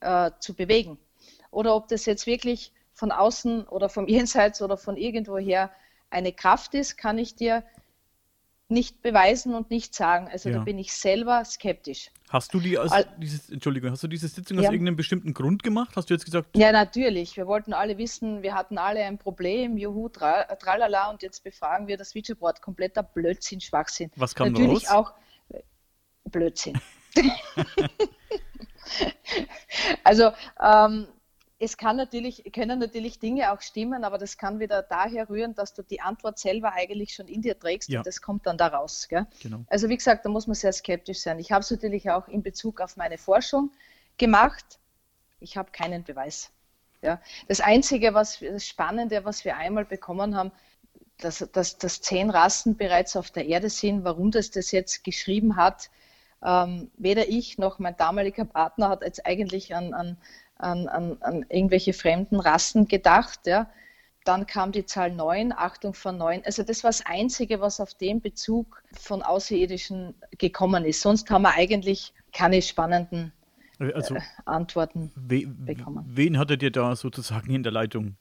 äh, 0.00 0.30
zu 0.40 0.54
bewegen, 0.54 0.98
oder 1.50 1.76
ob 1.76 1.88
das 1.88 2.06
jetzt 2.06 2.26
wirklich 2.26 2.72
von 2.94 3.12
außen 3.12 3.68
oder 3.68 3.90
vom 3.90 4.08
Jenseits 4.08 4.62
oder 4.62 4.78
von 4.78 4.96
irgendwoher 4.96 5.70
eine 6.08 6.32
Kraft 6.32 6.72
ist, 6.72 6.96
kann 6.96 7.18
ich 7.18 7.34
dir 7.34 7.62
nicht 8.68 9.00
beweisen 9.00 9.54
und 9.54 9.70
nicht 9.70 9.94
sagen. 9.94 10.28
Also 10.28 10.48
Ja. 10.48 10.58
da 10.58 10.64
bin 10.64 10.78
ich 10.78 10.92
selber 10.92 11.44
skeptisch. 11.44 12.10
Hast 12.28 12.52
du 12.52 12.58
die 12.58 12.76
aus 12.76 12.90
Al- 12.90 13.06
dieses, 13.18 13.48
Entschuldigung, 13.48 13.92
hast 13.92 14.02
du 14.02 14.08
diese 14.08 14.26
Sitzung 14.26 14.58
aus 14.58 14.64
Ja. 14.64 14.72
irgendeinem 14.72 14.96
bestimmten 14.96 15.32
Grund 15.34 15.62
gemacht? 15.62 15.92
Hast 15.94 16.10
du 16.10 16.14
jetzt 16.14 16.24
gesagt, 16.24 16.48
Ja, 16.56 16.72
natürlich. 16.72 17.36
Wir 17.36 17.46
wollten 17.46 17.72
alle 17.72 17.96
wissen, 17.98 18.42
wir 18.42 18.54
hatten 18.54 18.76
alle 18.78 19.04
ein 19.04 19.18
Problem, 19.18 19.76
juhu, 19.76 20.08
tra 20.08 20.42
tralala, 20.56 21.10
und 21.10 21.22
jetzt 21.22 21.44
befragen 21.44 21.86
wir 21.86 21.96
das 21.96 22.14
Ouija-Board. 22.16 22.60
Kompletter 22.60 23.04
Blödsinn, 23.04 23.60
Schwachsinn. 23.60 24.10
was 24.16 24.34
kam 24.34 24.52
natürlich 24.52 24.90
raus? 24.90 24.96
auch 24.96 25.14
äh, 25.50 25.60
Blödsinn. 26.24 26.80
also, 30.04 30.32
ähm, 30.60 31.06
es 31.58 31.76
kann 31.76 31.96
natürlich, 31.96 32.44
können 32.52 32.78
natürlich 32.78 33.18
Dinge 33.18 33.52
auch 33.52 33.62
stimmen, 33.62 34.04
aber 34.04 34.18
das 34.18 34.36
kann 34.36 34.60
wieder 34.60 34.82
daher 34.82 35.28
rühren, 35.30 35.54
dass 35.54 35.72
du 35.72 35.82
die 35.82 36.00
Antwort 36.00 36.38
selber 36.38 36.72
eigentlich 36.72 37.14
schon 37.14 37.28
in 37.28 37.40
dir 37.40 37.58
trägst 37.58 37.88
Ja. 37.88 38.00
und 38.00 38.06
das 38.06 38.20
kommt 38.20 38.46
dann 38.46 38.58
da 38.58 38.66
raus. 38.66 39.08
Gell? 39.08 39.26
Genau. 39.42 39.64
Also 39.68 39.88
wie 39.88 39.96
gesagt, 39.96 40.24
da 40.24 40.28
muss 40.28 40.46
man 40.46 40.54
sehr 40.54 40.72
skeptisch 40.72 41.20
sein. 41.20 41.38
Ich 41.38 41.52
habe 41.52 41.62
es 41.62 41.70
natürlich 41.70 42.10
auch 42.10 42.28
in 42.28 42.42
Bezug 42.42 42.80
auf 42.80 42.96
meine 42.96 43.16
Forschung 43.16 43.70
gemacht. 44.18 44.78
Ich 45.40 45.56
habe 45.56 45.70
keinen 45.70 46.04
Beweis. 46.04 46.50
Ja. 47.00 47.20
Das 47.48 47.60
Einzige, 47.60 48.12
was 48.12 48.40
das 48.40 48.66
Spannende, 48.66 49.24
was 49.24 49.44
wir 49.44 49.56
einmal 49.56 49.86
bekommen 49.86 50.36
haben, 50.36 50.52
dass, 51.18 51.38
dass, 51.52 51.78
dass 51.78 52.02
zehn 52.02 52.28
Rassen 52.28 52.76
bereits 52.76 53.16
auf 53.16 53.30
der 53.30 53.46
Erde 53.46 53.70
sind, 53.70 54.04
warum 54.04 54.30
das 54.30 54.50
das 54.50 54.72
jetzt 54.72 55.04
geschrieben 55.04 55.56
hat, 55.56 55.90
ähm, 56.44 56.90
weder 56.98 57.28
ich 57.28 57.56
noch 57.56 57.78
mein 57.78 57.96
damaliger 57.96 58.44
Partner 58.44 58.90
hat 58.90 59.02
jetzt 59.02 59.24
eigentlich 59.24 59.74
an, 59.74 59.94
an, 59.94 60.18
an, 60.56 60.88
an, 60.88 61.16
an 61.20 61.44
irgendwelche 61.48 61.92
fremden 61.92 62.40
Rassen 62.40 62.88
gedacht. 62.88 63.46
Ja. 63.46 63.68
Dann 64.24 64.46
kam 64.46 64.72
die 64.72 64.84
Zahl 64.86 65.12
9, 65.12 65.52
Achtung 65.52 65.94
von 65.94 66.18
9. 66.18 66.42
Also 66.44 66.62
das 66.62 66.82
war 66.82 66.90
das 66.90 67.04
Einzige, 67.06 67.60
was 67.60 67.80
auf 67.80 67.94
den 67.94 68.20
Bezug 68.20 68.82
von 68.92 69.22
Außerirdischen 69.22 70.14
gekommen 70.38 70.84
ist. 70.84 71.00
Sonst 71.00 71.30
haben 71.30 71.42
wir 71.42 71.54
eigentlich 71.54 72.12
keine 72.32 72.60
spannenden 72.60 73.32
also, 73.78 74.16
äh, 74.16 74.20
Antworten 74.44 75.12
we 75.14 75.46
bekommen. 75.46 76.04
Wen 76.08 76.38
hattet 76.38 76.62
ihr 76.62 76.72
da 76.72 76.96
sozusagen 76.96 77.52
in 77.52 77.62
der 77.62 77.72
Leitung? 77.72 78.16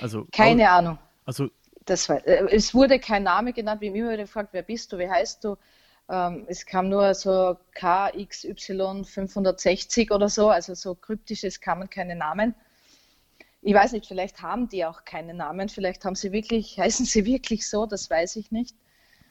Also, 0.00 0.26
keine 0.32 0.70
Ahnung. 0.70 0.98
Also 1.24 1.50
das 1.84 2.08
war, 2.08 2.26
äh, 2.26 2.46
es 2.50 2.74
wurde 2.74 2.98
kein 2.98 3.24
Name 3.24 3.52
genannt, 3.52 3.80
wie 3.80 3.88
immer 3.88 4.16
gefragt, 4.16 4.50
wer 4.52 4.62
bist 4.62 4.92
du, 4.92 4.98
wie 4.98 5.08
heißt 5.08 5.44
du? 5.44 5.56
Ähm, 6.12 6.44
es 6.46 6.66
kam 6.66 6.90
nur 6.90 7.14
so 7.14 7.56
KXY 7.74 9.02
560 9.02 10.10
oder 10.10 10.28
so, 10.28 10.50
also 10.50 10.74
so 10.74 10.94
kryptisch, 10.94 11.42
es 11.42 11.58
kamen 11.58 11.88
keine 11.88 12.14
Namen. 12.14 12.54
Ich 13.62 13.72
weiß 13.72 13.92
nicht, 13.92 14.06
vielleicht 14.06 14.42
haben 14.42 14.68
die 14.68 14.84
auch 14.84 15.06
keine 15.06 15.32
Namen, 15.32 15.70
vielleicht 15.70 16.04
haben 16.04 16.14
sie 16.14 16.30
wirklich, 16.30 16.78
heißen 16.78 17.06
sie 17.06 17.24
wirklich 17.24 17.66
so, 17.66 17.86
das 17.86 18.10
weiß 18.10 18.36
ich 18.36 18.52
nicht. 18.52 18.76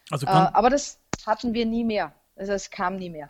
Also 0.10 0.26
äh, 0.26 0.32
aber 0.32 0.72
das 0.72 1.00
hatten 1.24 1.54
wir 1.54 1.68
nie 1.68 1.84
mehr. 1.84 2.16
Also 2.36 2.54
es 2.54 2.72
kam 2.72 2.96
nie 2.96 3.12
mehr. 3.12 3.30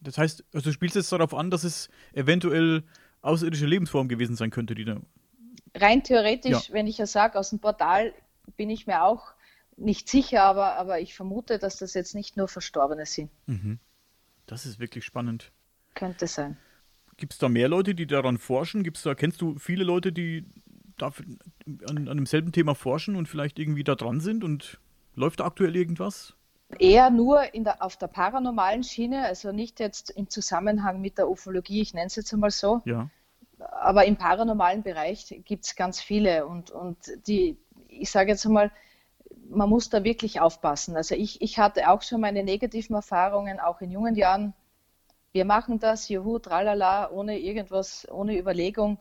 Das 0.00 0.16
heißt, 0.16 0.44
also 0.54 0.70
du 0.70 0.72
spielst 0.72 0.94
jetzt 0.94 1.10
darauf 1.10 1.34
an, 1.34 1.50
dass 1.50 1.64
es 1.64 1.88
eventuell 2.12 2.84
außerirdische 3.22 3.66
Lebensform 3.66 4.06
gewesen 4.06 4.36
sein 4.36 4.50
könnte, 4.50 4.76
die 4.76 4.84
da. 4.84 5.00
Rein 5.74 6.04
theoretisch, 6.04 6.68
ja. 6.68 6.74
wenn 6.74 6.86
ich 6.86 6.98
ja 6.98 7.06
sage, 7.06 7.36
aus 7.36 7.50
dem 7.50 7.58
Portal 7.58 8.12
bin 8.56 8.70
ich 8.70 8.86
mir 8.86 9.02
auch 9.02 9.32
nicht 9.76 10.08
sicher, 10.08 10.42
aber, 10.42 10.76
aber 10.76 11.00
ich 11.00 11.14
vermute, 11.14 11.58
dass 11.58 11.76
das 11.76 11.94
jetzt 11.94 12.14
nicht 12.14 12.36
nur 12.36 12.48
Verstorbene 12.48 13.06
sind. 13.06 13.30
Mhm. 13.46 13.78
Das 14.46 14.66
ist 14.66 14.78
wirklich 14.78 15.04
spannend. 15.04 15.52
Könnte 15.94 16.26
sein. 16.26 16.56
Gibt 17.16 17.34
es 17.34 17.38
da 17.38 17.48
mehr 17.48 17.68
Leute, 17.68 17.94
die 17.94 18.06
daran 18.06 18.38
forschen? 18.38 18.82
Gibt's 18.82 19.02
da, 19.02 19.14
kennst 19.14 19.40
du 19.40 19.58
viele 19.58 19.84
Leute, 19.84 20.12
die 20.12 20.44
da 20.98 21.12
an, 21.88 22.08
an 22.08 22.16
demselben 22.16 22.52
Thema 22.52 22.74
forschen 22.74 23.16
und 23.16 23.28
vielleicht 23.28 23.58
irgendwie 23.58 23.84
da 23.84 23.94
dran 23.94 24.20
sind? 24.20 24.44
Und 24.44 24.80
läuft 25.14 25.40
da 25.40 25.44
aktuell 25.44 25.76
irgendwas? 25.76 26.34
Eher 26.78 27.10
nur 27.10 27.42
der, 27.54 27.82
auf 27.82 27.96
der 27.96 28.06
paranormalen 28.06 28.82
Schiene, 28.82 29.24
also 29.26 29.52
nicht 29.52 29.78
jetzt 29.78 30.10
im 30.10 30.30
Zusammenhang 30.30 31.00
mit 31.00 31.18
der 31.18 31.28
Ufologie, 31.28 31.82
ich 31.82 31.92
nenne 31.92 32.06
es 32.06 32.16
jetzt 32.16 32.32
einmal 32.32 32.50
so. 32.50 32.80
Ja. 32.86 33.10
Aber 33.58 34.06
im 34.06 34.16
paranormalen 34.16 34.82
Bereich 34.82 35.42
gibt 35.44 35.66
es 35.66 35.76
ganz 35.76 36.00
viele 36.00 36.46
und, 36.46 36.70
und 36.70 36.96
die, 37.26 37.58
ich 37.88 38.10
sage 38.10 38.30
jetzt 38.30 38.46
einmal, 38.46 38.72
man 39.54 39.68
muss 39.68 39.88
da 39.88 40.04
wirklich 40.04 40.40
aufpassen. 40.40 40.96
Also 40.96 41.14
ich, 41.14 41.40
ich 41.40 41.58
hatte 41.58 41.90
auch 41.90 42.02
schon 42.02 42.20
meine 42.20 42.42
negativen 42.42 42.96
Erfahrungen, 42.96 43.60
auch 43.60 43.80
in 43.80 43.90
jungen 43.90 44.14
Jahren. 44.16 44.54
Wir 45.32 45.44
machen 45.44 45.78
das, 45.78 46.08
juhu, 46.08 46.38
tralala, 46.38 47.10
ohne 47.10 47.38
irgendwas, 47.38 48.06
ohne 48.10 48.38
Überlegung. 48.38 48.98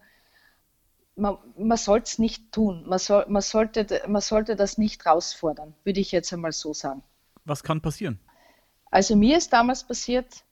Man, 1.15 1.37
man 1.57 1.77
soll 1.77 1.99
es 1.99 2.19
nicht 2.19 2.51
tun. 2.51 2.83
Man, 2.87 2.99
soll, 2.99 3.25
man, 3.27 3.41
sollte, 3.41 4.01
man 4.07 4.21
sollte 4.21 4.55
das 4.55 4.77
nicht 4.77 5.05
rausfordern, 5.05 5.73
würde 5.83 5.99
ich 5.99 6.11
jetzt 6.11 6.31
einmal 6.31 6.51
so 6.51 6.73
sagen. 6.73 7.03
Was 7.45 7.63
kann 7.63 7.81
passieren? 7.81 8.19
Also 8.89 9.15
mir 9.15 9.37
ist 9.37 9.53
damals 9.53 9.83
passiert, 9.85 10.43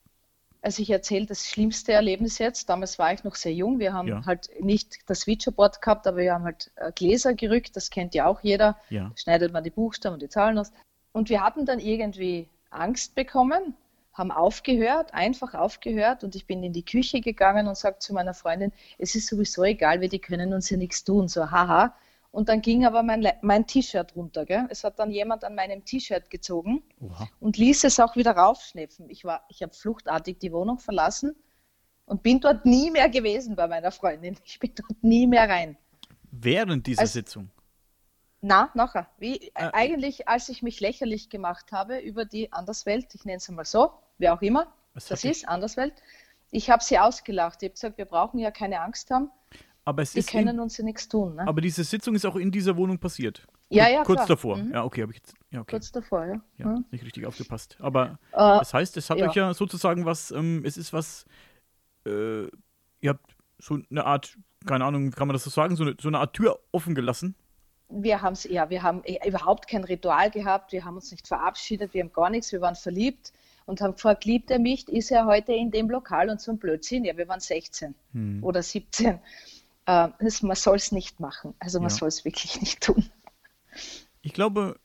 also 0.62 0.82
ich 0.82 0.90
erzähle 0.90 1.26
das 1.26 1.48
schlimmste 1.48 1.94
Erlebnis 1.94 2.38
jetzt. 2.38 2.70
Damals 2.70 3.00
war 3.00 3.14
ich 3.14 3.24
noch 3.24 3.36
sehr 3.36 3.54
jung. 3.54 3.80
Wir 3.80 3.94
haben 3.94 4.08
ja. 4.08 4.26
halt 4.26 4.50
nicht 4.60 4.98
das 5.08 5.22
Switcherboard 5.22 5.82
gehabt, 5.82 6.06
aber 6.06 6.18
wir 6.18 6.34
haben 6.34 6.44
halt 6.44 6.72
äh, 6.76 6.92
Gläser 6.92 7.34
gerückt. 7.34 7.76
Das 7.76 7.90
kennt 7.90 8.14
ja 8.14 8.26
auch 8.26 8.42
jeder. 8.42 8.78
Ja. 8.90 9.12
Schneidet 9.16 9.54
man 9.54 9.64
die 9.64 9.70
Buchstaben 9.70 10.16
und 10.16 10.22
die 10.22 10.30
Zahlen 10.30 10.58
aus. 10.58 10.72
Und 11.14 11.30
wir 11.30 11.44
hatten 11.44 11.66
dann 11.66 11.80
irgendwie 11.80 12.50
Angst 12.72 13.16
bekommen, 13.16 13.74
haben 14.14 14.32
aufgehört, 14.32 15.14
einfach 15.14 15.54
aufgehört. 15.54 16.26
Und 16.26 16.36
ich 16.36 16.46
bin 16.46 16.62
in 16.62 16.74
die 16.74 16.84
Küche 16.84 17.22
gegangen 17.22 17.68
und 17.68 17.78
sagte 17.78 18.00
zu 18.00 18.14
meiner 18.14 18.34
Freundin, 18.34 18.74
es 18.98 19.16
ist 19.16 19.28
sowieso 19.28 19.64
egal, 19.64 20.02
wir 20.02 20.10
die 20.10 20.20
können 20.20 20.54
uns 20.54 20.70
ja 20.70 20.78
nichts 20.78 21.06
tun. 21.06 21.30
So, 21.30 21.52
haha. 21.52 21.96
Und 22.32 22.50
dann 22.50 22.62
ging 22.62 22.86
aber 22.86 23.02
mein, 23.02 23.28
mein 23.42 23.66
T-Shirt 23.66 24.16
runter. 24.16 24.46
Gell? 24.46 24.68
Es 24.70 24.84
hat 24.84 25.00
dann 25.00 25.12
jemand 25.12 25.44
an 25.44 25.56
meinem 25.56 25.84
T-Shirt 25.84 26.30
gezogen 26.30 26.84
Oha. 27.02 27.28
und 27.40 27.58
ließ 27.58 27.84
es 27.86 28.00
auch 28.00 28.16
wieder 28.16 28.32
raufschnepfen. 28.34 29.10
Ich, 29.10 29.24
ich 29.50 29.64
habe 29.64 29.74
fluchtartig 29.74 30.38
die 30.40 30.52
Wohnung 30.52 30.78
verlassen 30.78 31.36
und 32.06 32.22
bin 32.22 32.40
dort 32.40 32.66
nie 32.66 32.92
mehr 32.92 33.10
gewesen 33.10 33.56
bei 33.56 33.68
meiner 33.68 33.92
Freundin. 33.92 34.38
Ich 34.44 34.60
bin 34.60 34.72
dort 34.76 35.04
nie 35.04 35.26
mehr 35.26 35.50
rein. 35.50 35.78
Während 36.32 36.86
dieser 36.86 37.02
also, 37.02 37.14
Sitzung? 37.14 37.50
Na, 38.42 38.70
nachher. 38.74 39.10
Wie, 39.18 39.48
äh, 39.56 39.72
eigentlich, 39.74 40.28
als 40.28 40.50
ich 40.50 40.62
mich 40.62 40.80
lächerlich 40.80 41.30
gemacht 41.30 41.72
habe 41.72 42.00
über 42.00 42.26
die 42.26 42.54
Anderswelt, 42.54 43.14
ich 43.16 43.26
nenne 43.26 43.38
es 43.38 43.50
mal 43.50 43.66
so, 43.66 43.92
wie 44.18 44.30
auch 44.30 44.42
immer, 44.42 44.72
das 44.94 45.24
ist 45.24 45.48
Anderswelt. 45.48 45.94
Ich 46.52 46.70
habe 46.70 46.84
sie 46.84 46.98
ausgelacht. 47.00 47.62
Ich 47.62 47.68
habe 47.68 47.74
gesagt, 47.74 47.98
wir 47.98 48.06
brauchen 48.06 48.40
ja 48.40 48.52
keine 48.52 48.82
Angst 48.82 49.12
haben. 49.12 49.32
Aber 49.90 50.04
es 50.04 50.12
die 50.12 50.20
ist 50.20 50.30
können 50.30 50.50
in, 50.50 50.60
uns 50.60 50.78
ja 50.78 50.84
nichts 50.84 51.08
tun. 51.10 51.34
Ne? 51.34 51.48
Aber 51.48 51.62
diese 51.62 51.84
Sitzung 51.84 52.14
ist 52.14 52.24
auch 52.24 52.36
in 52.36 52.52
dieser 52.52 52.78
Wohnung 52.78 53.00
passiert. 53.00 53.48
Ja, 53.70 53.90
ja, 53.90 54.04
Kurz 54.04 54.18
klar. 54.18 54.28
davor. 54.28 54.58
Mhm. 54.58 54.72
Ja, 54.72 54.84
okay, 54.84 55.02
habe 55.02 55.12
ich 55.14 55.18
jetzt. 55.18 55.34
Ja, 55.50 55.62
okay. 55.62 55.72
Kurz 55.72 55.92
davor, 55.92 56.28
ja. 56.28 56.42
Ja, 56.58 56.66
mhm. 56.68 56.86
nicht 56.92 57.04
richtig 57.04 57.26
aufgepasst. 57.26 57.76
Aber 57.80 58.20
äh, 58.34 58.38
das 58.38 58.72
heißt, 58.72 58.98
es 58.98 59.10
hat 59.10 59.18
ja. 59.18 59.28
euch 59.28 59.34
ja 59.34 59.52
sozusagen 59.56 60.06
was, 60.06 60.30
ähm, 60.30 60.62
es 60.64 60.78
ist 60.78 60.94
was, 60.94 61.26
äh, 62.06 62.44
ihr 62.44 63.10
habt 63.10 63.36
so 63.58 63.80
eine 63.90 64.06
Art, 64.06 64.38
keine 64.68 64.86
Ahnung, 64.86 65.10
kann 65.10 65.28
man 65.28 65.34
das 65.34 65.44
so 65.44 65.50
sagen, 65.50 65.76
so 65.76 65.84
eine, 65.84 65.96
so 66.00 66.08
eine 66.08 66.20
Art 66.20 66.36
Tür 66.36 66.60
offen 66.72 66.94
gelassen. 66.94 67.34
Wir 67.90 68.22
haben 68.22 68.34
es, 68.34 68.44
ja, 68.44 68.70
wir 68.70 68.84
haben 68.84 69.04
äh, 69.06 69.28
überhaupt 69.28 69.68
kein 69.68 69.84
Ritual 69.84 70.30
gehabt, 70.30 70.72
wir 70.72 70.86
haben 70.86 70.98
uns 70.98 71.10
nicht 71.10 71.28
verabschiedet, 71.28 71.96
wir 71.96 72.04
haben 72.04 72.14
gar 72.14 72.30
nichts, 72.30 72.52
wir 72.52 72.62
waren 72.62 72.76
verliebt 72.76 73.34
und 73.66 73.82
haben 73.82 73.94
gefragt, 73.94 74.26
liebt 74.26 74.52
er 74.52 74.60
mich, 74.60 74.88
ist 74.88 75.10
er 75.10 75.26
heute 75.26 75.54
in 75.54 75.72
dem 75.72 75.90
Lokal 75.90 76.30
und 76.30 76.40
so 76.40 76.52
ein 76.52 76.60
Blödsinn? 76.60 77.06
Ja, 77.06 77.18
wir 77.18 77.28
waren 77.28 77.40
16 77.40 77.96
hm. 78.14 78.44
oder 78.44 78.62
17 78.62 79.20
äh, 79.90 80.10
das, 80.20 80.44
man 80.44 80.56
soll 80.56 80.76
es 80.76 80.92
nicht 80.92 81.20
machen. 81.20 81.56
Also 81.60 81.80
man 81.80 81.90
ja. 81.90 81.96
soll 81.96 82.08
es 82.08 82.24
wirklich 82.24 82.62
nicht 82.62 82.82
tun. 82.82 83.10
Ich 84.22 84.34
glaube, 84.34 84.80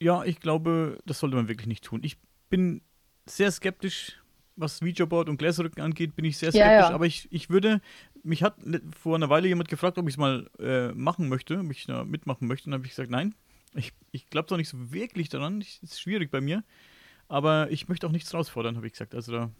ja, 0.00 0.24
ich 0.24 0.40
glaube, 0.40 0.98
das 1.06 1.20
sollte 1.20 1.36
man 1.36 1.48
wirklich 1.48 1.68
nicht 1.68 1.84
tun. 1.84 2.00
Ich 2.02 2.16
bin 2.50 2.82
sehr 3.26 3.50
skeptisch, 3.52 4.20
was 4.56 4.82
Videoboard 4.82 5.28
und 5.28 5.36
Gläserrücken 5.36 5.82
angeht, 5.82 6.16
bin 6.16 6.24
ich 6.24 6.36
sehr 6.36 6.50
skeptisch. 6.50 6.68
Ja, 6.68 6.88
ja. 6.88 6.90
Aber 6.90 7.06
ich, 7.06 7.28
ich 7.30 7.48
würde, 7.48 7.80
mich 8.24 8.42
hat 8.42 8.56
vor 9.00 9.14
einer 9.14 9.30
Weile 9.30 9.46
jemand 9.46 9.68
gefragt, 9.68 9.98
ob 9.98 10.08
ich 10.08 10.14
es 10.14 10.18
mal 10.18 10.50
äh, 10.58 10.88
machen 10.94 11.28
möchte, 11.28 11.60
ob 11.60 11.70
ich 11.70 11.86
da 11.86 12.04
mitmachen 12.04 12.48
möchte. 12.48 12.68
Und 12.68 12.74
habe 12.74 12.84
ich 12.84 12.90
gesagt, 12.90 13.10
nein, 13.10 13.34
ich, 13.74 13.92
ich 14.10 14.26
glaube 14.30 14.48
doch 14.48 14.56
nicht 14.56 14.68
so 14.68 14.92
wirklich 14.92 15.28
daran. 15.28 15.60
Es 15.60 15.78
ist 15.82 16.00
schwierig 16.00 16.30
bei 16.30 16.40
mir. 16.40 16.64
Aber 17.28 17.70
ich 17.70 17.88
möchte 17.88 18.06
auch 18.06 18.12
nichts 18.12 18.32
herausfordern, 18.32 18.76
habe 18.76 18.86
ich 18.86 18.92
gesagt. 18.92 19.14
Also 19.14 19.30
da 19.30 19.50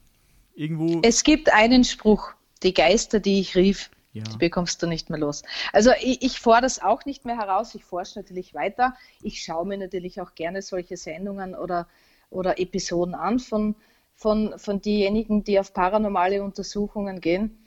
irgendwo. 0.55 1.01
Es 1.03 1.23
gibt 1.23 1.53
einen 1.53 1.85
Spruch, 1.85 2.33
die 2.63 2.75
Geister, 2.75 3.21
die 3.21 3.39
ich 3.41 3.55
rief, 3.55 3.91
ja. 4.13 4.23
Die 4.25 4.39
bekommst 4.39 4.83
du 4.83 4.87
nicht 4.87 5.11
mehr 5.11 5.19
los. 5.19 5.43
Also 5.73 5.91
ich, 6.01 6.23
ich 6.23 6.41
fordere 6.41 6.63
das 6.63 6.81
auch 6.81 7.05
nicht 7.05 7.25
mehr 7.25 7.37
heraus. 7.37 7.75
Ich 7.75 7.85
forsche 7.85 8.19
natürlich 8.19 8.55
weiter. 8.55 8.95
Ich 9.23 9.43
schaue 9.43 9.67
mir 9.67 9.79
natürlich 9.79 10.21
auch 10.21 10.35
gerne 10.35 10.63
solche 10.63 10.97
Sendungen 10.97 11.55
oder, 11.55 11.87
oder 12.31 12.59
Episoden 12.59 13.15
an 13.15 13.39
von, 13.39 13.77
von, 14.15 14.59
von 14.59 14.81
denjenigen, 14.81 15.45
die 15.45 15.61
auf 15.61 15.75
paranormale 15.75 16.43
Untersuchungen 16.43 17.21
gehen. 17.21 17.59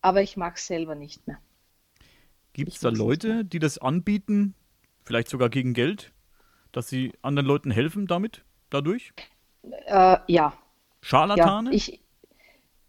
Aber 0.00 0.22
ich 0.22 0.36
mache 0.36 0.54
es 0.56 0.66
selber 0.66 0.94
nicht 0.94 1.26
mehr. 1.26 1.38
Gibt 2.54 2.72
es 2.72 2.80
da 2.80 2.88
Leute, 2.88 3.44
die 3.44 3.58
das 3.58 3.78
anbieten, 3.78 4.54
vielleicht 5.04 5.28
sogar 5.28 5.48
gegen 5.48 5.74
Geld, 5.74 6.12
dass 6.72 6.88
sie 6.88 7.12
anderen 7.22 7.46
Leuten 7.46 7.70
helfen 7.70 8.06
damit, 8.06 8.44
dadurch? 8.70 9.12
Äh, 9.86 10.18
ja. 10.26 10.54
Scharlatane? 11.00 11.70
Ja, 11.70 11.76
ich, 11.76 12.01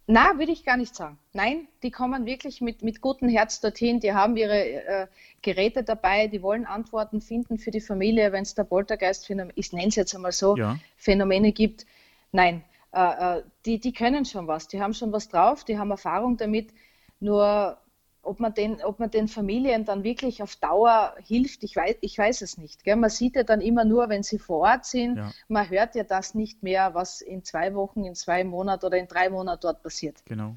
na, 0.06 0.38
würde 0.38 0.52
ich 0.52 0.66
gar 0.66 0.76
nicht 0.76 0.96
sagen. 0.96 1.18
Nein, 1.32 1.68
die 1.82 1.92
kommen 1.92 2.26
wirklich 2.26 2.60
mit, 2.60 2.84
mit 2.84 3.00
gutem 3.00 3.30
Herz 3.30 3.62
dorthin. 3.62 4.02
Die 4.02 4.14
haben 4.14 4.36
ihre 4.36 4.66
äh, 4.66 5.08
Geräte 5.42 5.84
dabei, 5.84 6.28
die 6.28 6.42
wollen 6.42 6.66
Antworten 6.66 7.22
finden 7.22 7.58
für 7.58 7.72
die 7.72 7.80
Familie, 7.80 8.32
wenn 8.32 8.44
es 8.44 8.54
da 8.54 8.64
Poltergeist, 8.64 9.30
ich 9.56 9.74
nenne 9.74 9.88
es 9.88 9.96
jetzt 9.96 10.14
einmal 10.14 10.34
so, 10.34 10.58
ja. 10.58 10.78
Phänomene 10.98 11.54
gibt. 11.54 11.86
Nein, 12.32 12.64
äh, 12.94 13.38
äh, 13.38 13.44
die, 13.66 13.80
die 13.80 13.94
können 13.94 14.26
schon 14.26 14.48
was, 14.48 14.68
die 14.68 14.82
haben 14.82 14.94
schon 14.94 15.12
was 15.12 15.30
drauf, 15.30 15.64
die 15.64 15.78
haben 15.78 15.92
Erfahrung 15.92 16.36
damit. 16.38 16.74
Nur 17.20 17.78
ob 18.24 18.40
man, 18.40 18.54
den, 18.54 18.82
ob 18.82 19.00
man 19.00 19.12
den 19.12 19.28
Familien 19.28 19.84
dann 19.84 20.04
wirklich 20.04 20.42
auf 20.42 20.56
Dauer 20.56 21.14
hilft, 21.26 21.64
ich 21.64 21.76
weiß, 21.76 21.98
ich 22.00 22.18
weiß 22.18 22.42
es 22.42 22.58
nicht. 22.58 22.84
Gell? 22.86 22.96
Man 22.96 23.10
sieht 23.10 23.36
ja 23.36 23.44
dann 23.44 23.60
immer 23.60 23.84
nur, 23.84 24.08
wenn 24.08 24.24
sie 24.24 24.40
vor 24.40 24.62
Ort 24.62 24.86
sind, 24.86 25.18
ja. 25.18 25.32
man 25.50 25.70
hört 25.70 25.94
ja 25.96 26.04
das 26.04 26.34
nicht 26.34 26.64
mehr, 26.64 26.94
was 26.94 27.22
in 27.22 27.44
zwei 27.44 27.76
Wochen, 27.76 28.06
in 28.06 28.16
zwei 28.16 28.46
Monaten 28.46 28.86
oder 28.86 28.98
in 28.98 29.08
drei 29.08 29.30
Monaten 29.30 29.60
dort 29.62 29.84
passiert. 29.84 30.24
Genau. 30.26 30.56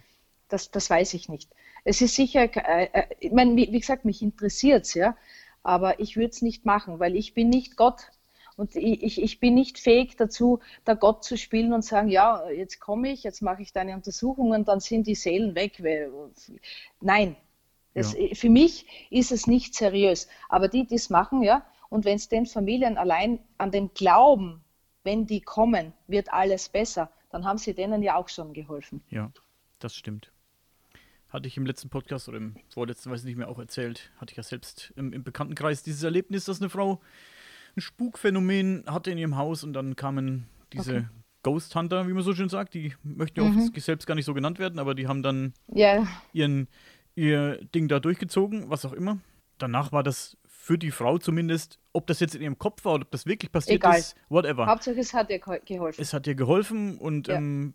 Das, 0.49 0.71
das 0.71 0.89
weiß 0.89 1.14
ich 1.14 1.29
nicht. 1.29 1.51
Es 1.85 2.01
ist 2.01 2.14
sicher, 2.14 2.45
äh, 2.45 2.89
äh 2.93 3.07
ich 3.19 3.33
meine, 3.33 3.57
wie, 3.57 3.73
wie, 3.73 3.81
gesagt, 3.81 4.05
mich 4.05 4.23
interessiert 4.23 4.85
es, 4.85 4.95
ja, 4.95 5.17
aber 5.64 5.99
ich 5.99 6.17
würde 6.17 6.31
es 6.31 6.43
nicht 6.43 6.64
machen, 6.64 7.01
weil 7.01 7.17
ich 7.17 7.35
bin 7.35 7.51
nicht 7.51 7.77
Gott. 7.77 8.12
Und 8.57 8.75
ich, 8.75 9.03
ich, 9.03 9.21
ich 9.21 9.41
bin 9.41 9.55
nicht 9.55 9.79
fähig 9.79 10.17
dazu, 10.17 10.61
da 10.85 10.95
Gott 10.95 11.25
zu 11.25 11.37
spielen 11.37 11.75
und 11.75 11.85
sagen, 11.85 12.09
ja, 12.09 12.49
jetzt 12.49 12.81
komme 12.81 13.11
ich, 13.11 13.23
jetzt 13.23 13.43
mache 13.43 13.61
ich 13.61 13.73
deine 13.73 13.95
Untersuchungen, 13.95 14.64
dann 14.64 14.81
sind 14.81 15.07
die 15.07 15.14
Seelen 15.14 15.55
weg. 15.55 15.83
Nein, 17.01 17.37
das, 17.97 18.15
ja. 18.17 18.35
Für 18.35 18.51
mich 18.51 18.87
ist 19.11 19.33
es 19.33 19.47
nicht 19.47 19.75
seriös. 19.75 20.29
Aber 20.49 20.69
die, 20.69 20.87
die 20.87 20.97
es 20.97 21.11
machen, 21.11 21.43
ja, 21.43 21.65
und 21.89 22.05
wenn 22.05 22.17
es 22.17 22.29
den 22.29 22.47
Familien 22.47 22.99
allein 22.99 23.41
an 23.59 23.71
den 23.71 23.93
Glauben, 23.95 24.61
wenn 25.03 25.27
die 25.27 25.41
kommen, 25.41 25.93
wird 26.07 26.33
alles 26.33 26.69
besser, 26.69 27.11
dann 27.31 27.45
haben 27.45 27.59
sie 27.59 27.75
denen 27.75 28.03
ja 28.03 28.17
auch 28.17 28.29
schon 28.29 28.53
geholfen. 28.53 29.03
Ja, 29.09 29.31
das 29.79 29.95
stimmt. 29.95 30.31
hatte 31.29 31.49
ich 31.49 31.57
im 31.57 31.65
letzten 31.65 31.89
Podcast 31.89 32.29
oder 32.29 32.39
im 32.39 32.57
vorletzten, 32.69 33.11
weiß 33.11 33.21
ich 33.21 33.27
nicht 33.27 33.39
mehr, 33.39 33.49
auch 33.49 33.59
erzählt, 33.59 34.11
hatte 34.19 34.33
ich 34.33 34.37
ja 34.37 34.43
selbst 34.43 34.93
im, 34.97 35.13
im 35.13 35.25
Bekanntenkreis 35.25 35.83
dieses 35.83 36.03
Erlebnis, 36.03 36.45
dass 36.45 36.61
eine 36.61 36.71
Frau 36.71 37.01
ein 37.77 37.81
Spukphänomen 37.81 38.85
hatte 38.87 39.11
in 39.11 39.19
ihrem 39.19 39.37
Haus 39.37 39.65
und 39.65 39.73
dann 39.73 39.97
kamen 39.97 40.47
diese 40.73 40.97
okay. 40.97 41.07
Ghost 41.43 41.77
Hunter, 41.77 42.09
wie 42.09 42.13
man 42.13 42.25
so 42.25 42.35
schön 42.35 42.49
sagt, 42.49 42.75
die 42.75 42.95
möchten 43.05 43.41
ja 43.41 43.49
mhm. 43.49 43.71
oft 43.71 43.81
selbst 43.81 44.07
gar 44.07 44.17
nicht 44.17 44.25
so 44.25 44.35
genannt 44.35 44.59
werden, 44.59 44.81
aber 44.81 44.95
die 44.97 45.07
haben 45.07 45.23
dann 45.23 45.55
yeah. 45.73 46.07
ihren, 46.33 46.67
ihr 47.17 47.64
Ding 47.75 47.89
da 47.89 47.99
durchgezogen, 47.99 48.71
was 48.71 48.85
auch 48.85 48.93
immer. 48.93 49.19
Danach 49.59 49.91
war 49.91 50.03
das 50.03 50.37
für 50.47 50.79
die 50.79 50.91
Frau 50.91 51.19
zumindest, 51.19 51.79
ob 51.93 52.07
das 52.07 52.21
jetzt 52.21 52.35
in 52.35 52.43
ihrem 52.43 52.59
Kopf 52.59 52.85
war 52.85 52.95
oder 52.95 53.05
ob 53.05 53.11
das 53.11 53.27
wirklich 53.27 53.51
passiert 53.51 53.83
Egal. 53.83 53.99
ist, 53.99 54.17
whatever. 54.29 54.67
Hauptsache 54.67 54.99
es 54.99 55.14
hat 55.14 55.31
ihr 55.31 55.39
geholfen. 55.39 56.01
Es 56.01 56.12
hat 56.12 56.27
ihr 56.27 56.35
geholfen 56.35 56.99
und 56.99 57.29
ja. 57.29 57.37
ähm, 57.37 57.75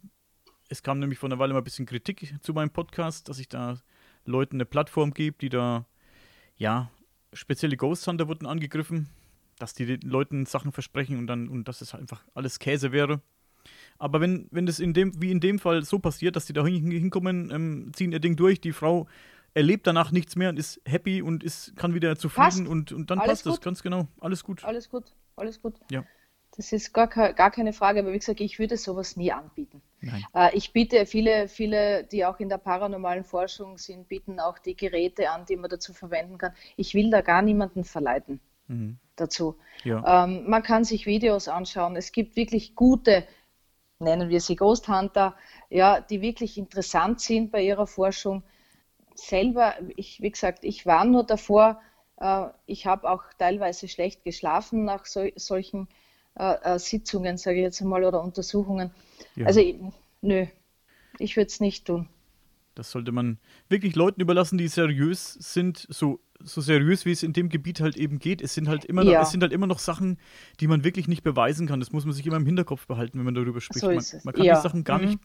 es 0.70 0.84
kam 0.84 1.00
nämlich 1.00 1.20
vor 1.20 1.28
einer 1.28 1.40
Weile 1.40 1.54
mal 1.54 1.60
ein 1.60 1.64
bisschen 1.64 1.86
Kritik 1.86 2.34
zu 2.42 2.54
meinem 2.54 2.70
Podcast, 2.70 3.28
dass 3.28 3.40
ich 3.40 3.50
da 3.50 3.82
Leuten 4.26 4.58
eine 4.58 4.66
Plattform 4.66 5.14
gebe, 5.14 5.38
die 5.40 5.50
da, 5.50 5.86
ja, 6.56 6.92
spezielle 7.34 7.78
Ghost 7.78 8.06
Hunter 8.08 8.28
wurden 8.28 8.46
angegriffen, 8.46 9.10
dass 9.58 9.74
die 9.74 9.86
den 9.86 10.02
Leuten 10.02 10.46
Sachen 10.46 10.72
versprechen 10.72 11.18
und 11.18 11.28
dann, 11.28 11.50
und 11.50 11.68
dass 11.68 11.82
es 11.82 11.94
halt 11.94 12.02
einfach 12.02 12.24
alles 12.34 12.60
Käse 12.60 12.92
wäre. 12.92 13.22
Aber 14.02 14.20
wenn, 14.20 14.48
wenn 14.50 14.66
das 14.66 14.80
in 14.80 14.94
dem, 14.94 15.22
wie 15.22 15.30
in 15.30 15.40
dem 15.40 15.60
Fall 15.60 15.84
so 15.84 16.00
passiert, 16.00 16.36
dass 16.36 16.48
die 16.48 16.54
da 16.54 16.66
hinkommen, 16.66 17.52
ähm, 17.54 17.92
ziehen 17.94 18.12
ihr 18.12 18.20
Ding 18.20 18.36
durch, 18.36 18.60
die 18.60 18.74
Frau 18.74 19.08
erlebt 19.54 19.86
danach 19.86 20.12
nichts 20.12 20.36
mehr 20.36 20.50
und 20.50 20.58
ist 20.58 20.82
happy 20.86 21.22
und 21.22 21.44
ist, 21.44 21.76
kann 21.76 21.94
wieder 21.94 22.18
zufrieden 22.18 22.66
und, 22.68 22.92
und 22.92 23.12
dann 23.12 23.20
alles 23.20 23.44
passt 23.44 23.46
das 23.46 23.62
ganz 23.62 23.84
genau. 23.84 24.08
Alles 24.20 24.44
gut. 24.44 24.64
Alles 24.64 24.90
gut, 24.90 25.14
alles 25.36 25.62
gut. 25.62 25.76
Ja. 25.92 26.04
Das 26.56 26.72
ist 26.74 26.94
gar, 26.94 27.08
gar 27.08 27.52
keine 27.52 27.74
Frage, 27.74 28.00
aber 28.00 28.12
wie 28.12 28.18
gesagt, 28.18 28.42
ich 28.42 28.58
würde 28.58 28.76
sowas 28.76 29.16
nie 29.18 29.32
anbieten. 29.32 29.82
Äh, 30.34 30.58
ich 30.58 30.74
biete 30.74 31.06
viele, 31.06 31.48
viele, 31.48 32.04
die 32.04 32.26
auch 32.26 32.40
in 32.40 32.50
der 32.50 32.58
paranormalen 32.58 33.24
Forschung 33.24 33.78
sind, 33.78 34.10
bieten 34.10 34.40
auch 34.40 34.58
die 34.58 34.76
Geräte 34.76 35.30
an, 35.30 35.46
die 35.46 35.58
man 35.58 35.70
dazu 35.70 35.94
verwenden 35.94 36.40
kann. 36.40 36.54
Ich 36.76 36.96
will 36.96 37.12
da 37.12 37.22
gar 37.22 37.44
niemanden 37.44 37.84
verleiten 37.84 38.40
mhm. 38.68 38.98
dazu. 39.16 39.58
Ja. 39.84 40.26
Ähm, 40.26 40.50
man 40.50 40.64
kann 40.64 40.86
sich 40.86 41.06
Videos 41.06 41.48
anschauen. 41.48 41.96
Es 41.96 42.12
gibt 42.12 42.36
wirklich 42.36 42.76
gute, 42.76 43.26
nennen 44.02 44.30
wir 44.30 44.42
sie 44.42 44.56
Ghost 44.56 44.88
Hunter, 44.88 45.36
ja, 45.70 46.02
die 46.02 46.22
wirklich 46.22 46.58
interessant 46.58 47.22
sind 47.22 47.52
bei 47.52 47.62
ihrer 47.62 47.88
Forschung. 47.88 48.44
Selber, 49.16 49.76
ich, 49.96 50.22
wie 50.22 50.32
gesagt, 50.32 50.64
ich 50.64 50.86
war 50.86 51.06
nur 51.06 51.24
davor, 51.24 51.82
äh, 52.20 52.48
ich 52.66 52.86
habe 52.86 53.10
auch 53.10 53.24
teilweise 53.38 53.88
schlecht 53.88 54.24
geschlafen 54.24 54.86
nach 54.86 55.06
so, 55.06 55.28
solchen 55.36 55.88
äh, 56.38 56.56
äh, 56.76 56.80
Sitzungen, 56.80 57.38
sage 57.38 57.58
ich 57.58 57.64
jetzt 57.64 57.82
einmal, 57.82 58.04
oder 58.04 58.22
Untersuchungen. 58.22 58.92
Ja. 59.36 59.48
Also, 59.48 59.62
nö, 60.22 60.46
ich 61.20 61.36
würde 61.38 61.48
es 61.48 61.60
nicht 61.60 61.86
tun. 61.86 62.08
Das 62.82 62.90
sollte 62.90 63.12
man 63.12 63.38
wirklich 63.70 63.94
Leuten 63.94 64.22
überlassen, 64.22 64.58
die 64.58 64.68
seriös 64.68 65.34
sind, 65.34 65.86
so, 65.88 66.20
so 66.40 66.62
seriös 66.62 67.06
wie 67.06 67.12
es 67.12 67.22
in 67.22 67.32
dem 67.32 67.48
Gebiet 67.48 67.80
halt 67.80 67.96
eben 67.96 68.18
geht. 68.18 68.42
Es 68.42 68.56
sind 68.56 68.68
halt 68.68 68.86
immer 68.86 69.04
noch, 69.04 69.14
es 69.22 69.30
sind 69.30 69.44
halt 69.44 69.54
immer 69.54 69.68
noch 69.68 69.78
Sachen, 69.78 70.18
die 70.60 70.66
man 70.66 70.84
wirklich 70.84 71.08
nicht 71.08 71.22
beweisen 71.22 71.68
kann. 71.68 71.80
Das 71.80 71.92
muss 71.92 72.06
man 72.06 72.16
sich 72.16 72.26
immer 72.26 72.38
im 72.38 72.46
Hinterkopf 72.48 72.88
behalten, 72.88 73.20
wenn 73.20 73.26
man 73.26 73.36
darüber 73.36 73.62
spricht. 73.62 73.82
So 73.82 73.92
man, 73.92 74.04
man, 74.24 74.34
kann 74.34 74.44
ja. 74.44 74.56
die 74.56 74.62
Sachen 74.64 74.84
gar 74.84 74.98
mhm. 74.98 75.06
nicht, 75.06 75.20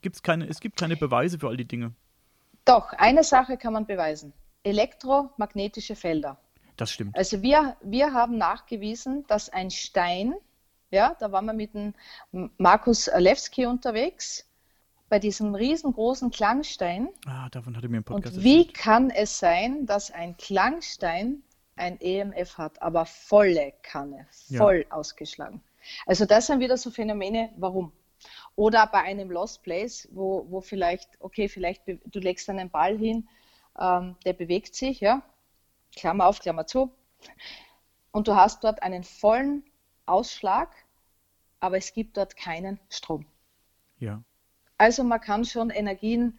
gibt's 0.00 0.22
keine, 0.22 0.48
es 0.48 0.60
gibt 0.60 0.78
keine 0.78 0.96
Beweise 0.96 1.38
für 1.38 1.48
all 1.48 1.58
die 1.58 1.66
Dinge. 1.66 1.92
Doch, 2.64 2.94
eine 2.94 3.22
Sache 3.22 3.58
kann 3.58 3.74
man 3.74 3.84
beweisen. 3.84 4.32
Elektromagnetische 4.62 5.96
Felder. 5.96 6.38
Das 6.78 6.90
stimmt. 6.90 7.14
Also 7.18 7.42
wir, 7.42 7.76
wir 7.82 8.14
haben 8.14 8.38
nachgewiesen, 8.38 9.26
dass 9.26 9.50
ein 9.50 9.70
Stein, 9.70 10.32
ja, 10.90 11.14
da 11.20 11.32
waren 11.32 11.44
wir 11.44 11.52
mit 11.52 11.74
dem 11.74 11.92
Markus 12.56 13.10
Lewski 13.14 13.66
unterwegs, 13.66 14.48
bei 15.08 15.18
diesem 15.18 15.54
riesengroßen 15.54 16.30
Klangstein. 16.30 17.08
Ah, 17.26 17.48
davon 17.50 17.76
hatte 17.76 17.88
mir 17.88 17.98
ein 17.98 18.04
Podcast 18.04 18.36
Und 18.36 18.44
wie 18.44 18.60
erzählt. 18.60 18.74
kann 18.74 19.10
es 19.10 19.38
sein, 19.38 19.86
dass 19.86 20.10
ein 20.10 20.36
Klangstein 20.36 21.42
ein 21.76 22.00
EMF 22.00 22.58
hat, 22.58 22.80
aber 22.80 23.04
volle 23.04 23.72
Kanne, 23.82 24.26
voll 24.56 24.86
ja. 24.88 24.94
ausgeschlagen. 24.94 25.62
Also 26.06 26.24
das 26.24 26.46
sind 26.46 26.60
wieder 26.60 26.76
so 26.76 26.90
Phänomene, 26.90 27.50
warum? 27.56 27.92
Oder 28.56 28.86
bei 28.86 29.00
einem 29.02 29.30
Lost 29.30 29.62
Place, 29.62 30.08
wo, 30.12 30.46
wo 30.48 30.60
vielleicht, 30.60 31.10
okay, 31.20 31.48
vielleicht 31.48 31.82
du 31.86 32.18
legst 32.20 32.48
einen 32.48 32.70
Ball 32.70 32.96
hin, 32.96 33.28
ähm, 33.78 34.16
der 34.24 34.32
bewegt 34.32 34.74
sich, 34.74 35.00
ja, 35.00 35.22
Klammer 35.96 36.26
auf, 36.26 36.40
Klammer 36.40 36.66
zu. 36.66 36.90
Und 38.12 38.28
du 38.28 38.34
hast 38.34 38.64
dort 38.64 38.82
einen 38.82 39.04
vollen 39.04 39.64
Ausschlag, 40.06 40.74
aber 41.60 41.76
es 41.76 41.92
gibt 41.92 42.16
dort 42.16 42.36
keinen 42.36 42.78
Strom. 42.88 43.26
Ja. 43.98 44.22
Also 44.78 45.04
man 45.04 45.20
kann 45.20 45.44
schon 45.44 45.70
Energien 45.70 46.38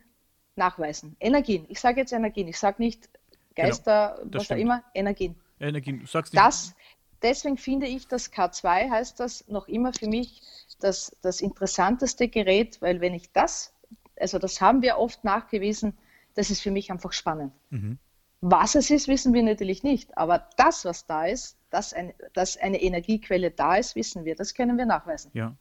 nachweisen. 0.55 1.15
Energien, 1.19 1.65
ich 1.69 1.79
sage 1.79 2.01
jetzt 2.01 2.11
Energien, 2.11 2.47
ich 2.47 2.57
sage 2.57 2.81
nicht 2.81 3.09
Geister, 3.55 4.19
genau, 4.21 4.39
was 4.39 4.51
auch 4.51 4.57
immer, 4.57 4.83
Energien. 4.93 5.35
Energien, 5.59 5.99
du 5.99 6.05
sagst. 6.05 6.35
Das, 6.35 6.75
deswegen 7.21 7.57
finde 7.57 7.87
ich, 7.87 8.07
das 8.07 8.31
K2 8.31 8.89
heißt 8.89 9.19
das 9.19 9.47
noch 9.47 9.67
immer 9.67 9.93
für 9.93 10.07
mich 10.07 10.41
das, 10.79 11.15
das 11.21 11.41
interessanteste 11.41 12.27
Gerät, 12.27 12.81
weil 12.81 13.01
wenn 13.01 13.13
ich 13.13 13.31
das, 13.31 13.73
also 14.19 14.39
das 14.39 14.59
haben 14.61 14.81
wir 14.81 14.97
oft 14.97 15.23
nachgewiesen, 15.23 15.97
das 16.33 16.49
ist 16.49 16.61
für 16.61 16.71
mich 16.71 16.91
einfach 16.91 17.13
spannend. 17.13 17.53
Mhm. 17.69 17.97
Was 18.41 18.75
es 18.75 18.91
ist, 18.91 19.07
wissen 19.07 19.33
wir 19.33 19.41
natürlich 19.41 19.83
nicht. 19.83 20.17
Aber 20.17 20.49
das, 20.57 20.85
was 20.85 21.07
da 21.07 21.25
ist, 21.25 21.57
dass, 21.69 21.93
ein, 21.93 22.13
dass 22.33 22.57
eine 22.57 22.81
Energiequelle 22.81 23.49
da 23.49 23.77
ist, 23.77 23.95
wissen 23.95 24.25
wir. 24.25 24.35
Das 24.35 24.53
können 24.53 24.77
wir 24.77 24.85
nachweisen. 24.85 25.31
Ja. 25.33 25.55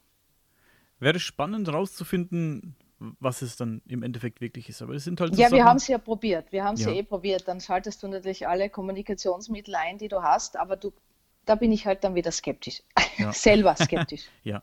Wäre 0.99 1.19
spannend 1.19 1.67
herauszufinden, 1.67 2.75
was 2.99 3.41
es 3.41 3.57
dann 3.57 3.81
im 3.87 4.03
Endeffekt 4.03 4.41
wirklich 4.41 4.69
ist. 4.69 4.81
Aber 4.81 4.93
es 4.93 5.03
sind 5.03 5.19
halt 5.19 5.35
so 5.35 5.41
Ja, 5.41 5.49
Sachen... 5.49 5.57
wir 5.57 5.65
haben 5.65 5.77
es 5.77 5.87
ja 5.87 5.97
probiert. 5.97 6.51
Wir 6.51 6.63
haben 6.63 6.75
es 6.75 6.81
ja. 6.81 6.91
ja. 6.91 6.97
eh 6.97 7.03
probiert. 7.03 7.47
Dann 7.47 7.59
schaltest 7.59 8.01
du 8.03 8.07
natürlich 8.07 8.47
alle 8.47 8.69
Kommunikationsmittel 8.69 9.75
ein, 9.75 9.97
die 9.97 10.07
du 10.07 10.21
hast, 10.21 10.57
aber 10.57 10.77
du, 10.77 10.93
da 11.45 11.55
bin 11.55 11.71
ich 11.71 11.85
halt 11.85 12.03
dann 12.03 12.15
wieder 12.15 12.31
skeptisch. 12.31 12.83
Ja. 13.17 13.31
Selber 13.31 13.77
skeptisch. 13.77 14.23
ja. 14.43 14.61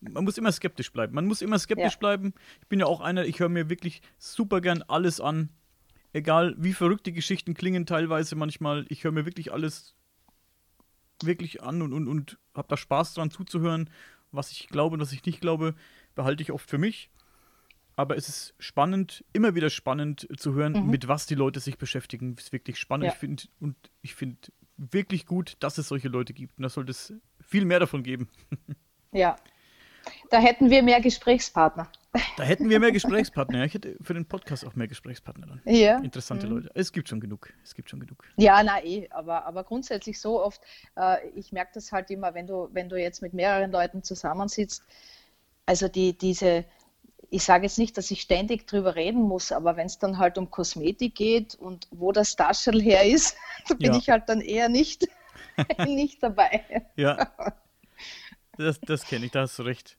Man 0.00 0.24
muss 0.24 0.36
immer 0.36 0.50
skeptisch 0.50 0.92
bleiben. 0.92 1.14
Man 1.14 1.26
muss 1.26 1.42
immer 1.42 1.60
skeptisch 1.60 1.92
ja. 1.92 1.98
bleiben. 2.00 2.34
Ich 2.60 2.66
bin 2.66 2.80
ja 2.80 2.86
auch 2.86 3.00
einer, 3.00 3.24
ich 3.24 3.38
höre 3.38 3.48
mir 3.48 3.70
wirklich 3.70 4.02
super 4.18 4.60
gern 4.60 4.82
alles 4.82 5.20
an 5.20 5.50
egal 6.12 6.54
wie 6.58 6.72
verrückt 6.72 7.06
die 7.06 7.12
Geschichten 7.12 7.54
klingen, 7.54 7.86
teilweise 7.86 8.36
manchmal, 8.36 8.86
ich 8.88 9.04
höre 9.04 9.12
mir 9.12 9.26
wirklich 9.26 9.52
alles 9.52 9.94
wirklich 11.22 11.62
an 11.62 11.82
und, 11.82 11.92
und, 11.92 12.08
und 12.08 12.38
habe 12.54 12.68
da 12.68 12.76
Spaß 12.76 13.14
dran 13.14 13.30
zuzuhören. 13.30 13.90
Was 14.32 14.50
ich 14.50 14.68
glaube 14.68 14.94
und 14.94 15.00
was 15.00 15.12
ich 15.12 15.24
nicht 15.24 15.40
glaube, 15.40 15.74
behalte 16.14 16.42
ich 16.42 16.52
oft 16.52 16.68
für 16.68 16.78
mich. 16.78 17.10
Aber 17.96 18.16
es 18.16 18.28
ist 18.28 18.54
spannend, 18.58 19.24
immer 19.32 19.54
wieder 19.54 19.70
spannend 19.70 20.28
zu 20.36 20.54
hören, 20.54 20.72
mhm. 20.72 20.90
mit 20.90 21.08
was 21.08 21.26
die 21.26 21.34
Leute 21.34 21.58
sich 21.58 21.78
beschäftigen. 21.78 22.36
Es 22.38 22.44
ist 22.44 22.52
wirklich 22.52 22.78
spannend. 22.78 23.06
Ja. 23.06 23.12
Ich 23.12 23.18
finde 23.18 23.42
und 23.58 23.76
ich 24.02 24.14
finde 24.14 24.38
wirklich 24.76 25.26
gut, 25.26 25.56
dass 25.60 25.78
es 25.78 25.88
solche 25.88 26.08
Leute 26.08 26.32
gibt. 26.32 26.58
Und 26.58 26.62
da 26.62 26.68
sollte 26.68 26.92
es 26.92 27.12
viel 27.40 27.64
mehr 27.64 27.80
davon 27.80 28.02
geben. 28.02 28.28
Ja. 29.10 29.36
Da 30.28 30.38
hätten 30.38 30.68
wir 30.68 30.82
mehr 30.82 31.00
Gesprächspartner. 31.00 31.90
Da 32.36 32.42
hätten 32.42 32.70
wir 32.70 32.80
mehr 32.80 32.92
Gesprächspartner. 32.92 33.64
Ich 33.64 33.74
hätte 33.74 33.96
für 34.00 34.14
den 34.14 34.26
Podcast 34.26 34.64
auch 34.64 34.74
mehr 34.74 34.88
Gesprächspartner 34.88 35.46
dann. 35.46 35.62
Ja. 35.66 35.98
Interessante 35.98 36.46
mhm. 36.46 36.54
Leute. 36.54 36.70
Es 36.74 36.92
gibt 36.92 37.08
schon 37.08 37.20
genug. 37.20 37.52
Es 37.62 37.74
gibt 37.74 37.90
schon 37.90 38.00
genug. 38.00 38.24
Ja, 38.36 38.62
na 38.62 38.82
eh, 38.82 39.08
aber, 39.10 39.44
aber 39.44 39.64
grundsätzlich 39.64 40.18
so 40.20 40.42
oft, 40.42 40.60
äh, 40.96 41.28
ich 41.30 41.52
merke 41.52 41.72
das 41.74 41.92
halt 41.92 42.10
immer, 42.10 42.34
wenn 42.34 42.46
du, 42.46 42.68
wenn 42.72 42.88
du 42.88 42.96
jetzt 42.96 43.20
mit 43.20 43.34
mehreren 43.34 43.70
Leuten 43.70 44.02
zusammensitzt, 44.02 44.82
also 45.66 45.88
die, 45.88 46.16
diese, 46.16 46.64
ich 47.30 47.44
sage 47.44 47.64
jetzt 47.64 47.78
nicht, 47.78 47.98
dass 47.98 48.10
ich 48.10 48.22
ständig 48.22 48.66
drüber 48.66 48.94
reden 48.94 49.20
muss, 49.20 49.52
aber 49.52 49.76
wenn 49.76 49.86
es 49.86 49.98
dann 49.98 50.16
halt 50.16 50.38
um 50.38 50.50
Kosmetik 50.50 51.14
geht 51.14 51.54
und 51.56 51.88
wo 51.90 52.12
das 52.12 52.36
Taschel 52.36 52.80
her 52.80 53.04
ist, 53.04 53.36
da 53.68 53.74
bin 53.74 53.92
ja. 53.92 53.98
ich 53.98 54.08
halt 54.08 54.28
dann 54.28 54.40
eher 54.40 54.70
nicht, 54.70 55.06
nicht 55.86 56.22
dabei. 56.22 56.86
Ja. 56.96 57.32
Das, 58.56 58.80
das 58.80 59.04
kenne 59.04 59.26
ich, 59.26 59.32
da 59.32 59.42
hast 59.42 59.58
du 59.58 59.62
recht. 59.64 59.98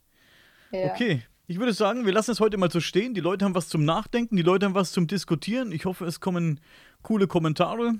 Ja. 0.72 0.91
Okay, 0.91 1.24
ich 1.49 1.57
würde 1.57 1.73
sagen, 1.73 2.05
wir 2.05 2.13
lassen 2.13 2.29
es 2.29 2.39
heute 2.39 2.57
mal 2.57 2.69
so 2.69 2.79
stehen. 2.79 3.15
Die 3.15 3.21
Leute 3.21 3.43
haben 3.43 3.55
was 3.55 3.69
zum 3.69 3.83
Nachdenken, 3.83 4.35
die 4.35 4.43
Leute 4.43 4.67
haben 4.67 4.75
was 4.75 4.91
zum 4.91 5.07
Diskutieren. 5.07 5.71
Ich 5.71 5.85
hoffe, 5.85 6.05
es 6.05 6.19
kommen 6.19 6.59
coole 7.01 7.25
Kommentare. 7.25 7.95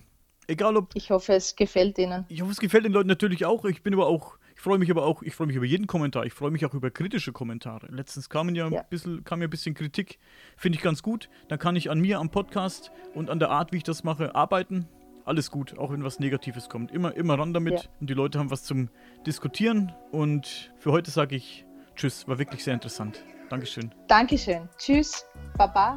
Egal 0.46 0.78
ob. 0.78 0.92
Ich 0.94 1.10
hoffe, 1.10 1.34
es 1.34 1.56
gefällt 1.56 1.98
Ihnen. 1.98 2.26
Ich 2.30 2.42
hoffe, 2.42 2.52
es 2.52 2.60
gefällt 2.60 2.86
den 2.86 2.92
Leuten 2.92 3.08
natürlich 3.08 3.46
auch. 3.46 3.66
Ich 3.66 3.82
bin 3.82 3.96
aber 3.96 4.06
auch, 4.06 4.38
ich 4.54 4.62
freue 4.62 4.78
mich 4.78 4.92
aber 4.92 5.04
auch, 5.04 5.24
ich 5.24 5.34
freue 5.34 5.48
mich 5.48 5.56
über 5.56 5.66
jeden 5.66 5.88
Kommentar. 5.88 6.28
Ich 6.28 6.34
freue 6.34 6.52
mich 6.52 6.64
auch 6.64 6.76
über 6.76 6.92
kritische 6.92 7.32
Kommentare. 7.32 7.88
Letztens 7.90 8.30
kamen 8.30 8.54
ja, 8.54 8.70
ja. 8.70 8.82
Ein 8.82 8.86
bisschen, 8.88 9.24
kam 9.24 9.42
ja 9.42 9.48
ein 9.48 9.50
bisschen 9.50 9.74
Kritik. 9.74 10.20
Finde 10.56 10.78
ich 10.78 10.84
ganz 10.84 11.02
gut. 11.02 11.28
Dann 11.48 11.58
kann 11.58 11.76
ich 11.76 11.90
an 11.90 12.00
mir, 12.00 12.20
am 12.20 12.30
Podcast 12.30 12.92
und 13.16 13.32
an 13.32 13.40
der 13.40 13.50
Art, 13.50 13.72
wie 13.72 13.78
ich 13.78 13.84
das 13.84 14.04
mache, 14.04 14.36
arbeiten. 14.36 14.88
Alles 15.26 15.50
gut, 15.50 15.76
auch 15.80 15.92
wenn 15.92 16.04
was 16.04 16.20
Negatives 16.20 16.70
kommt. 16.70 16.92
Immer, 16.92 17.16
immer 17.16 17.40
ran 17.40 17.56
damit. 17.56 17.74
Ja. 17.74 17.90
Und 18.00 18.12
die 18.12 18.16
Leute 18.16 18.38
haben 18.38 18.52
was 18.52 18.64
zum 18.64 18.90
Diskutieren. 19.26 19.92
Und 20.12 20.72
für 20.78 20.92
heute 20.92 21.10
sage 21.10 21.36
ich 21.36 21.66
Tschüss, 21.96 22.28
war 22.28 22.38
wirklich 22.38 22.64
sehr 22.64 22.76
interessant. 22.76 23.24
Dankeschön. 23.50 23.94
Dankeschön. 24.08 24.70
Tschüss. 24.78 25.26
Baba. 25.58 25.96